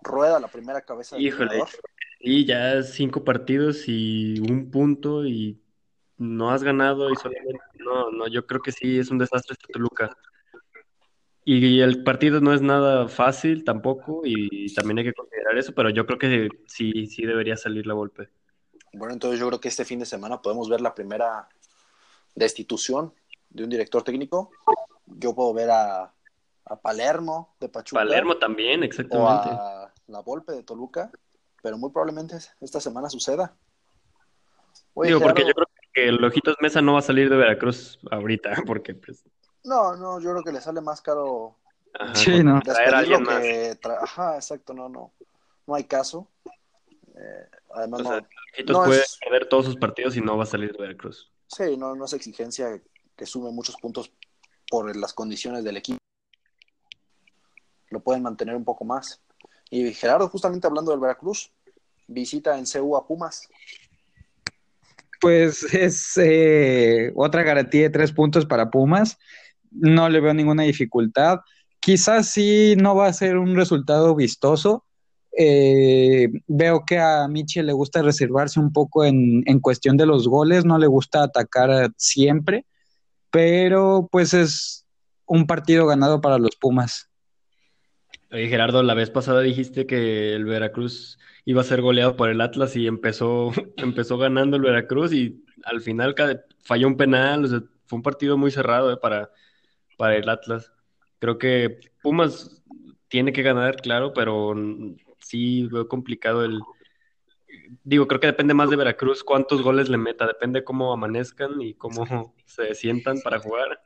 rueda 0.00 0.40
la 0.40 0.48
primera 0.48 0.80
cabeza 0.82 1.16
del 1.16 1.26
Híjole, 1.26 1.62
y 2.20 2.44
ya 2.44 2.82
cinco 2.82 3.24
partidos 3.24 3.84
y 3.86 4.40
un 4.40 4.70
punto 4.70 5.24
y 5.26 5.60
no 6.16 6.50
has 6.50 6.62
ganado 6.62 7.10
y 7.10 7.16
solamente 7.16 7.60
no, 7.78 8.10
no, 8.10 8.26
yo 8.26 8.46
creo 8.46 8.60
que 8.60 8.72
sí 8.72 8.98
es 8.98 9.10
un 9.10 9.18
desastre 9.18 9.56
este 9.58 9.72
Toluca. 9.72 10.16
Y 11.44 11.80
el 11.80 12.02
partido 12.02 12.40
no 12.40 12.52
es 12.52 12.60
nada 12.60 13.08
fácil 13.08 13.64
tampoco 13.64 14.20
y 14.24 14.74
también 14.74 14.98
hay 14.98 15.04
que 15.04 15.14
considerar 15.14 15.56
eso, 15.56 15.72
pero 15.74 15.88
yo 15.88 16.04
creo 16.04 16.18
que 16.18 16.48
sí, 16.66 17.06
sí 17.06 17.24
debería 17.24 17.56
salir 17.56 17.86
la 17.86 17.94
Volpe. 17.94 18.28
Bueno, 18.92 19.14
entonces 19.14 19.40
yo 19.40 19.46
creo 19.48 19.60
que 19.60 19.68
este 19.68 19.86
fin 19.86 19.98
de 19.98 20.04
semana 20.04 20.42
podemos 20.42 20.68
ver 20.68 20.82
la 20.82 20.94
primera 20.94 21.48
destitución 22.34 23.14
de 23.48 23.64
un 23.64 23.70
director 23.70 24.02
técnico. 24.02 24.50
Yo 25.06 25.34
puedo 25.34 25.54
ver 25.54 25.70
a, 25.70 26.12
Palermo 26.82 27.54
de 27.58 27.70
Pachuca. 27.70 28.02
Palermo 28.02 28.36
también, 28.36 28.82
exactamente. 28.82 29.48
O 29.48 29.52
a 29.52 29.87
La 30.08 30.20
Volpe 30.20 30.52
de 30.52 30.62
Toluca, 30.62 31.10
pero 31.62 31.78
muy 31.78 31.90
probablemente 31.90 32.36
esta 32.60 32.80
semana 32.80 33.08
suceda. 33.08 33.54
Digo, 34.96 35.20
porque 35.20 35.46
yo 35.46 35.52
creo 35.52 35.66
que 35.92 36.08
el 36.08 36.24
Ojitos 36.24 36.56
Mesa 36.60 36.82
no 36.82 36.94
va 36.94 36.98
a 36.98 37.02
salir 37.02 37.30
de 37.30 37.36
Veracruz 37.36 37.98
ahorita, 38.10 38.50
porque 38.66 38.94
pues... 38.94 39.22
No, 39.64 39.96
no, 39.96 40.20
yo 40.20 40.30
creo 40.30 40.42
que 40.42 40.52
le 40.52 40.60
sale 40.60 40.80
más 40.80 41.00
caro 41.00 41.56
sí, 42.14 42.42
no. 42.42 42.60
traer 42.60 42.94
a 42.94 42.98
alguien 42.98 43.22
más. 43.22 43.42
Ajá, 44.02 44.36
exacto, 44.36 44.72
no, 44.74 44.88
no, 44.88 45.12
no 45.66 45.74
hay 45.74 45.84
caso. 45.84 46.28
Eh, 47.16 47.48
además, 47.74 48.02
no, 48.02 48.84
puede 48.84 49.02
perder 49.20 49.48
todos 49.48 49.66
sus 49.66 49.76
partidos 49.76 50.16
y 50.16 50.20
no 50.20 50.36
va 50.36 50.44
a 50.44 50.46
salir 50.46 50.72
de 50.72 50.78
Veracruz. 50.78 51.30
Sí, 51.48 51.76
no, 51.76 51.94
no 51.94 52.04
es 52.04 52.12
exigencia 52.12 52.80
que 53.16 53.26
sume 53.26 53.50
muchos 53.50 53.76
puntos 53.76 54.12
por 54.70 54.94
las 54.96 55.12
condiciones 55.12 55.64
del 55.64 55.76
equipo. 55.76 55.98
Lo 57.90 58.00
pueden 58.00 58.22
mantener 58.22 58.54
un 58.54 58.64
poco 58.64 58.84
más. 58.84 59.22
Y 59.70 59.92
Gerardo, 59.92 60.28
justamente 60.28 60.66
hablando 60.66 60.90
del 60.90 61.00
Veracruz, 61.00 61.50
visita 62.06 62.58
en 62.58 62.64
CU 62.64 62.96
a 62.96 63.06
Pumas. 63.06 63.48
Pues 65.20 65.62
es 65.74 66.16
eh, 66.16 67.12
otra 67.16 67.42
garantía 67.42 67.82
de 67.82 67.90
tres 67.90 68.12
puntos 68.12 68.46
para 68.46 68.70
Pumas. 68.70 69.18
No 69.70 70.08
le 70.08 70.20
veo 70.20 70.32
ninguna 70.32 70.62
dificultad. 70.62 71.40
Quizás 71.80 72.30
sí 72.30 72.74
no 72.76 72.94
va 72.94 73.06
a 73.06 73.12
ser 73.12 73.36
un 73.36 73.54
resultado 73.54 74.14
vistoso. 74.14 74.84
Eh, 75.36 76.28
veo 76.46 76.84
que 76.86 76.98
a 76.98 77.28
Michel 77.28 77.66
le 77.66 77.72
gusta 77.72 78.02
reservarse 78.02 78.58
un 78.58 78.72
poco 78.72 79.04
en 79.04 79.60
cuestión 79.60 79.96
de 79.96 80.06
los 80.06 80.26
goles, 80.26 80.64
no 80.64 80.78
le 80.78 80.86
gusta 80.86 81.22
atacar 81.22 81.92
siempre 81.96 82.64
pero 83.30 84.08
pues 84.10 84.34
es 84.34 84.86
un 85.26 85.46
partido 85.46 85.86
ganado 85.86 86.20
para 86.20 86.38
los 86.38 86.56
Pumas. 86.56 87.07
Oye, 88.30 88.48
Gerardo, 88.48 88.82
la 88.82 88.92
vez 88.92 89.08
pasada 89.10 89.40
dijiste 89.40 89.86
que 89.86 90.34
el 90.34 90.44
Veracruz 90.44 91.18
iba 91.46 91.62
a 91.62 91.64
ser 91.64 91.80
goleado 91.80 92.14
por 92.14 92.28
el 92.28 92.42
Atlas 92.42 92.76
y 92.76 92.86
empezó, 92.86 93.50
empezó 93.76 94.18
ganando 94.18 94.56
el 94.56 94.62
Veracruz 94.62 95.12
y 95.12 95.44
al 95.64 95.80
final 95.80 96.14
falló 96.62 96.88
un 96.88 96.96
penal, 96.96 97.48
fue 97.86 97.96
un 97.96 98.02
partido 98.02 98.36
muy 98.36 98.50
cerrado 98.50 98.92
eh, 98.92 98.98
para, 98.98 99.30
para 99.96 100.16
el 100.16 100.28
Atlas. 100.28 100.72
Creo 101.18 101.38
que 101.38 101.80
Pumas 102.02 102.62
tiene 103.08 103.32
que 103.32 103.42
ganar, 103.42 103.76
claro, 103.76 104.12
pero 104.12 104.54
sí 105.20 105.66
veo 105.72 105.88
complicado 105.88 106.44
el, 106.44 106.60
digo, 107.82 108.06
creo 108.06 108.20
que 108.20 108.26
depende 108.26 108.52
más 108.52 108.68
de 108.68 108.76
Veracruz 108.76 109.24
cuántos 109.24 109.62
goles 109.62 109.88
le 109.88 109.96
meta, 109.96 110.26
depende 110.26 110.64
cómo 110.64 110.92
amanezcan 110.92 111.60
y 111.60 111.74
cómo 111.74 112.34
se 112.44 112.74
sientan 112.74 113.20
para 113.22 113.38
jugar, 113.38 113.80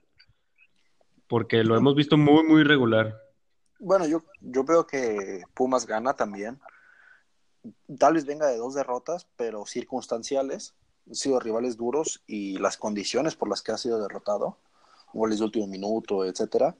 porque 1.28 1.62
lo 1.62 1.76
hemos 1.76 1.94
visto 1.94 2.16
muy, 2.16 2.44
muy 2.44 2.64
regular. 2.64 3.32
Bueno, 3.85 4.07
yo, 4.07 4.23
yo 4.40 4.62
veo 4.62 4.87
que 4.87 5.42
Pumas 5.55 5.87
gana 5.87 6.14
también. 6.14 6.61
Tal 7.99 8.14
vez 8.14 8.25
venga 8.25 8.47
de 8.47 8.57
dos 8.57 8.75
derrotas, 8.75 9.27
pero 9.37 9.66
circunstanciales. 9.66 10.75
Han 11.09 11.16
sido 11.16 11.40
rivales 11.40 11.77
duros 11.77 12.23
y 12.29 12.59
las 12.59 12.77
condiciones 12.77 13.35
por 13.35 13.49
las 13.49 13.61
que 13.61 13.73
ha 13.73 13.77
sido 13.77 14.01
derrotado, 14.01 14.57
goles 15.12 15.40
de 15.40 15.47
último 15.47 15.66
minuto, 15.66 16.25
etcétera. 16.25 16.77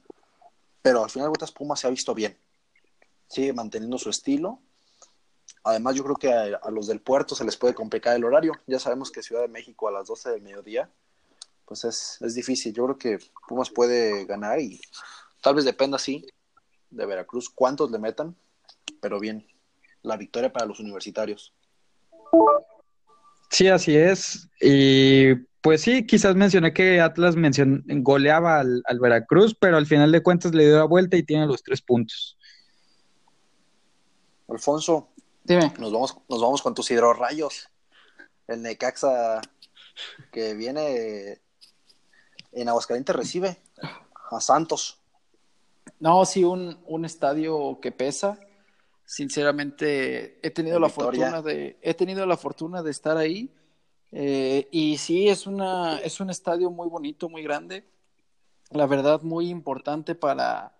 Pero 0.81 1.03
al 1.03 1.09
final 1.09 1.29
de 1.33 1.47
Pumas 1.53 1.81
se 1.81 1.87
ha 1.87 1.89
visto 1.89 2.15
bien. 2.15 2.37
Sigue 3.27 3.51
manteniendo 3.51 3.97
su 3.97 4.09
estilo 4.09 4.59
Además, 5.65 5.95
yo 5.95 6.03
creo 6.03 6.15
que 6.15 6.31
a, 6.31 6.71
los 6.71 6.87
del 6.87 7.01
puerto 7.01 7.35
se 7.35 7.43
les 7.43 7.57
puede 7.57 7.73
complicar 7.73 8.15
el 8.15 8.23
horario. 8.23 8.53
Ya 8.65 8.79
sabemos 8.79 9.11
que 9.11 9.23
Ciudad 9.23 9.41
de 9.41 9.49
México 9.49 9.89
a 9.89 9.91
las 9.91 10.07
12 10.07 10.29
del 10.31 10.41
mediodía, 10.41 10.89
pues 11.65 11.83
es, 11.83 12.17
es 12.21 12.33
difícil. 12.33 12.73
Yo 12.73 12.85
creo 12.85 12.97
que 12.97 13.19
Pumas 13.47 13.69
puede 13.69 14.25
ganar 14.25 14.59
y 14.59 14.79
Tal 15.43 15.55
vez 15.55 15.65
dependa, 15.65 15.99
sí, 15.99 16.25
de 16.95 17.05
Veracruz, 17.05 17.49
cuántos 17.49 17.91
le 17.91 17.99
metan, 17.99 18.35
pero 19.01 19.19
bien, 19.19 19.47
la 20.01 20.17
victoria 20.17 20.51
para 20.51 20.65
los 20.65 20.79
universitarios. 20.79 21.53
Sí, 23.49 23.67
así 23.67 23.95
es. 23.95 24.49
Y 24.59 25.35
pues 25.61 25.81
sí, 25.81 26.05
quizás 26.05 26.35
mencioné 26.35 26.73
que 26.73 26.99
Atlas 26.99 27.35
goleaba 27.37 28.59
al, 28.59 28.99
Veracruz, 28.99 29.55
pero 29.59 29.77
al 29.77 29.85
final 29.85 30.11
de 30.11 30.23
cuentas 30.23 30.53
le 30.53 30.65
dio 30.65 30.77
la 30.77 30.85
vuelta 30.85 31.17
y 31.17 31.23
tiene 31.23 31.45
los 31.45 31.63
tres 31.63 31.81
puntos. 31.81 32.37
Alfonso, 34.47 35.09
Dime. 35.43 35.73
Nos 35.77 35.91
vamos, 35.91 36.17
nos 36.29 36.41
vamos 36.41 36.61
con 36.61 36.73
tus 36.73 36.89
hidrorrayos. 36.89 37.69
El 38.47 38.61
Necaxa 38.61 39.41
que 40.31 40.53
viene 40.53 41.41
en 42.53 42.69
Aguascalientes 42.69 43.15
recibe 43.15 43.61
a 44.31 44.39
Santos. 44.39 45.02
No, 46.03 46.25
sí, 46.25 46.43
un, 46.43 46.77
un 46.85 47.05
estadio 47.05 47.79
que 47.79 47.93
pesa. 47.93 48.37
Sinceramente, 49.05 50.37
he 50.45 50.51
tenido 50.51 50.77
la 50.77 50.89
fortuna 50.89 51.41
de, 51.41 51.79
he 51.81 51.93
tenido 51.93 52.25
la 52.25 52.35
fortuna 52.35 52.83
de 52.83 52.91
estar 52.91 53.15
ahí. 53.15 53.55
Eh, 54.11 54.67
y 54.69 54.97
sí, 54.97 55.29
es 55.29 55.47
una, 55.47 55.99
es 55.99 56.19
un 56.19 56.29
estadio 56.29 56.69
muy 56.69 56.89
bonito, 56.89 57.29
muy 57.29 57.41
grande. 57.41 57.85
La 58.71 58.85
verdad, 58.85 59.21
muy 59.21 59.47
importante 59.49 60.13
para, 60.13 60.75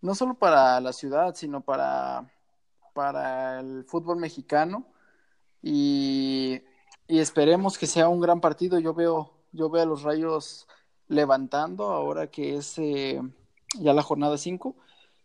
no 0.00 0.14
solo 0.14 0.32
para 0.32 0.80
la 0.80 0.94
ciudad, 0.94 1.34
sino 1.34 1.60
para, 1.60 2.32
para 2.94 3.60
el 3.60 3.84
fútbol 3.84 4.16
mexicano. 4.16 4.86
Y, 5.62 6.62
y 7.06 7.18
esperemos 7.18 7.76
que 7.76 7.86
sea 7.86 8.08
un 8.08 8.22
gran 8.22 8.40
partido. 8.40 8.78
Yo 8.78 8.94
veo, 8.94 9.34
yo 9.52 9.68
veo 9.68 9.82
a 9.82 9.86
los 9.86 10.02
rayos 10.02 10.66
levantando 11.08 11.88
ahora 11.88 12.30
que 12.30 12.56
es 12.56 12.78
eh, 12.78 13.20
ya 13.80 13.92
la 13.92 14.02
jornada 14.02 14.38
5 14.38 14.76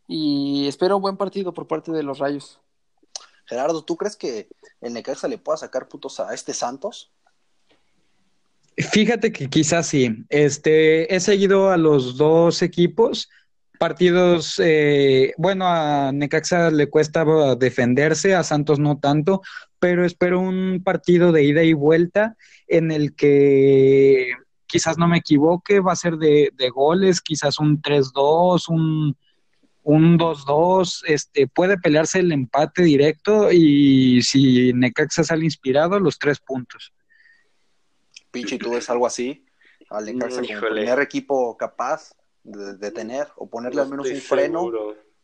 y 0.08 0.68
espero 0.68 0.98
un 0.98 1.02
buen 1.02 1.18
partido 1.18 1.54
por 1.54 1.68
parte 1.68 1.92
de 1.92 2.04
los 2.04 2.20
Rayos. 2.20 2.60
Gerardo, 3.46 3.84
¿tú 3.84 3.98
crees 3.98 4.16
que 4.16 4.48
el 4.82 4.94
Necaxa 4.94 5.28
le 5.28 5.38
pueda 5.38 5.58
sacar 5.58 5.88
putos 5.88 6.20
a 6.20 6.34
este 6.34 6.54
Santos? 6.54 7.12
Fíjate 8.78 9.32
que 9.32 9.50
quizás 9.50 9.88
sí. 9.88 10.26
Este, 10.30 11.14
he 11.14 11.20
seguido 11.20 11.70
a 11.70 11.78
los 11.78 12.18
dos 12.18 12.62
equipos. 12.62 13.30
Partidos, 13.80 14.56
eh, 14.64 15.34
bueno, 15.38 15.66
a 15.68 16.12
Necaxa 16.12 16.70
le 16.72 16.90
cuesta 16.90 17.26
defenderse, 17.56 18.36
a 18.36 18.44
Santos 18.44 18.80
no 18.80 19.00
tanto, 19.00 19.42
pero 19.80 20.06
espero 20.06 20.40
un 20.40 20.84
partido 20.84 21.32
de 21.32 21.44
ida 21.44 21.64
y 21.64 21.74
vuelta 21.74 22.38
en 22.68 22.92
el 22.92 23.16
que 23.16 24.34
quizás 24.72 24.98
no 24.98 25.06
me 25.06 25.18
equivoque, 25.18 25.82
va 25.82 25.92
a 25.92 25.98
ser 25.98 26.16
de, 26.16 26.72
goles, 26.74 27.20
quizás 27.20 27.60
un 27.60 27.82
3-2, 27.82 28.70
un, 28.70 29.18
un 29.84 30.18
2-2, 30.18 31.04
este, 31.08 31.48
puede 31.48 31.78
pelearse 31.78 32.20
el 32.20 32.32
empate 32.32 32.84
directo 32.84 33.52
y 33.52 34.22
si 34.22 34.72
Necaxa 34.72 35.26
sale 35.26 35.44
inspirado, 35.44 36.00
los 36.00 36.18
tres 36.18 36.40
puntos. 36.40 36.94
Pichi, 38.32 38.58
¿tú 38.58 38.72
ves 38.72 38.90
algo 38.90 39.06
así? 39.06 39.46
Al 39.90 40.06
Necaxa 40.06 40.42
como 40.42 40.54
el 40.54 40.74
primer 40.74 41.00
equipo 41.02 41.58
capaz 41.58 42.14
de, 42.44 42.92
tener 42.92 43.28
o 43.36 43.50
ponerle 43.50 43.82
al 43.82 43.90
menos 43.90 44.10
un 44.10 44.18
freno 44.18 44.72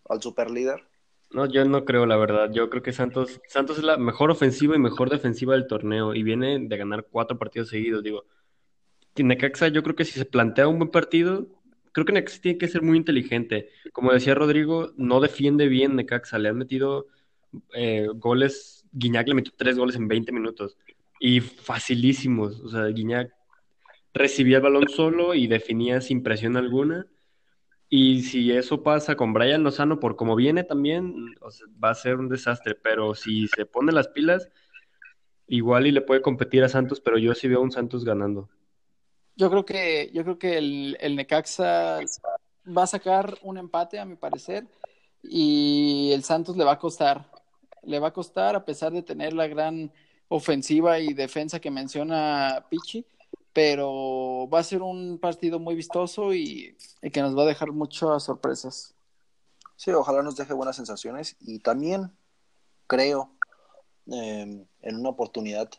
al 0.10 0.22
superlíder. 0.22 0.84
No, 1.32 1.46
yo 1.46 1.64
no 1.64 1.86
creo, 1.86 2.06
la 2.06 2.18
verdad. 2.18 2.52
Yo 2.52 2.70
creo 2.70 2.84
que 2.84 2.92
Santos, 2.92 3.40
Santos 3.48 3.78
es 3.78 3.84
la 3.86 3.98
mejor 3.98 4.30
ofensiva 4.30 4.76
y 4.76 4.80
mejor 4.80 5.10
defensiva 5.10 5.54
del 5.54 5.68
torneo 5.68 6.14
y 6.14 6.24
viene 6.24 6.60
de 6.60 6.78
ganar 6.78 7.06
cuatro 7.10 7.38
partidos 7.38 7.70
seguidos. 7.70 8.04
Digo, 8.04 8.26
Necaxa, 9.24 9.68
yo 9.70 9.84
creo 9.84 9.96
que 9.96 10.06
si 10.06 10.14
se 10.14 10.26
plantea 10.26 10.68
un 10.68 10.80
buen 10.80 10.92
partido, 10.92 11.48
creo 11.92 12.06
que 12.06 12.14
Necaxa 12.14 12.42
tiene 12.42 12.58
que 12.58 12.68
ser 12.68 12.82
muy 12.82 12.98
inteligente. 12.98 13.70
Como 13.94 14.12
decía 14.14 14.36
Rodrigo, 14.36 14.94
no 14.98 15.20
defiende 15.20 15.68
bien 15.68 15.96
Necaxa, 15.96 16.40
le 16.40 16.50
han 16.50 16.58
metido 16.58 17.08
eh, 17.74 18.08
goles, 18.16 18.86
Guiñac 18.92 19.28
le 19.28 19.36
metió 19.36 19.54
tres 19.56 19.78
goles 19.78 19.96
en 19.96 20.08
20 20.08 20.32
minutos 20.32 20.78
y 21.20 21.40
facilísimos. 21.42 22.60
O 22.62 22.70
sea, 22.70 22.86
Guiñac 22.88 23.34
recibía 24.14 24.58
el 24.58 24.64
balón 24.64 24.88
solo 24.88 25.34
y 25.34 25.48
definía 25.48 26.02
sin 26.02 26.24
presión 26.24 26.58
alguna. 26.58 27.08
Y 27.90 28.24
si 28.24 28.52
eso 28.52 28.84
pasa 28.84 29.16
con 29.16 29.34
Brian 29.34 29.64
Lozano, 29.64 30.00
por 30.00 30.18
como 30.18 30.36
viene 30.36 30.64
también, 30.64 31.36
va 31.84 31.92
a 31.92 31.96
ser 31.96 32.18
un 32.18 32.28
desastre. 32.30 32.76
Pero 32.76 33.16
si 33.16 33.48
se 33.48 33.66
pone 33.66 33.92
las 33.92 34.10
pilas, 34.10 34.50
igual 35.48 35.88
y 35.88 35.92
le 35.92 36.02
puede 36.02 36.22
competir 36.22 36.64
a 36.64 36.70
Santos, 36.70 37.00
pero 37.00 37.18
yo 37.18 37.34
sí 37.34 37.48
veo 37.48 37.60
a 37.60 37.64
un 37.64 37.72
Santos 37.72 38.04
ganando. 38.04 38.50
Yo 39.38 39.50
creo 39.50 39.66
que, 39.66 40.10
yo 40.14 40.24
creo 40.24 40.40
que 40.40 40.58
el, 40.58 40.98
el 41.00 41.16
Necaxa 41.16 42.00
va 42.76 42.84
a 42.84 42.88
sacar 42.88 43.38
un 43.44 43.58
empate, 43.58 44.00
a 44.00 44.06
mi 44.06 44.16
parecer, 44.16 44.68
y 45.24 46.12
el 46.12 46.24
Santos 46.24 46.58
le 46.58 46.64
va 46.64 46.74
a 46.74 46.80
costar. 46.80 47.32
Le 47.84 48.00
va 48.00 48.10
a 48.10 48.14
costar, 48.14 48.56
a 48.56 48.66
pesar 48.66 48.92
de 48.92 49.04
tener 49.04 49.34
la 49.34 49.48
gran 49.48 49.92
ofensiva 50.28 51.00
y 51.00 51.14
defensa 51.14 51.60
que 51.60 51.72
menciona 51.72 52.66
Pichi, 52.70 53.06
pero 53.54 54.48
va 54.54 54.60
a 54.60 54.64
ser 54.64 54.82
un 54.82 55.20
partido 55.20 55.60
muy 55.60 55.76
vistoso 55.76 56.34
y, 56.34 56.78
que 57.12 57.22
nos 57.22 57.38
va 57.38 57.44
a 57.44 57.48
dejar 57.48 57.72
muchas 57.72 58.24
sorpresas. 58.24 58.94
Sí, 59.76 59.92
ojalá 59.92 60.22
nos 60.24 60.36
deje 60.36 60.54
buenas 60.54 60.76
sensaciones 60.76 61.38
y 61.40 61.60
también 61.60 62.12
creo 62.88 63.32
em, 64.08 64.66
en 64.82 64.96
una 64.96 65.10
oportunidad, 65.10 65.70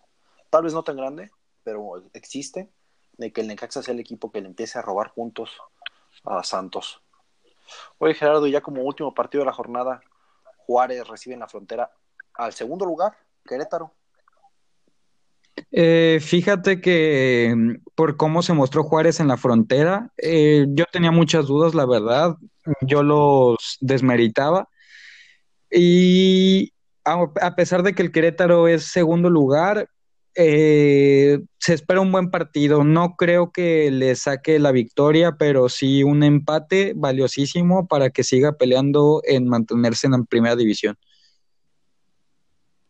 tal 0.50 0.64
vez 0.64 0.72
no 0.72 0.82
tan 0.82 0.96
grande, 0.96 1.30
pero 1.62 2.02
existe, 2.14 2.70
de 3.18 3.32
que 3.32 3.42
el 3.42 3.48
Necaxa 3.48 3.82
sea 3.82 3.92
el 3.92 4.00
equipo 4.00 4.32
que 4.32 4.40
le 4.40 4.46
empiece 4.46 4.78
a 4.78 4.82
robar 4.82 5.12
puntos 5.12 5.50
a 6.24 6.42
Santos. 6.42 7.02
Oye, 7.98 8.14
Gerardo, 8.14 8.46
ya 8.46 8.60
como 8.60 8.82
último 8.82 9.12
partido 9.12 9.42
de 9.42 9.46
la 9.46 9.52
jornada, 9.52 10.00
Juárez 10.56 11.06
recibe 11.06 11.34
en 11.34 11.40
la 11.40 11.48
frontera 11.48 11.90
al 12.34 12.52
segundo 12.52 12.86
lugar, 12.86 13.12
Querétaro. 13.44 13.92
Eh, 15.72 16.18
fíjate 16.22 16.80
que 16.80 17.52
mm, 17.54 17.74
por 17.94 18.16
cómo 18.16 18.42
se 18.42 18.54
mostró 18.54 18.84
Juárez 18.84 19.20
en 19.20 19.28
la 19.28 19.36
frontera, 19.36 20.12
eh, 20.16 20.66
yo 20.70 20.84
tenía 20.90 21.10
muchas 21.10 21.46
dudas, 21.46 21.74
la 21.74 21.84
verdad, 21.84 22.36
yo 22.82 23.02
los 23.02 23.76
desmeritaba. 23.80 24.68
Y 25.70 26.72
a 27.04 27.54
pesar 27.56 27.82
de 27.82 27.94
que 27.94 28.02
el 28.02 28.12
Querétaro 28.12 28.68
es 28.68 28.86
segundo 28.86 29.30
lugar, 29.30 29.88
eh, 30.40 31.40
se 31.58 31.74
espera 31.74 32.00
un 32.00 32.12
buen 32.12 32.30
partido. 32.30 32.84
No 32.84 33.16
creo 33.16 33.50
que 33.50 33.90
le 33.90 34.14
saque 34.14 34.60
la 34.60 34.70
victoria, 34.70 35.32
pero 35.36 35.68
sí 35.68 36.04
un 36.04 36.22
empate 36.22 36.92
valiosísimo 36.94 37.88
para 37.88 38.10
que 38.10 38.22
siga 38.22 38.52
peleando 38.52 39.20
en 39.24 39.48
mantenerse 39.48 40.06
en 40.06 40.12
la 40.12 40.22
primera 40.22 40.54
división. 40.54 40.96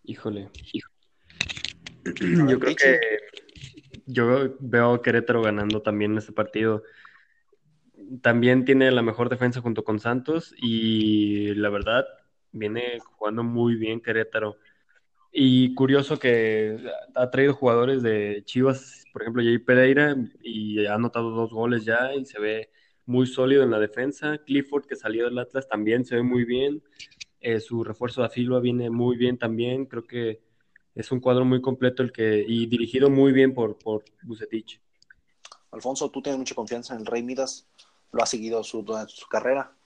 Híjole. 0.04 0.50
Yo 2.04 2.58
creo 2.58 2.76
que 2.76 3.00
yo 4.04 4.54
veo 4.61 4.92
a 4.92 5.02
Querétaro 5.02 5.40
ganando 5.40 5.80
también 5.80 6.18
este 6.18 6.32
partido. 6.32 6.82
También 8.20 8.66
tiene 8.66 8.90
la 8.90 9.00
mejor 9.00 9.30
defensa 9.30 9.62
junto 9.62 9.84
con 9.84 10.00
Santos 10.00 10.54
y 10.58 11.54
la 11.54 11.70
verdad 11.70 12.04
viene 12.52 12.98
jugando 13.00 13.42
muy 13.42 13.76
bien 13.76 14.02
Querétaro. 14.02 14.58
Y 15.31 15.75
curioso 15.75 16.19
que 16.19 16.79
ha 17.14 17.31
traído 17.31 17.55
jugadores 17.55 18.03
de 18.03 18.43
Chivas, 18.45 19.05
por 19.12 19.23
ejemplo, 19.23 19.43
Jay 19.43 19.59
Pereira, 19.59 20.17
y 20.43 20.87
ha 20.87 20.95
anotado 20.95 21.31
dos 21.31 21.53
goles 21.53 21.85
ya 21.85 22.14
y 22.14 22.25
se 22.25 22.41
ve 22.41 22.71
muy 23.05 23.27
sólido 23.27 23.62
en 23.62 23.71
la 23.71 23.79
defensa. 23.79 24.38
Clifford, 24.38 24.87
que 24.87 24.97
salió 24.97 25.25
del 25.25 25.38
Atlas, 25.38 25.69
también 25.69 26.05
se 26.05 26.17
ve 26.17 26.23
muy 26.23 26.45
bien. 26.45 26.83
Eh, 27.41 27.61
su 27.61 27.85
refuerzo 27.85 28.23
de 28.23 28.27
Afilua 28.27 28.61
viene 28.61 28.91
muy 28.91 29.17
bien 29.17 29.38
también. 29.38 29.87
Creo 29.87 30.07
que 30.07 30.41
es 30.95 31.12
un 31.12 31.21
cuadro 31.21 31.45
muy 31.45 31.61
completo 31.61 32.03
el 32.03 32.11
que 32.11 32.45
y 32.47 32.67
dirigido 32.67 33.11
muy 33.11 33.33
bien 33.33 33.55
por, 33.55 33.79
por 33.79 34.05
Bucetich. 34.23 34.81
Alfonso, 35.71 36.11
tú 36.11 36.23
tienes 36.23 36.38
mucha 36.38 36.55
confianza 36.55 36.95
en 36.95 37.01
el 37.01 37.07
Rey 37.07 37.23
Midas, 37.23 37.69
lo 38.12 38.23
ha 38.23 38.27
seguido 38.27 38.64
su, 38.64 38.85
su 39.09 39.29
carrera. 39.29 39.77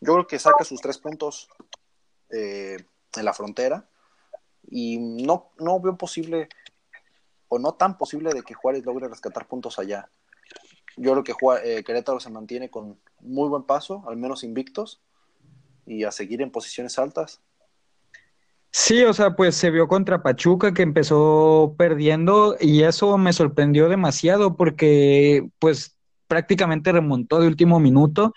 Yo 0.00 0.14
creo 0.14 0.26
que 0.26 0.38
saca 0.38 0.64
sus 0.64 0.80
tres 0.80 0.98
puntos 0.98 1.48
eh, 2.30 2.78
en 3.14 3.24
la 3.24 3.34
frontera 3.34 3.86
y 4.68 4.98
no, 4.98 5.50
no 5.58 5.80
veo 5.80 5.96
posible 5.96 6.48
o 7.48 7.58
no 7.58 7.72
tan 7.72 7.98
posible 7.98 8.32
de 8.32 8.42
que 8.42 8.54
Juárez 8.54 8.84
logre 8.84 9.08
rescatar 9.08 9.46
puntos 9.46 9.78
allá. 9.78 10.08
Yo 10.96 11.12
creo 11.12 11.24
que 11.24 11.34
eh, 11.64 11.84
Querétaro 11.84 12.20
se 12.20 12.30
mantiene 12.30 12.70
con 12.70 12.98
muy 13.20 13.48
buen 13.48 13.64
paso, 13.64 14.04
al 14.08 14.16
menos 14.16 14.44
invictos, 14.44 15.00
y 15.86 16.04
a 16.04 16.12
seguir 16.12 16.42
en 16.42 16.50
posiciones 16.50 16.98
altas. 16.98 17.40
Sí, 18.72 19.02
o 19.02 19.12
sea, 19.12 19.34
pues 19.34 19.56
se 19.56 19.70
vio 19.70 19.88
contra 19.88 20.22
Pachuca 20.22 20.72
que 20.72 20.82
empezó 20.82 21.74
perdiendo 21.76 22.56
y 22.60 22.84
eso 22.84 23.18
me 23.18 23.32
sorprendió 23.32 23.88
demasiado 23.88 24.56
porque 24.56 25.48
pues 25.58 25.96
prácticamente 26.28 26.92
remontó 26.92 27.40
de 27.40 27.48
último 27.48 27.80
minuto 27.80 28.32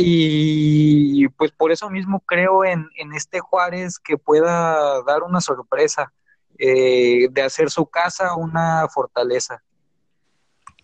y 0.00 1.28
pues 1.30 1.50
por 1.50 1.72
eso 1.72 1.90
mismo 1.90 2.20
creo 2.20 2.64
en, 2.64 2.88
este 3.14 3.40
Juárez 3.40 3.98
que 3.98 4.16
pueda 4.16 5.02
dar 5.02 5.24
una 5.24 5.40
sorpresa, 5.40 6.12
eh, 6.56 7.28
de 7.30 7.42
hacer 7.42 7.70
su 7.70 7.86
casa 7.86 8.36
una 8.36 8.86
fortaleza. 8.88 9.62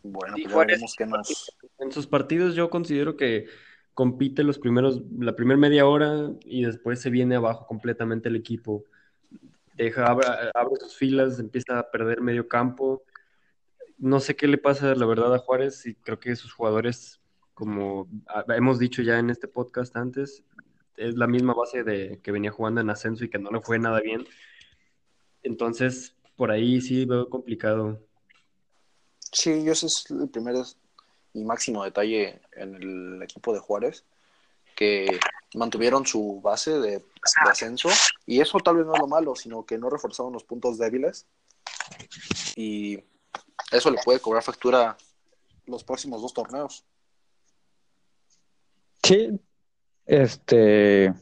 Bueno, 0.02 0.36
pues 0.52 0.94
que 0.98 1.06
nos... 1.06 1.56
En 1.78 1.92
sus 1.92 2.06
partidos 2.06 2.54
yo 2.54 2.68
considero 2.70 3.16
que 3.16 3.46
compite 3.94 4.42
los 4.42 4.58
primeros, 4.58 5.00
la 5.18 5.36
primera 5.36 5.58
media 5.58 5.86
hora 5.86 6.30
y 6.44 6.64
después 6.64 7.00
se 7.00 7.10
viene 7.10 7.36
abajo 7.36 7.66
completamente 7.66 8.28
el 8.28 8.36
equipo. 8.36 8.84
Deja, 9.74 10.06
abre, 10.06 10.26
abre 10.54 10.76
sus 10.80 10.96
filas, 10.96 11.38
empieza 11.38 11.78
a 11.78 11.90
perder 11.90 12.20
medio 12.20 12.48
campo. 12.48 13.04
No 13.96 14.18
sé 14.18 14.34
qué 14.34 14.48
le 14.48 14.58
pasa, 14.58 14.94
la 14.94 15.06
verdad, 15.06 15.34
a 15.34 15.38
Juárez 15.38 15.86
y 15.86 15.94
creo 15.94 16.18
que 16.18 16.34
sus 16.34 16.52
jugadores, 16.52 17.20
como 17.54 18.08
hemos 18.48 18.78
dicho 18.78 19.02
ya 19.02 19.18
en 19.18 19.30
este 19.30 19.48
podcast 19.48 19.96
antes, 19.96 20.42
es 20.96 21.14
la 21.16 21.26
misma 21.26 21.54
base 21.54 21.82
de 21.82 22.20
que 22.22 22.32
venía 22.32 22.50
jugando 22.50 22.80
en 22.80 22.90
ascenso 22.90 23.24
y 23.24 23.30
que 23.30 23.38
no 23.38 23.50
le 23.50 23.60
fue 23.60 23.78
nada 23.78 24.00
bien. 24.00 24.26
Entonces, 25.42 26.14
por 26.36 26.50
ahí 26.50 26.80
sí 26.80 27.04
veo 27.04 27.28
complicado. 27.28 28.00
Sí, 29.32 29.68
ese 29.68 29.86
es 29.86 30.04
el 30.10 30.28
primer 30.28 30.56
y 31.32 31.44
máximo 31.44 31.84
detalle 31.84 32.40
en 32.52 32.74
el 32.74 33.22
equipo 33.22 33.52
de 33.52 33.58
Juárez, 33.58 34.04
que 34.76 35.18
mantuvieron 35.54 36.06
su 36.06 36.40
base 36.40 36.78
de, 36.78 37.04
ascenso, 37.48 37.88
y 38.26 38.40
eso 38.40 38.58
tal 38.58 38.76
vez 38.76 38.86
no 38.86 38.94
es 38.94 39.00
lo 39.00 39.08
malo, 39.08 39.34
sino 39.34 39.66
que 39.66 39.78
no 39.78 39.90
reforzaron 39.90 40.32
los 40.32 40.44
puntos 40.44 40.78
débiles, 40.78 41.26
y 42.54 43.02
eso 43.72 43.90
le 43.90 44.00
puede 44.04 44.20
cobrar 44.20 44.42
factura 44.42 44.96
los 45.66 45.82
próximos 45.82 46.22
dos 46.22 46.32
torneos. 46.32 46.84
Sí, 49.04 49.38
este 50.06 51.12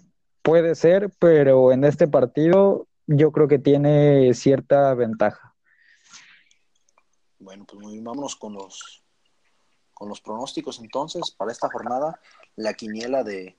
puede 0.42 0.74
ser, 0.74 1.10
pero 1.18 1.72
en 1.72 1.84
este 1.84 2.06
partido 2.06 2.86
yo 3.06 3.32
creo 3.32 3.48
que 3.48 3.58
tiene 3.58 4.32
cierta 4.34 4.94
ventaja. 4.94 5.54
Bueno, 7.38 7.64
pues 7.66 7.82
muy, 7.82 8.00
vámonos 8.00 8.36
con 8.36 8.54
los 8.54 9.02
con 9.94 10.08
los 10.08 10.20
pronósticos 10.20 10.80
entonces 10.80 11.30
para 11.30 11.52
esta 11.52 11.68
jornada, 11.68 12.20
la 12.56 12.74
quiniela 12.74 13.22
de 13.22 13.56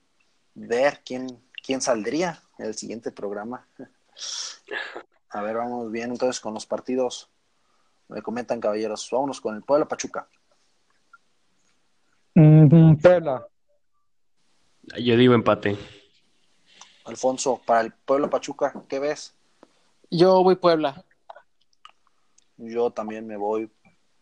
ver 0.54 1.00
quién, 1.04 1.42
quién 1.64 1.80
saldría 1.80 2.42
en 2.58 2.66
el 2.66 2.74
siguiente 2.74 3.12
programa. 3.12 3.66
A 5.30 5.42
ver, 5.42 5.56
vamos 5.56 5.90
bien 5.90 6.10
entonces 6.10 6.40
con 6.40 6.52
los 6.52 6.66
partidos. 6.66 7.30
Me 8.08 8.20
comentan 8.20 8.60
caballeros, 8.60 9.08
vámonos 9.10 9.40
con 9.40 9.54
el 9.54 9.62
Puebla 9.62 9.88
Pachuca. 9.88 10.28
Puebla. 12.34 13.48
Yo 14.98 15.16
digo 15.16 15.34
empate. 15.34 15.76
Alfonso, 17.04 17.60
para 17.64 17.82
el 17.82 17.92
Puebla 17.92 18.28
Pachuca, 18.30 18.72
¿qué 18.88 18.98
ves? 18.98 19.34
Yo 20.10 20.42
voy 20.42 20.56
Puebla. 20.56 21.04
Yo 22.56 22.90
también 22.90 23.26
me 23.26 23.36
voy 23.36 23.70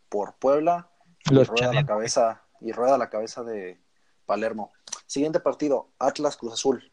por 0.09 0.35
Puebla. 0.35 0.89
Los 1.31 1.49
rueda 1.49 1.73
la 1.73 1.87
cabeza 1.87 2.43
y 2.61 2.73
rueda 2.73 2.99
la 2.99 3.11
cabeza 3.11 3.43
de 3.45 3.81
Palermo. 4.27 4.73
Siguiente 5.07 5.41
partido, 5.41 5.91
Atlas 5.99 6.37
Cruz 6.37 6.55
Azul. 6.55 6.93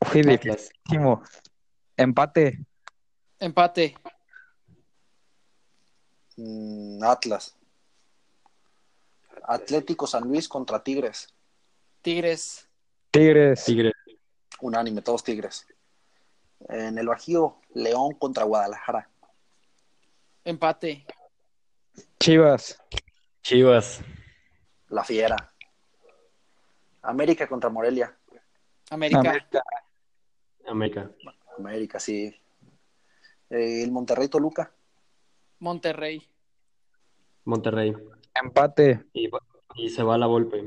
Atlas. 0.00 0.70
Empate. 1.96 2.64
Empate. 3.38 3.94
Mm, 6.36 7.02
Atlas. 7.04 7.56
Atlético 9.44 10.06
San 10.06 10.24
Luis 10.24 10.48
contra 10.48 10.82
Tigres. 10.82 11.34
Tigres. 12.00 12.68
Tigres. 13.10 13.64
Tigres. 13.64 13.92
Unánime, 14.60 15.02
todos 15.02 15.24
Tigres. 15.24 15.66
En 16.68 16.98
el 16.98 17.06
Bajío, 17.06 17.60
León 17.74 18.14
contra 18.14 18.44
Guadalajara. 18.44 19.08
Empate. 20.44 21.04
Chivas. 22.18 22.80
Chivas. 23.42 24.00
La 24.88 25.04
Fiera. 25.04 25.52
América 27.02 27.48
contra 27.48 27.70
Morelia. 27.70 28.16
América. 28.90 29.48
América. 30.66 31.10
América, 31.58 31.98
sí. 31.98 32.34
Eh, 33.50 33.82
el 33.82 33.90
Monterrey 33.90 34.28
Toluca. 34.28 34.72
Monterrey. 35.58 36.26
Monterrey. 37.44 37.94
Empate. 38.34 39.04
Y, 39.12 39.30
se 39.88 40.02
va 40.02 40.14
a 40.16 40.18
la 40.18 40.26
golpe. 40.26 40.62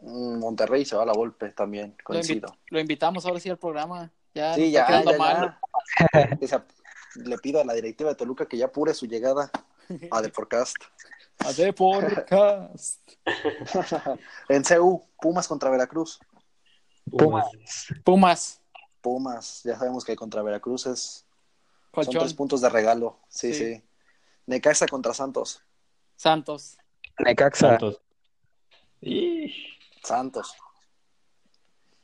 Mm, 0.00 0.38
Monterrey 0.38 0.84
se 0.84 0.96
va 0.96 1.02
a 1.02 1.06
la 1.06 1.12
golpe 1.12 1.50
también, 1.50 1.96
coincido. 2.02 2.56
Lo, 2.68 2.80
invitamos 2.80 3.26
ahora 3.26 3.40
sí 3.40 3.50
al 3.50 3.58
programa. 3.58 4.10
Ya 4.34 4.54
sí, 4.54 4.70
ya, 4.70 5.02
Le 7.16 7.38
pido 7.38 7.60
a 7.60 7.64
la 7.64 7.74
directiva 7.74 8.10
de 8.10 8.16
Toluca 8.16 8.46
que 8.46 8.56
ya 8.56 8.66
apure 8.66 8.94
su 8.94 9.06
llegada 9.06 9.50
a 10.10 10.22
Deporcast. 10.22 10.76
A 11.38 11.52
Deporcast. 11.52 13.00
en 14.48 14.62
CU, 14.62 15.02
Pumas 15.20 15.48
contra 15.48 15.70
Veracruz. 15.70 16.20
Pumas. 17.10 17.46
Pumas. 18.04 18.60
Pumas. 19.00 19.62
Ya 19.64 19.76
sabemos 19.76 20.04
que 20.04 20.14
contra 20.14 20.42
Veracruz 20.42 20.86
es. 20.86 21.26
Son 21.92 22.06
tres 22.06 22.34
puntos 22.34 22.60
de 22.60 22.68
regalo. 22.68 23.18
Sí, 23.28 23.52
sí. 23.52 23.82
Necaxa 24.46 24.86
contra 24.86 25.12
Santos. 25.12 25.62
Santos. 26.16 26.79
Necaxa. 27.24 27.70
Santos. 27.70 28.02
Santos. 30.02 30.54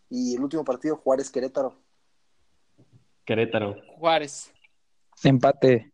Y 0.09 0.37
el 0.37 0.43
último 0.43 0.65
partido, 0.65 0.97
Juárez 0.97 1.31
Querétaro. 1.31 1.77
Querétaro. 3.25 3.77
Juárez. 3.99 4.53
Empate. 5.25 5.93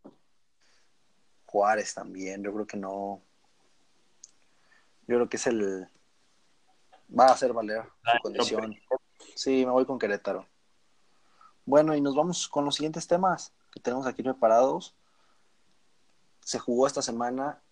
Juárez 1.45 1.93
también, 1.93 2.43
yo 2.43 2.53
creo 2.53 2.67
que 2.67 2.77
no. 2.77 3.21
Yo 5.07 5.15
creo 5.15 5.29
que 5.29 5.37
es 5.37 5.47
el. 5.47 5.87
Va 7.17 7.27
a 7.27 7.33
hacer 7.33 7.53
valer 7.53 7.83
su 7.83 8.17
condición. 8.21 8.75
Sí, 9.35 9.65
me 9.65 9.71
voy 9.71 9.85
con 9.85 9.99
Querétaro. 9.99 10.47
Bueno, 11.65 11.95
y 11.95 12.01
nos 12.01 12.15
vamos 12.15 12.47
con 12.47 12.65
los 12.65 12.75
siguientes 12.75 13.07
temas 13.07 13.53
que 13.71 13.79
tenemos 13.79 14.05
aquí 14.05 14.21
preparados. 14.21 14.95
Se 16.41 16.59
jugó 16.59 16.85
esta 16.85 17.01
semana 17.01 17.62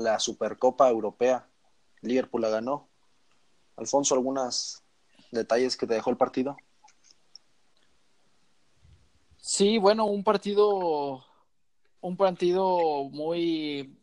la 0.00 0.18
Supercopa 0.18 0.88
Europea. 0.88 1.46
Liverpool 2.02 2.42
la 2.42 2.48
ganó. 2.48 2.88
Alfonso, 3.76 4.14
¿algunos 4.14 4.82
detalles 5.30 5.76
que 5.76 5.86
te 5.86 5.94
dejó 5.94 6.10
el 6.10 6.16
partido? 6.16 6.56
Sí, 9.38 9.78
bueno, 9.78 10.06
un 10.06 10.22
partido 10.22 11.24
un 12.00 12.16
partido 12.16 13.04
muy, 13.10 13.96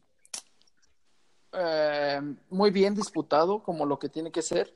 eh, 1.53 2.21
muy 2.49 2.71
bien 2.71 2.93
disputado, 2.93 3.63
como 3.63 3.85
lo 3.85 3.97
que 3.97 4.09
tiene 4.09 4.31
que 4.31 4.41
ser. 4.41 4.73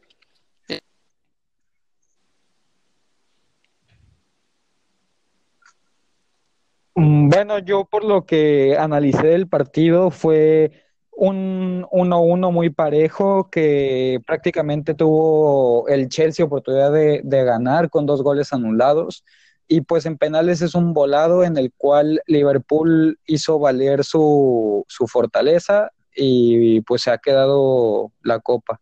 Mm, 6.95 7.29
bueno, 7.29 7.59
yo 7.59 7.85
por 7.85 8.03
lo 8.03 8.25
que 8.25 8.75
analicé 8.77 9.27
del 9.27 9.47
partido 9.47 10.11
fue 10.11 10.90
un 11.11 11.85
1-1 11.91 12.51
muy 12.51 12.69
parejo 12.69 13.49
que 13.49 14.19
prácticamente 14.25 14.93
tuvo 14.93 15.87
el 15.87 16.09
Chelsea 16.09 16.45
oportunidad 16.45 16.91
de, 16.91 17.21
de 17.23 17.43
ganar 17.43 17.89
con 17.89 18.05
dos 18.05 18.23
goles 18.23 18.53
anulados 18.53 19.23
y 19.71 19.79
pues 19.79 20.05
en 20.05 20.17
penales 20.17 20.61
es 20.61 20.75
un 20.75 20.93
volado 20.93 21.45
en 21.45 21.55
el 21.55 21.71
cual 21.71 22.21
Liverpool 22.27 23.17
hizo 23.25 23.57
valer 23.57 24.03
su, 24.03 24.85
fortaleza 25.07 25.93
y 26.13 26.81
pues 26.81 27.03
se 27.03 27.11
ha 27.11 27.19
quedado 27.19 28.11
la 28.21 28.39
copa. 28.39 28.81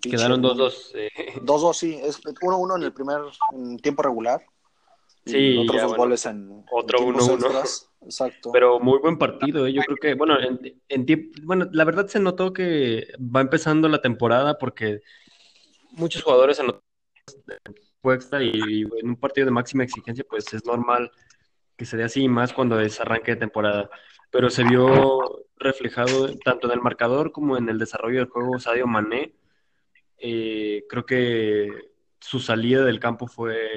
Quedaron 0.00 0.42
2-2. 0.42 0.94
2-2, 1.42 1.70
eh. 1.70 1.74
sí. 1.74 2.00
Es 2.02 2.22
1-1 2.22 2.76
en 2.76 2.82
el 2.82 2.94
primer 2.94 3.20
tiempo 3.82 4.02
regular. 4.02 4.40
Sí, 5.24 5.58
otros 5.58 5.82
dos 5.82 5.96
goles 5.96 6.26
en 6.26 6.64
otro 6.70 6.98
1-1. 7.00 7.88
Exacto. 8.02 8.50
Pero 8.52 8.80
muy 8.80 8.98
buen 8.98 9.16
partido. 9.16 9.66
¿eh? 9.66 9.72
Yo 9.72 9.82
creo 9.82 9.96
que, 9.96 10.14
bueno, 10.14 10.36
en, 10.40 10.82
en 10.88 11.30
bueno, 11.44 11.68
la 11.72 11.84
verdad 11.84 12.08
se 12.08 12.18
notó 12.18 12.52
que 12.52 13.06
va 13.18 13.40
empezando 13.40 13.88
la 13.88 14.02
temporada 14.02 14.58
porque 14.58 15.00
muchos 15.92 16.22
jugadores 16.22 16.56
se 16.56 16.64
notaron 16.64 16.82
y, 18.40 18.82
en 18.82 19.08
un 19.08 19.16
partido 19.16 19.44
de 19.44 19.52
máxima 19.52 19.84
exigencia, 19.84 20.24
pues 20.28 20.52
es 20.52 20.64
normal 20.66 21.10
que 21.76 21.84
se 21.84 21.96
dé 21.96 22.04
así, 22.04 22.28
más 22.28 22.52
cuando 22.52 22.80
es 22.80 23.00
arranque 23.00 23.32
de 23.32 23.36
temporada. 23.36 23.90
Pero 24.30 24.50
se 24.50 24.64
vio 24.64 25.46
reflejado 25.56 26.36
tanto 26.38 26.66
en 26.66 26.74
el 26.74 26.80
marcador 26.80 27.32
como 27.32 27.56
en 27.56 27.68
el 27.68 27.78
desarrollo 27.78 28.18
del 28.18 28.28
juego 28.28 28.58
Sadio 28.58 28.86
Mané. 28.86 29.34
Eh, 30.18 30.84
creo 30.88 31.06
que 31.06 31.70
su 32.20 32.40
salida 32.40 32.84
del 32.84 33.00
campo 33.00 33.26
fue 33.26 33.68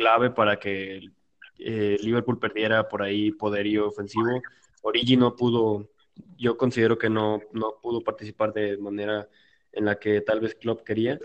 clave 0.00 0.30
para 0.30 0.58
que 0.58 1.10
eh, 1.58 1.98
Liverpool 2.00 2.38
perdiera 2.38 2.88
por 2.88 3.02
ahí 3.02 3.32
poderío 3.32 3.88
ofensivo. 3.88 4.40
Origi 4.80 5.16
no 5.16 5.36
pudo, 5.36 5.90
yo 6.38 6.56
considero 6.56 6.96
que 6.96 7.10
no, 7.10 7.40
no 7.52 7.76
pudo 7.82 8.00
participar 8.00 8.54
de 8.54 8.78
manera 8.78 9.28
en 9.72 9.84
la 9.84 9.98
que 9.98 10.22
tal 10.22 10.40
vez 10.40 10.54
Klopp 10.54 10.84
quería. 10.84 11.18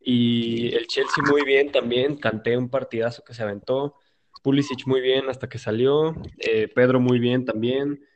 Y 0.00 0.72
el 0.76 0.86
Chelsea 0.86 1.24
muy 1.28 1.44
bien 1.44 1.72
también, 1.72 2.16
canté 2.16 2.56
un 2.56 2.68
partidazo 2.68 3.24
que 3.24 3.34
se 3.34 3.42
aventó. 3.42 3.96
Pulisic 4.44 4.86
muy 4.86 5.00
bien 5.00 5.28
hasta 5.28 5.48
que 5.48 5.58
salió. 5.58 6.14
Eh, 6.38 6.68
Pedro 6.68 7.00
muy 7.00 7.18
bien 7.18 7.44
también. 7.44 8.06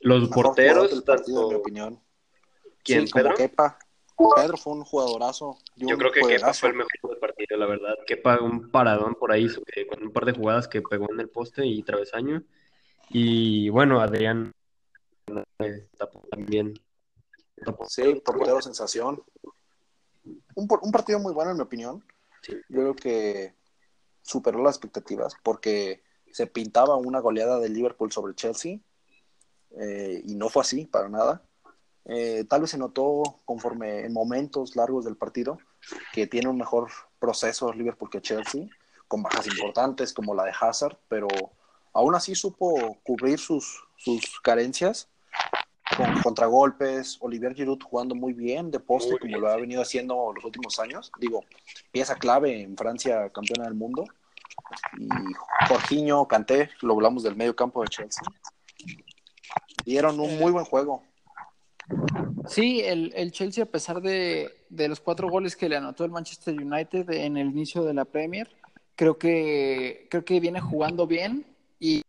Los 0.00 0.28
porteros, 0.28 1.04
tanto... 1.04 1.48
opinión. 1.48 1.98
¿Quién, 2.84 3.08
Sí, 3.08 3.12
como? 3.12 3.34
Kepa. 3.34 3.78
Pedro 4.36 4.56
fue 4.56 4.72
un 4.72 4.84
jugadorazo. 4.84 5.58
Yo 5.76 5.96
creo 5.96 6.10
que 6.10 6.20
Kepa 6.20 6.52
fue 6.52 6.70
el 6.70 6.76
mejor 6.76 7.10
del 7.10 7.18
partido, 7.18 7.56
la 7.56 7.66
verdad. 7.66 7.94
Kepa 8.06 8.40
un 8.40 8.70
paradón 8.70 9.14
por 9.14 9.30
ahí 9.30 9.46
que- 9.72 9.86
con 9.86 10.02
un 10.02 10.12
par 10.12 10.24
de 10.24 10.32
jugadas 10.32 10.66
que 10.66 10.82
pegó 10.82 11.06
en 11.12 11.20
el 11.20 11.28
poste 11.28 11.64
y 11.64 11.82
travesaño. 11.82 12.42
Y 13.10 13.68
bueno, 13.68 14.00
Adrián 14.00 14.52
eh, 15.60 15.88
tapó 15.96 16.22
también. 16.30 16.74
Sí, 17.86 18.14
portero 18.24 18.60
sensación. 18.60 19.22
Un, 20.54 20.68
un 20.82 20.92
partido 20.92 21.18
muy 21.20 21.32
bueno, 21.32 21.52
en 21.52 21.56
mi 21.56 21.62
opinión. 21.62 22.04
Sí. 22.42 22.54
Yo 22.68 22.80
creo 22.80 22.96
que 22.96 23.54
superó 24.22 24.62
las 24.62 24.76
expectativas 24.76 25.34
porque 25.42 26.02
se 26.32 26.46
pintaba 26.46 26.96
una 26.96 27.20
goleada 27.20 27.58
del 27.60 27.72
Liverpool 27.72 28.12
sobre 28.12 28.34
Chelsea 28.34 28.78
eh, 29.80 30.22
y 30.24 30.34
no 30.34 30.48
fue 30.48 30.62
así 30.62 30.86
para 30.86 31.08
nada. 31.08 31.42
Eh, 32.08 32.44
tal 32.48 32.62
vez 32.62 32.70
se 32.70 32.78
notó 32.78 33.40
conforme 33.44 34.04
en 34.06 34.12
momentos 34.12 34.76
largos 34.76 35.04
del 35.04 35.16
partido 35.16 35.58
que 36.12 36.26
tiene 36.26 36.48
un 36.48 36.56
mejor 36.56 36.90
proceso 37.18 37.72
Liverpool 37.72 38.10
que 38.10 38.22
Chelsea, 38.22 38.66
con 39.06 39.22
bajas 39.22 39.46
importantes 39.46 40.12
como 40.12 40.34
la 40.34 40.44
de 40.44 40.52
Hazard, 40.58 40.98
pero 41.08 41.28
aún 41.92 42.14
así 42.14 42.34
supo 42.34 42.98
cubrir 43.02 43.38
sus, 43.38 43.84
sus 43.96 44.40
carencias 44.40 45.08
con 45.96 46.20
contragolpes, 46.22 47.16
Olivier 47.20 47.54
Giroud 47.54 47.82
jugando 47.82 48.14
muy 48.14 48.32
bien 48.32 48.70
de 48.70 48.78
poste 48.78 49.10
Muy 49.12 49.18
como 49.18 49.30
bien, 49.30 49.40
lo 49.40 49.48
ha 49.48 49.56
venido 49.56 49.82
haciendo 49.82 50.32
los 50.34 50.44
últimos 50.44 50.78
años. 50.78 51.10
Digo, 51.18 51.44
pieza 51.90 52.14
clave 52.14 52.62
en 52.62 52.76
Francia, 52.76 53.30
campeona 53.30 53.64
del 53.64 53.74
mundo. 53.74 54.04
Y 54.98 55.08
Jorginho, 55.68 56.26
Kanté, 56.28 56.70
lo 56.82 56.94
hablamos 56.94 57.22
del 57.22 57.36
medio 57.36 57.56
campo 57.56 57.82
de 57.82 57.88
Chelsea. 57.88 58.22
Dieron 59.84 60.20
un 60.20 60.38
muy 60.38 60.52
buen 60.52 60.64
juego. 60.64 61.02
Sí, 62.46 62.80
el, 62.80 63.12
el 63.14 63.32
Chelsea, 63.32 63.64
a 63.64 63.66
pesar 63.66 64.00
de, 64.00 64.64
de 64.70 64.88
los 64.88 65.00
cuatro 65.00 65.28
goles 65.30 65.54
que 65.56 65.68
le 65.68 65.76
anotó 65.76 66.04
el 66.04 66.10
Manchester 66.10 66.54
United 66.58 67.10
en 67.10 67.36
el 67.36 67.48
inicio 67.48 67.84
de 67.84 67.94
la 67.94 68.04
Premier, 68.04 68.48
creo 68.94 69.18
que, 69.18 70.06
creo 70.10 70.24
que 70.24 70.40
viene 70.40 70.60
jugando 70.60 71.06
bien 71.06 71.46
y 71.78 72.02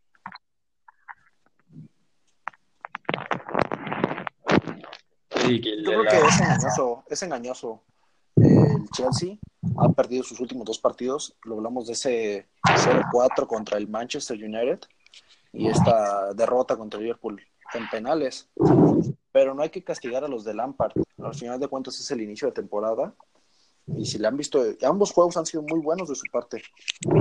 Sí, 5.36 5.60
que 5.60 5.70
el 5.70 5.84
Yo 5.84 5.90
de 5.90 5.96
creo 5.98 6.02
la- 6.04 6.10
que 6.10 6.26
es 6.26 6.40
engañoso, 6.40 7.04
es 7.08 7.22
engañoso. 7.22 7.82
El 8.36 8.88
Chelsea 8.90 9.36
ha 9.78 9.88
perdido 9.92 10.22
sus 10.22 10.40
últimos 10.40 10.64
dos 10.64 10.78
partidos. 10.78 11.36
Lo 11.44 11.56
hablamos 11.56 11.86
de 11.86 11.92
ese 11.94 12.46
0-4 12.64 13.46
contra 13.46 13.78
el 13.78 13.88
Manchester 13.88 14.36
United 14.42 14.80
y 15.52 15.68
esta 15.68 16.32
derrota 16.34 16.76
contra 16.76 16.98
el 16.98 17.04
Liverpool 17.04 17.40
en 17.74 17.88
penales. 17.90 18.50
Pero 19.32 19.54
no 19.54 19.62
hay 19.62 19.70
que 19.70 19.84
castigar 19.84 20.24
a 20.24 20.28
los 20.28 20.44
de 20.44 20.54
Lampard. 20.54 20.92
Al 21.22 21.34
final 21.34 21.60
de 21.60 21.68
cuentas 21.68 21.98
es 22.00 22.10
el 22.10 22.20
inicio 22.20 22.48
de 22.48 22.52
temporada. 22.54 23.14
Y 23.86 24.04
si 24.04 24.18
le 24.18 24.28
han 24.28 24.36
visto, 24.36 24.62
ambos 24.82 25.12
juegos 25.12 25.36
han 25.36 25.46
sido 25.46 25.62
muy 25.62 25.80
buenos 25.80 26.08
de 26.08 26.14
su 26.14 26.24
parte. 26.30 26.62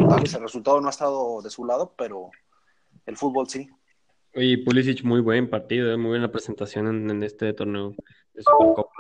Tal 0.09 0.21
vez 0.21 0.33
el 0.33 0.41
resultado 0.41 0.79
no 0.81 0.87
ha 0.87 0.91
estado 0.91 1.41
de 1.41 1.49
su 1.49 1.65
lado, 1.65 1.93
pero 1.97 2.29
el 3.05 3.17
fútbol 3.17 3.47
sí. 3.49 3.67
Oye, 4.35 4.59
Pulisic, 4.63 5.03
muy 5.03 5.21
buen 5.21 5.49
partido, 5.49 5.91
eh, 5.91 5.97
muy 5.97 6.09
buena 6.09 6.31
presentación 6.31 6.87
en, 6.87 7.09
en 7.09 7.23
este 7.23 7.51
torneo 7.53 7.93
de 8.33 8.43
Supercopa. 8.43 8.91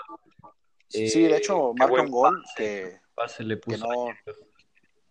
Sí, 0.87 1.21
de 1.23 1.37
hecho, 1.37 1.69
Eh, 1.71 1.73
marca 1.77 2.01
un 2.01 2.09
gol 2.09 2.41
pase, 2.41 2.53
que 2.57 2.97
pase 3.13 3.43
le 3.43 3.55
que 3.59 3.61
puso. 3.77 3.85
no, 3.87 4.07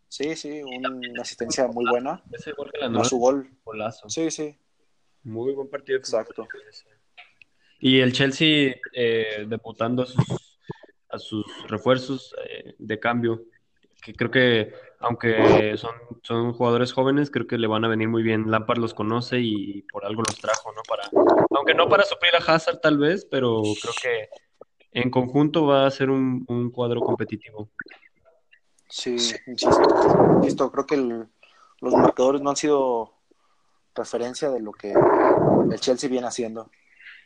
Sí, 0.09 0.35
sí, 0.35 0.63
una 0.63 1.23
asistencia 1.23 1.69
muy 1.69 1.85
buena. 1.89 2.25
Ese 2.33 2.53
gol 2.53 2.71
que 2.73 2.79
le 2.81 2.89
No 2.89 3.05
su 3.05 3.19
gol. 3.19 3.49
golazo. 3.65 4.09
Sí, 4.09 4.31
sí. 4.31 4.57
Muy 5.29 5.53
buen 5.53 5.69
partido. 5.69 5.99
Exacto. 5.99 6.49
Y 7.81 8.01
el 8.01 8.13
Chelsea 8.13 8.77
eh, 8.93 9.45
debutando 9.47 10.03
a 10.03 10.07
sus, 10.07 10.59
a 11.11 11.19
sus 11.19 11.45
refuerzos 11.69 12.35
eh, 12.49 12.75
de 12.79 12.99
cambio, 12.99 13.43
que 14.03 14.15
creo 14.15 14.31
que 14.31 14.73
aunque 15.01 15.77
son, 15.77 15.95
son 16.23 16.53
jugadores 16.55 16.93
jóvenes, 16.93 17.31
creo 17.31 17.47
que 17.47 17.59
le 17.59 17.69
van 17.69 17.85
a 17.85 17.89
venir 17.89 18.09
muy 18.09 18.23
bien. 18.23 18.51
Lampard 18.51 18.79
los 18.79 18.95
conoce 18.95 19.39
y 19.41 19.83
por 19.83 20.05
algo 20.05 20.23
los 20.27 20.39
trajo, 20.41 20.73
¿no? 20.73 20.83
Para, 20.89 21.09
aunque 21.55 21.75
no 21.75 21.89
para 21.89 22.05
suplir 22.05 22.33
a 22.35 22.39
Hazard 22.39 22.81
tal 22.81 22.99
vez, 22.99 23.25
pero 23.31 23.63
creo 23.81 23.95
que 24.03 24.29
en 24.93 25.11
conjunto 25.11 25.67
va 25.67 25.87
a 25.87 25.91
ser 25.91 26.11
un, 26.11 26.45
un 26.49 26.71
cuadro 26.71 27.01
competitivo. 27.01 27.69
Sí, 28.89 29.17
insisto. 29.47 30.37
Insisto, 30.39 30.73
creo 30.73 30.87
que 30.87 30.95
el- 30.95 31.29
los 31.81 31.95
marcadores 31.95 32.41
no 32.41 32.51
han 32.51 32.57
sido 32.57 33.15
referencia 33.95 34.51
de 34.51 34.61
lo 34.61 34.73
que 34.73 34.93
el 35.71 35.81
Chelsea 35.81 36.09
viene 36.09 36.27
haciendo. 36.27 36.71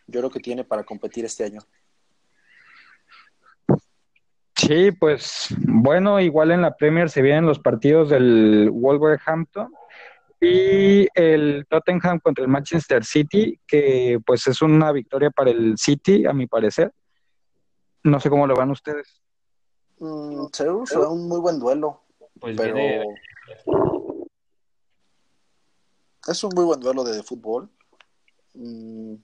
Yo 0.07 0.21
creo 0.21 0.31
que 0.31 0.41
tiene 0.41 0.65
para 0.65 0.85
competir 0.85 1.25
este 1.25 1.45
año. 1.45 1.61
Sí, 4.57 4.93
pues 4.93 5.49
bueno, 5.59 6.21
igual 6.21 6.53
en 6.53 6.63
la 6.63 6.77
Premier 6.77 7.11
se 7.11 7.23
vienen 7.23 7.47
los 7.47 7.59
partidos 7.59 8.11
del 8.11 8.71
Wolverhampton 8.71 9.73
y 10.41 11.07
el 11.15 11.67
Tottenham 11.69 12.21
contra 12.21 12.45
el 12.45 12.51
Manchester 12.51 13.05
City, 13.05 13.59
que 13.67 14.19
pues 14.25 14.47
es 14.47 14.63
una 14.63 14.93
victoria 14.93 15.31
para 15.31 15.51
el 15.51 15.79
City, 15.79 16.27
a 16.27 16.33
mi 16.33 16.47
parecer. 16.47 16.93
No 18.05 18.21
sé 18.21 18.29
cómo 18.29 18.47
lo 18.47 18.55
van 18.55 18.71
ustedes. 18.71 19.23
Mm, 19.99 20.47
será 20.53 20.73
un 21.09 21.29
muy 21.29 21.39
buen 21.39 21.59
duelo, 21.61 22.03
Pues 22.41 22.57
pero 22.57 22.75
viene, 22.75 23.05
es 26.27 26.45
un 26.45 26.51
muy 26.55 26.65
buen 26.65 26.81
duelo 26.81 27.05
de 27.05 27.23
fútbol. 27.23 27.71
Mm, 28.55 29.15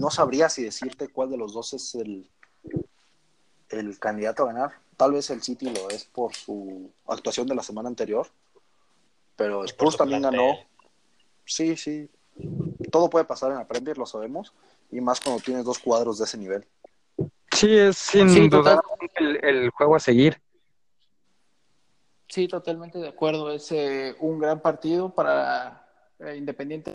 no 0.00 0.10
sabría 0.10 0.48
si 0.48 0.64
decirte 0.64 1.08
cuál 1.08 1.30
de 1.30 1.36
los 1.36 1.52
dos 1.52 1.72
es 1.72 1.94
el, 1.94 2.28
el 3.70 3.98
candidato 3.98 4.44
a 4.44 4.46
ganar. 4.52 4.72
Tal 4.96 5.12
vez 5.12 5.28
el 5.30 5.42
City 5.42 5.70
lo 5.70 5.90
es 5.90 6.04
por 6.04 6.34
su 6.34 6.90
actuación 7.06 7.46
de 7.46 7.54
la 7.54 7.62
semana 7.62 7.88
anterior, 7.88 8.26
pero 9.36 9.58
por 9.58 9.66
Spurs 9.66 9.92
su 9.92 9.98
también 9.98 10.22
plantel. 10.22 10.40
ganó. 10.40 10.58
Sí, 11.44 11.76
sí. 11.76 12.08
Todo 12.90 13.10
puede 13.10 13.24
pasar 13.24 13.50
en 13.52 13.58
la 13.58 13.66
Premier, 13.66 13.98
lo 13.98 14.06
sabemos, 14.06 14.52
y 14.90 15.00
más 15.00 15.20
cuando 15.20 15.42
tienes 15.42 15.64
dos 15.64 15.78
cuadros 15.78 16.18
de 16.18 16.24
ese 16.24 16.38
nivel. 16.38 16.66
Sí, 17.52 17.76
es 17.76 17.96
sin 17.96 18.28
Sí, 18.28 18.48
duda 18.48 18.82
el 19.42 19.70
juego 19.70 19.96
a 19.96 20.00
seguir. 20.00 20.40
Sí, 22.28 22.48
totalmente 22.48 22.98
de 22.98 23.08
acuerdo. 23.08 23.50
Es 23.50 23.70
eh, 23.72 24.14
un 24.20 24.38
gran 24.38 24.60
partido 24.60 25.14
para 25.14 25.86
eh, 26.18 26.36
Independiente 26.36 26.92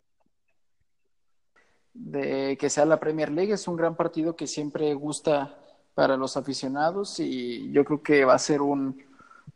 de 1.94 2.56
que 2.58 2.70
sea 2.70 2.84
la 2.84 3.00
Premier 3.00 3.30
League. 3.30 3.52
Es 3.52 3.68
un 3.68 3.76
gran 3.76 3.96
partido 3.96 4.36
que 4.36 4.46
siempre 4.46 4.94
gusta 4.94 5.56
para 5.94 6.16
los 6.16 6.36
aficionados 6.36 7.20
y 7.20 7.70
yo 7.72 7.84
creo 7.84 8.02
que 8.02 8.24
va 8.24 8.34
a 8.34 8.38
ser 8.38 8.62
un 8.62 9.02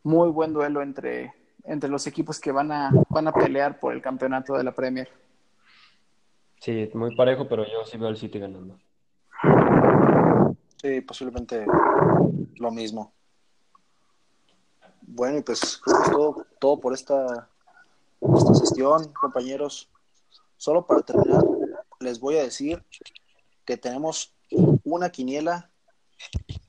muy 0.03 0.29
buen 0.31 0.53
duelo 0.53 0.83
entre, 0.83 1.35
entre 1.65 1.89
los 1.89 2.07
equipos 2.07 2.39
que 2.39 2.53
van 2.53 2.71
a, 2.73 2.91
van 3.09 3.29
a 3.29 3.33
pelear 3.33 3.81
por 3.81 3.93
el 3.93 4.03
campeonato 4.03 4.55
de 4.55 4.65
la 4.65 4.73
Premier. 4.73 5.09
sí, 6.61 6.91
muy 6.95 7.15
parejo, 7.17 7.49
pero 7.49 7.65
yo 7.65 7.85
sí 7.85 7.97
veo 7.97 8.09
al 8.09 8.17
City 8.17 8.39
ganando. 8.39 8.79
Sí, 10.77 11.01
posiblemente 11.01 11.67
lo 12.57 12.71
mismo. 12.71 13.13
Bueno, 15.03 15.39
y 15.39 15.43
pues 15.43 15.79
creo 15.79 15.97
que 15.97 16.03
es 16.03 16.11
todo, 16.11 16.47
todo 16.59 16.81
por 16.81 16.93
esta, 16.93 17.49
esta 18.21 18.55
sesión, 18.55 19.13
compañeros. 19.13 19.89
Solo 20.57 20.87
para 20.87 21.03
terminar, 21.03 21.43
les 22.07 22.21
voy 22.21 22.37
a 22.39 22.43
decir 22.43 22.83
que 23.65 23.77
tenemos 23.77 24.33
una 24.85 25.11
quiniela 25.11 25.71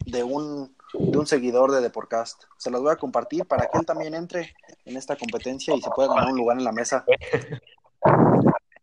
de 0.05 0.23
un, 0.23 0.75
de 0.93 1.17
un 1.17 1.27
seguidor 1.27 1.71
de 1.71 1.81
Deporcast. 1.81 2.45
Se 2.57 2.71
las 2.71 2.81
voy 2.81 2.91
a 2.91 2.95
compartir 2.95 3.45
para 3.45 3.67
que 3.67 3.77
él 3.77 3.85
también 3.85 4.15
entre 4.15 4.55
en 4.83 4.97
esta 4.97 5.15
competencia 5.15 5.75
y 5.75 5.81
se 5.81 5.89
pueda 5.91 6.09
ganar 6.09 6.31
un 6.31 6.38
lugar 6.38 6.57
en 6.57 6.63
la 6.63 6.71
mesa. 6.71 7.05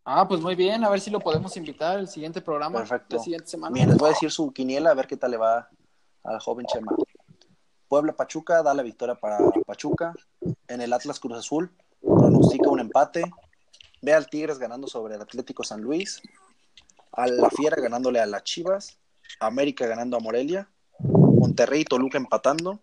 Ah, 0.05 0.27
pues 0.27 0.39
muy 0.39 0.55
bien, 0.55 0.83
a 0.83 0.89
ver 0.89 1.01
si 1.01 1.09
lo 1.09 1.19
podemos 1.19 1.57
invitar 1.57 1.99
el 1.99 2.07
siguiente 2.07 2.39
programa, 2.39 2.79
Perfecto. 2.79 3.17
la 3.17 3.23
siguiente 3.23 3.47
semana. 3.47 3.73
Bien, 3.73 3.89
les 3.89 3.97
voy 3.97 4.07
a 4.07 4.13
decir 4.13 4.31
su 4.31 4.53
quiniela, 4.53 4.91
a 4.91 4.93
ver 4.93 5.07
qué 5.07 5.17
tal 5.17 5.31
le 5.31 5.37
va 5.37 5.67
al 6.23 6.39
joven 6.39 6.65
Chema. 6.67 6.95
Puebla 7.87 8.13
Pachuca 8.13 8.63
da 8.63 8.73
la 8.73 8.83
victoria 8.83 9.15
para 9.15 9.39
Pachuca. 9.65 10.13
En 10.67 10.81
el 10.81 10.93
Atlas 10.93 11.19
Cruz 11.19 11.37
Azul 11.37 11.71
pronostica 12.01 12.69
un 12.69 12.79
empate. 12.79 13.23
Ve 14.01 14.13
al 14.13 14.27
Tigres 14.29 14.59
ganando 14.59 14.87
sobre 14.87 15.15
el 15.15 15.21
Atlético 15.21 15.63
San 15.63 15.81
Luis. 15.81 16.21
A 17.15 17.27
la 17.27 17.49
Fiera 17.49 17.77
ganándole 17.81 18.19
a 18.19 18.25
las 18.25 18.43
Chivas. 18.43 18.97
América 19.39 19.87
ganando 19.87 20.17
a 20.17 20.19
Morelia. 20.19 20.69
Monterrey 20.99 21.81
y 21.81 21.85
Toluca 21.85 22.17
empatando. 22.17 22.81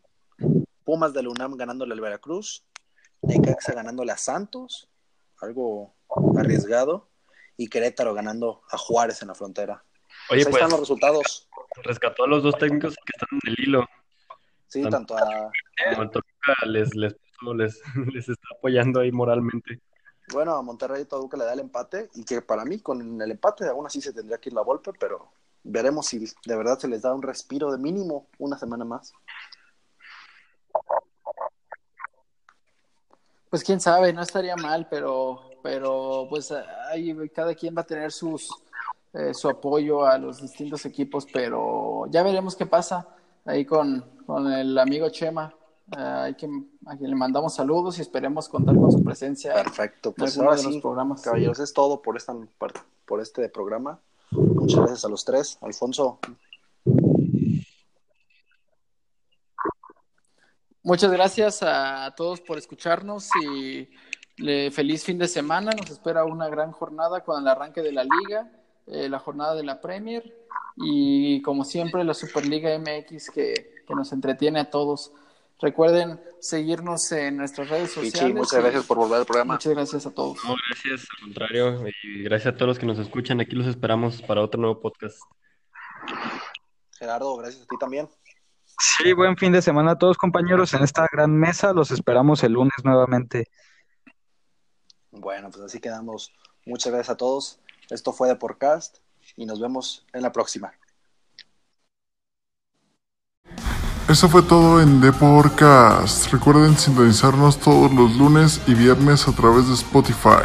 Pumas 0.85 1.13
de 1.13 1.23
la 1.23 1.29
UNAM 1.31 1.57
ganándole 1.57 1.93
al 1.95 2.01
Veracruz. 2.01 2.65
Necaxa 3.23 3.75
ganándole 3.75 4.13
a 4.13 4.17
Santos. 4.17 4.89
Algo 5.41 5.95
arriesgado. 6.39 7.09
Y 7.57 7.69
Querétaro 7.69 8.15
ganando 8.15 8.63
a 8.71 8.79
Juárez 8.79 9.23
en 9.23 9.29
la 9.29 9.35
frontera. 9.35 9.85
Oye, 10.31 10.45
Pues 10.45 10.47
ahí 10.47 10.53
pues 10.53 10.55
están 10.55 10.71
los 10.71 10.81
resultados. 10.81 11.49
rescató 11.85 12.25
a 12.25 12.27
los 12.29 12.43
dos 12.43 12.55
técnicos 12.59 12.95
que 12.95 13.13
están 13.15 13.29
en 13.45 13.53
el 13.53 13.61
hilo. 13.61 13.87
Sí, 14.69 14.83
tanto 14.89 15.17
a, 15.17 15.51
Como 15.91 16.03
el 16.03 16.11
Toluca 16.11 16.67
les, 16.67 16.95
les, 16.95 17.15
les, 17.55 17.81
les 18.15 18.29
está 18.29 18.49
apoyando 18.57 19.01
ahí 19.01 19.13
moralmente. 19.13 19.81
Bueno, 20.33 20.55
a 20.55 20.63
Monterrey 20.63 21.05
Toluca 21.05 21.37
le 21.37 21.45
da 21.45 21.53
el 21.53 21.61
empate 21.61 22.11
y 22.15 22.25
que 22.25 22.43
para 22.43 22.65
mí 22.65 22.81
con 22.81 23.21
el 23.21 23.31
empate 23.31 23.67
aún 23.69 23.87
así 23.87 24.01
se 24.01 24.13
tendría 24.13 24.39
que 24.39 24.49
ir 24.49 24.55
la 24.55 24.63
golpe, 24.63 24.93
pero 24.99 25.33
veremos 25.63 26.07
si 26.07 26.19
de 26.19 26.57
verdad 26.57 26.79
se 26.79 26.89
les 26.89 27.03
da 27.03 27.15
un 27.15 27.23
respiro 27.23 27.71
de 27.71 27.79
mínimo 27.79 28.29
una 28.39 28.59
semana 28.59 28.85
más. 28.85 29.13
Pues 33.51 33.63
quién 33.63 33.81
sabe, 33.81 34.13
no 34.13 34.23
estaría 34.23 34.57
mal, 34.57 34.89
pero, 34.91 35.43
pero 35.63 36.27
pues 36.29 36.53
ahí 36.91 37.15
cada 37.31 37.55
quien 37.55 37.77
va 37.77 37.83
a 37.83 37.87
tener 37.87 38.11
sus 38.11 38.51
eh, 39.15 39.35
su 39.35 39.47
apoyo 39.47 40.07
a 40.07 40.17
los 40.17 40.41
distintos 40.41 40.87
equipos, 40.87 41.27
pero 41.31 42.07
ya 42.09 42.23
veremos 42.23 42.57
qué 42.57 42.65
pasa 42.65 43.07
ahí 43.45 43.67
con, 43.67 44.01
con 44.25 44.51
el 44.51 44.79
amigo 44.79 45.11
Chema. 45.11 45.55
Eh, 45.97 46.01
hay 46.01 46.35
que, 46.35 46.49
a 46.87 46.97
quien 46.97 47.11
le 47.11 47.17
mandamos 47.17 47.55
saludos 47.55 47.99
y 47.99 48.03
esperemos 48.03 48.49
contar 48.49 48.75
con 48.77 48.91
su 48.91 49.03
presencia. 49.03 49.55
Perfecto, 49.55 50.13
pues 50.13 50.39
ahora 50.39 50.57
sí, 50.57 50.81
programas. 50.81 51.23
caballeros, 51.23 51.59
es 51.61 51.73
todo 51.73 52.01
por, 52.01 52.17
esta, 52.17 52.35
por 53.07 53.21
este 53.21 53.49
programa. 53.49 54.01
Muchas 54.31 54.79
gracias 54.79 55.05
a 55.05 55.09
los 55.09 55.25
tres. 55.25 55.59
Alfonso. 55.61 56.19
Muchas 60.85 61.13
gracias 61.13 61.63
a 61.63 62.13
todos 62.17 62.41
por 62.41 62.59
escucharnos 62.59 63.29
y 63.41 63.89
feliz 64.71 65.05
fin 65.05 65.19
de 65.19 65.29
semana. 65.29 65.73
Nos 65.73 65.91
espera 65.91 66.25
una 66.25 66.49
gran 66.49 66.73
jornada 66.73 67.23
con 67.23 67.41
el 67.41 67.47
arranque 67.47 67.83
de 67.83 67.93
la 67.93 68.03
liga, 68.03 68.51
eh, 68.89 69.09
la 69.09 69.21
jornada 69.21 69.55
de 69.55 69.63
la 69.63 69.81
Premier 69.81 70.35
y 70.77 71.41
como 71.43 71.65
siempre 71.65 72.03
la 72.03 72.15
Superliga 72.15 72.77
MX 72.79 73.31
que, 73.31 73.85
que 73.87 73.95
nos 73.95 74.13
entretiene 74.13 74.59
a 74.59 74.71
todos. 74.71 75.13
Recuerden 75.63 76.21
seguirnos 76.41 77.13
en 77.13 77.37
nuestras 77.37 77.69
redes 77.69 77.93
sociales. 77.93 78.35
muchas 78.35 78.61
gracias 78.61 78.85
por 78.85 78.97
volver 78.99 79.21
al 79.21 79.25
programa. 79.25 79.55
Muchas 79.55 79.73
gracias 79.73 80.07
a 80.07 80.11
todos. 80.11 80.37
No, 80.45 80.57
gracias, 80.69 81.07
al 81.09 81.25
contrario, 81.25 81.85
y 82.03 82.25
gracias 82.25 82.53
a 82.53 82.57
todos 82.57 82.67
los 82.67 82.79
que 82.81 82.87
nos 82.87 82.99
escuchan. 82.99 83.41
Aquí 83.41 83.55
los 83.55 83.69
esperamos 83.69 84.21
para 84.23 84.43
otro 84.43 84.61
nuevo 84.61 84.81
podcast. 84.81 85.21
Gerardo, 86.99 87.37
gracias 87.37 87.63
a 87.63 87.67
ti 87.67 87.77
también. 87.79 88.09
Sí, 88.81 89.13
buen 89.13 89.37
fin 89.37 89.53
de 89.53 89.63
semana 89.63 89.93
a 89.93 89.99
todos 89.99 90.19
compañeros 90.19 90.75
en 90.75 90.83
esta 90.83 91.07
gran 91.13 91.39
mesa. 91.39 91.73
Los 91.73 91.93
esperamos 91.93 92.43
el 92.43 92.55
lunes 92.55 92.75
nuevamente. 92.83 93.47
Bueno, 95.13 95.49
pues 95.53 95.63
así 95.63 95.79
quedamos. 95.79 96.33
Muchas 96.67 96.93
gracias 96.93 97.15
a 97.15 97.17
todos. 97.17 97.61
Esto 97.89 98.13
fue 98.13 98.27
de 98.27 98.35
podcast 98.35 98.99
y 99.37 99.47
nos 99.47 99.61
vemos 99.61 100.05
en 100.13 100.23
la 100.23 100.33
próxima. 100.33 100.73
Eso 104.13 104.29
fue 104.29 104.43
todo 104.43 104.83
en 104.83 105.01
The 105.01 105.11
Podcast. 105.11 106.31
Recuerden 106.31 106.77
sintonizarnos 106.77 107.59
todos 107.59 107.91
los 107.95 108.15
lunes 108.15 108.61
y 108.67 108.75
viernes 108.75 109.27
a 109.27 109.33
través 109.33 109.69
de 109.69 109.73
Spotify. 109.73 110.45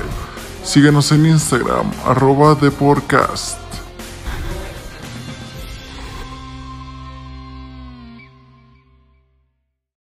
Síguenos 0.63 1.11
en 1.11 1.26
Instagram, 1.26 1.91
arroba 2.05 2.55
The 2.57 2.72
Podcast. 2.72 3.66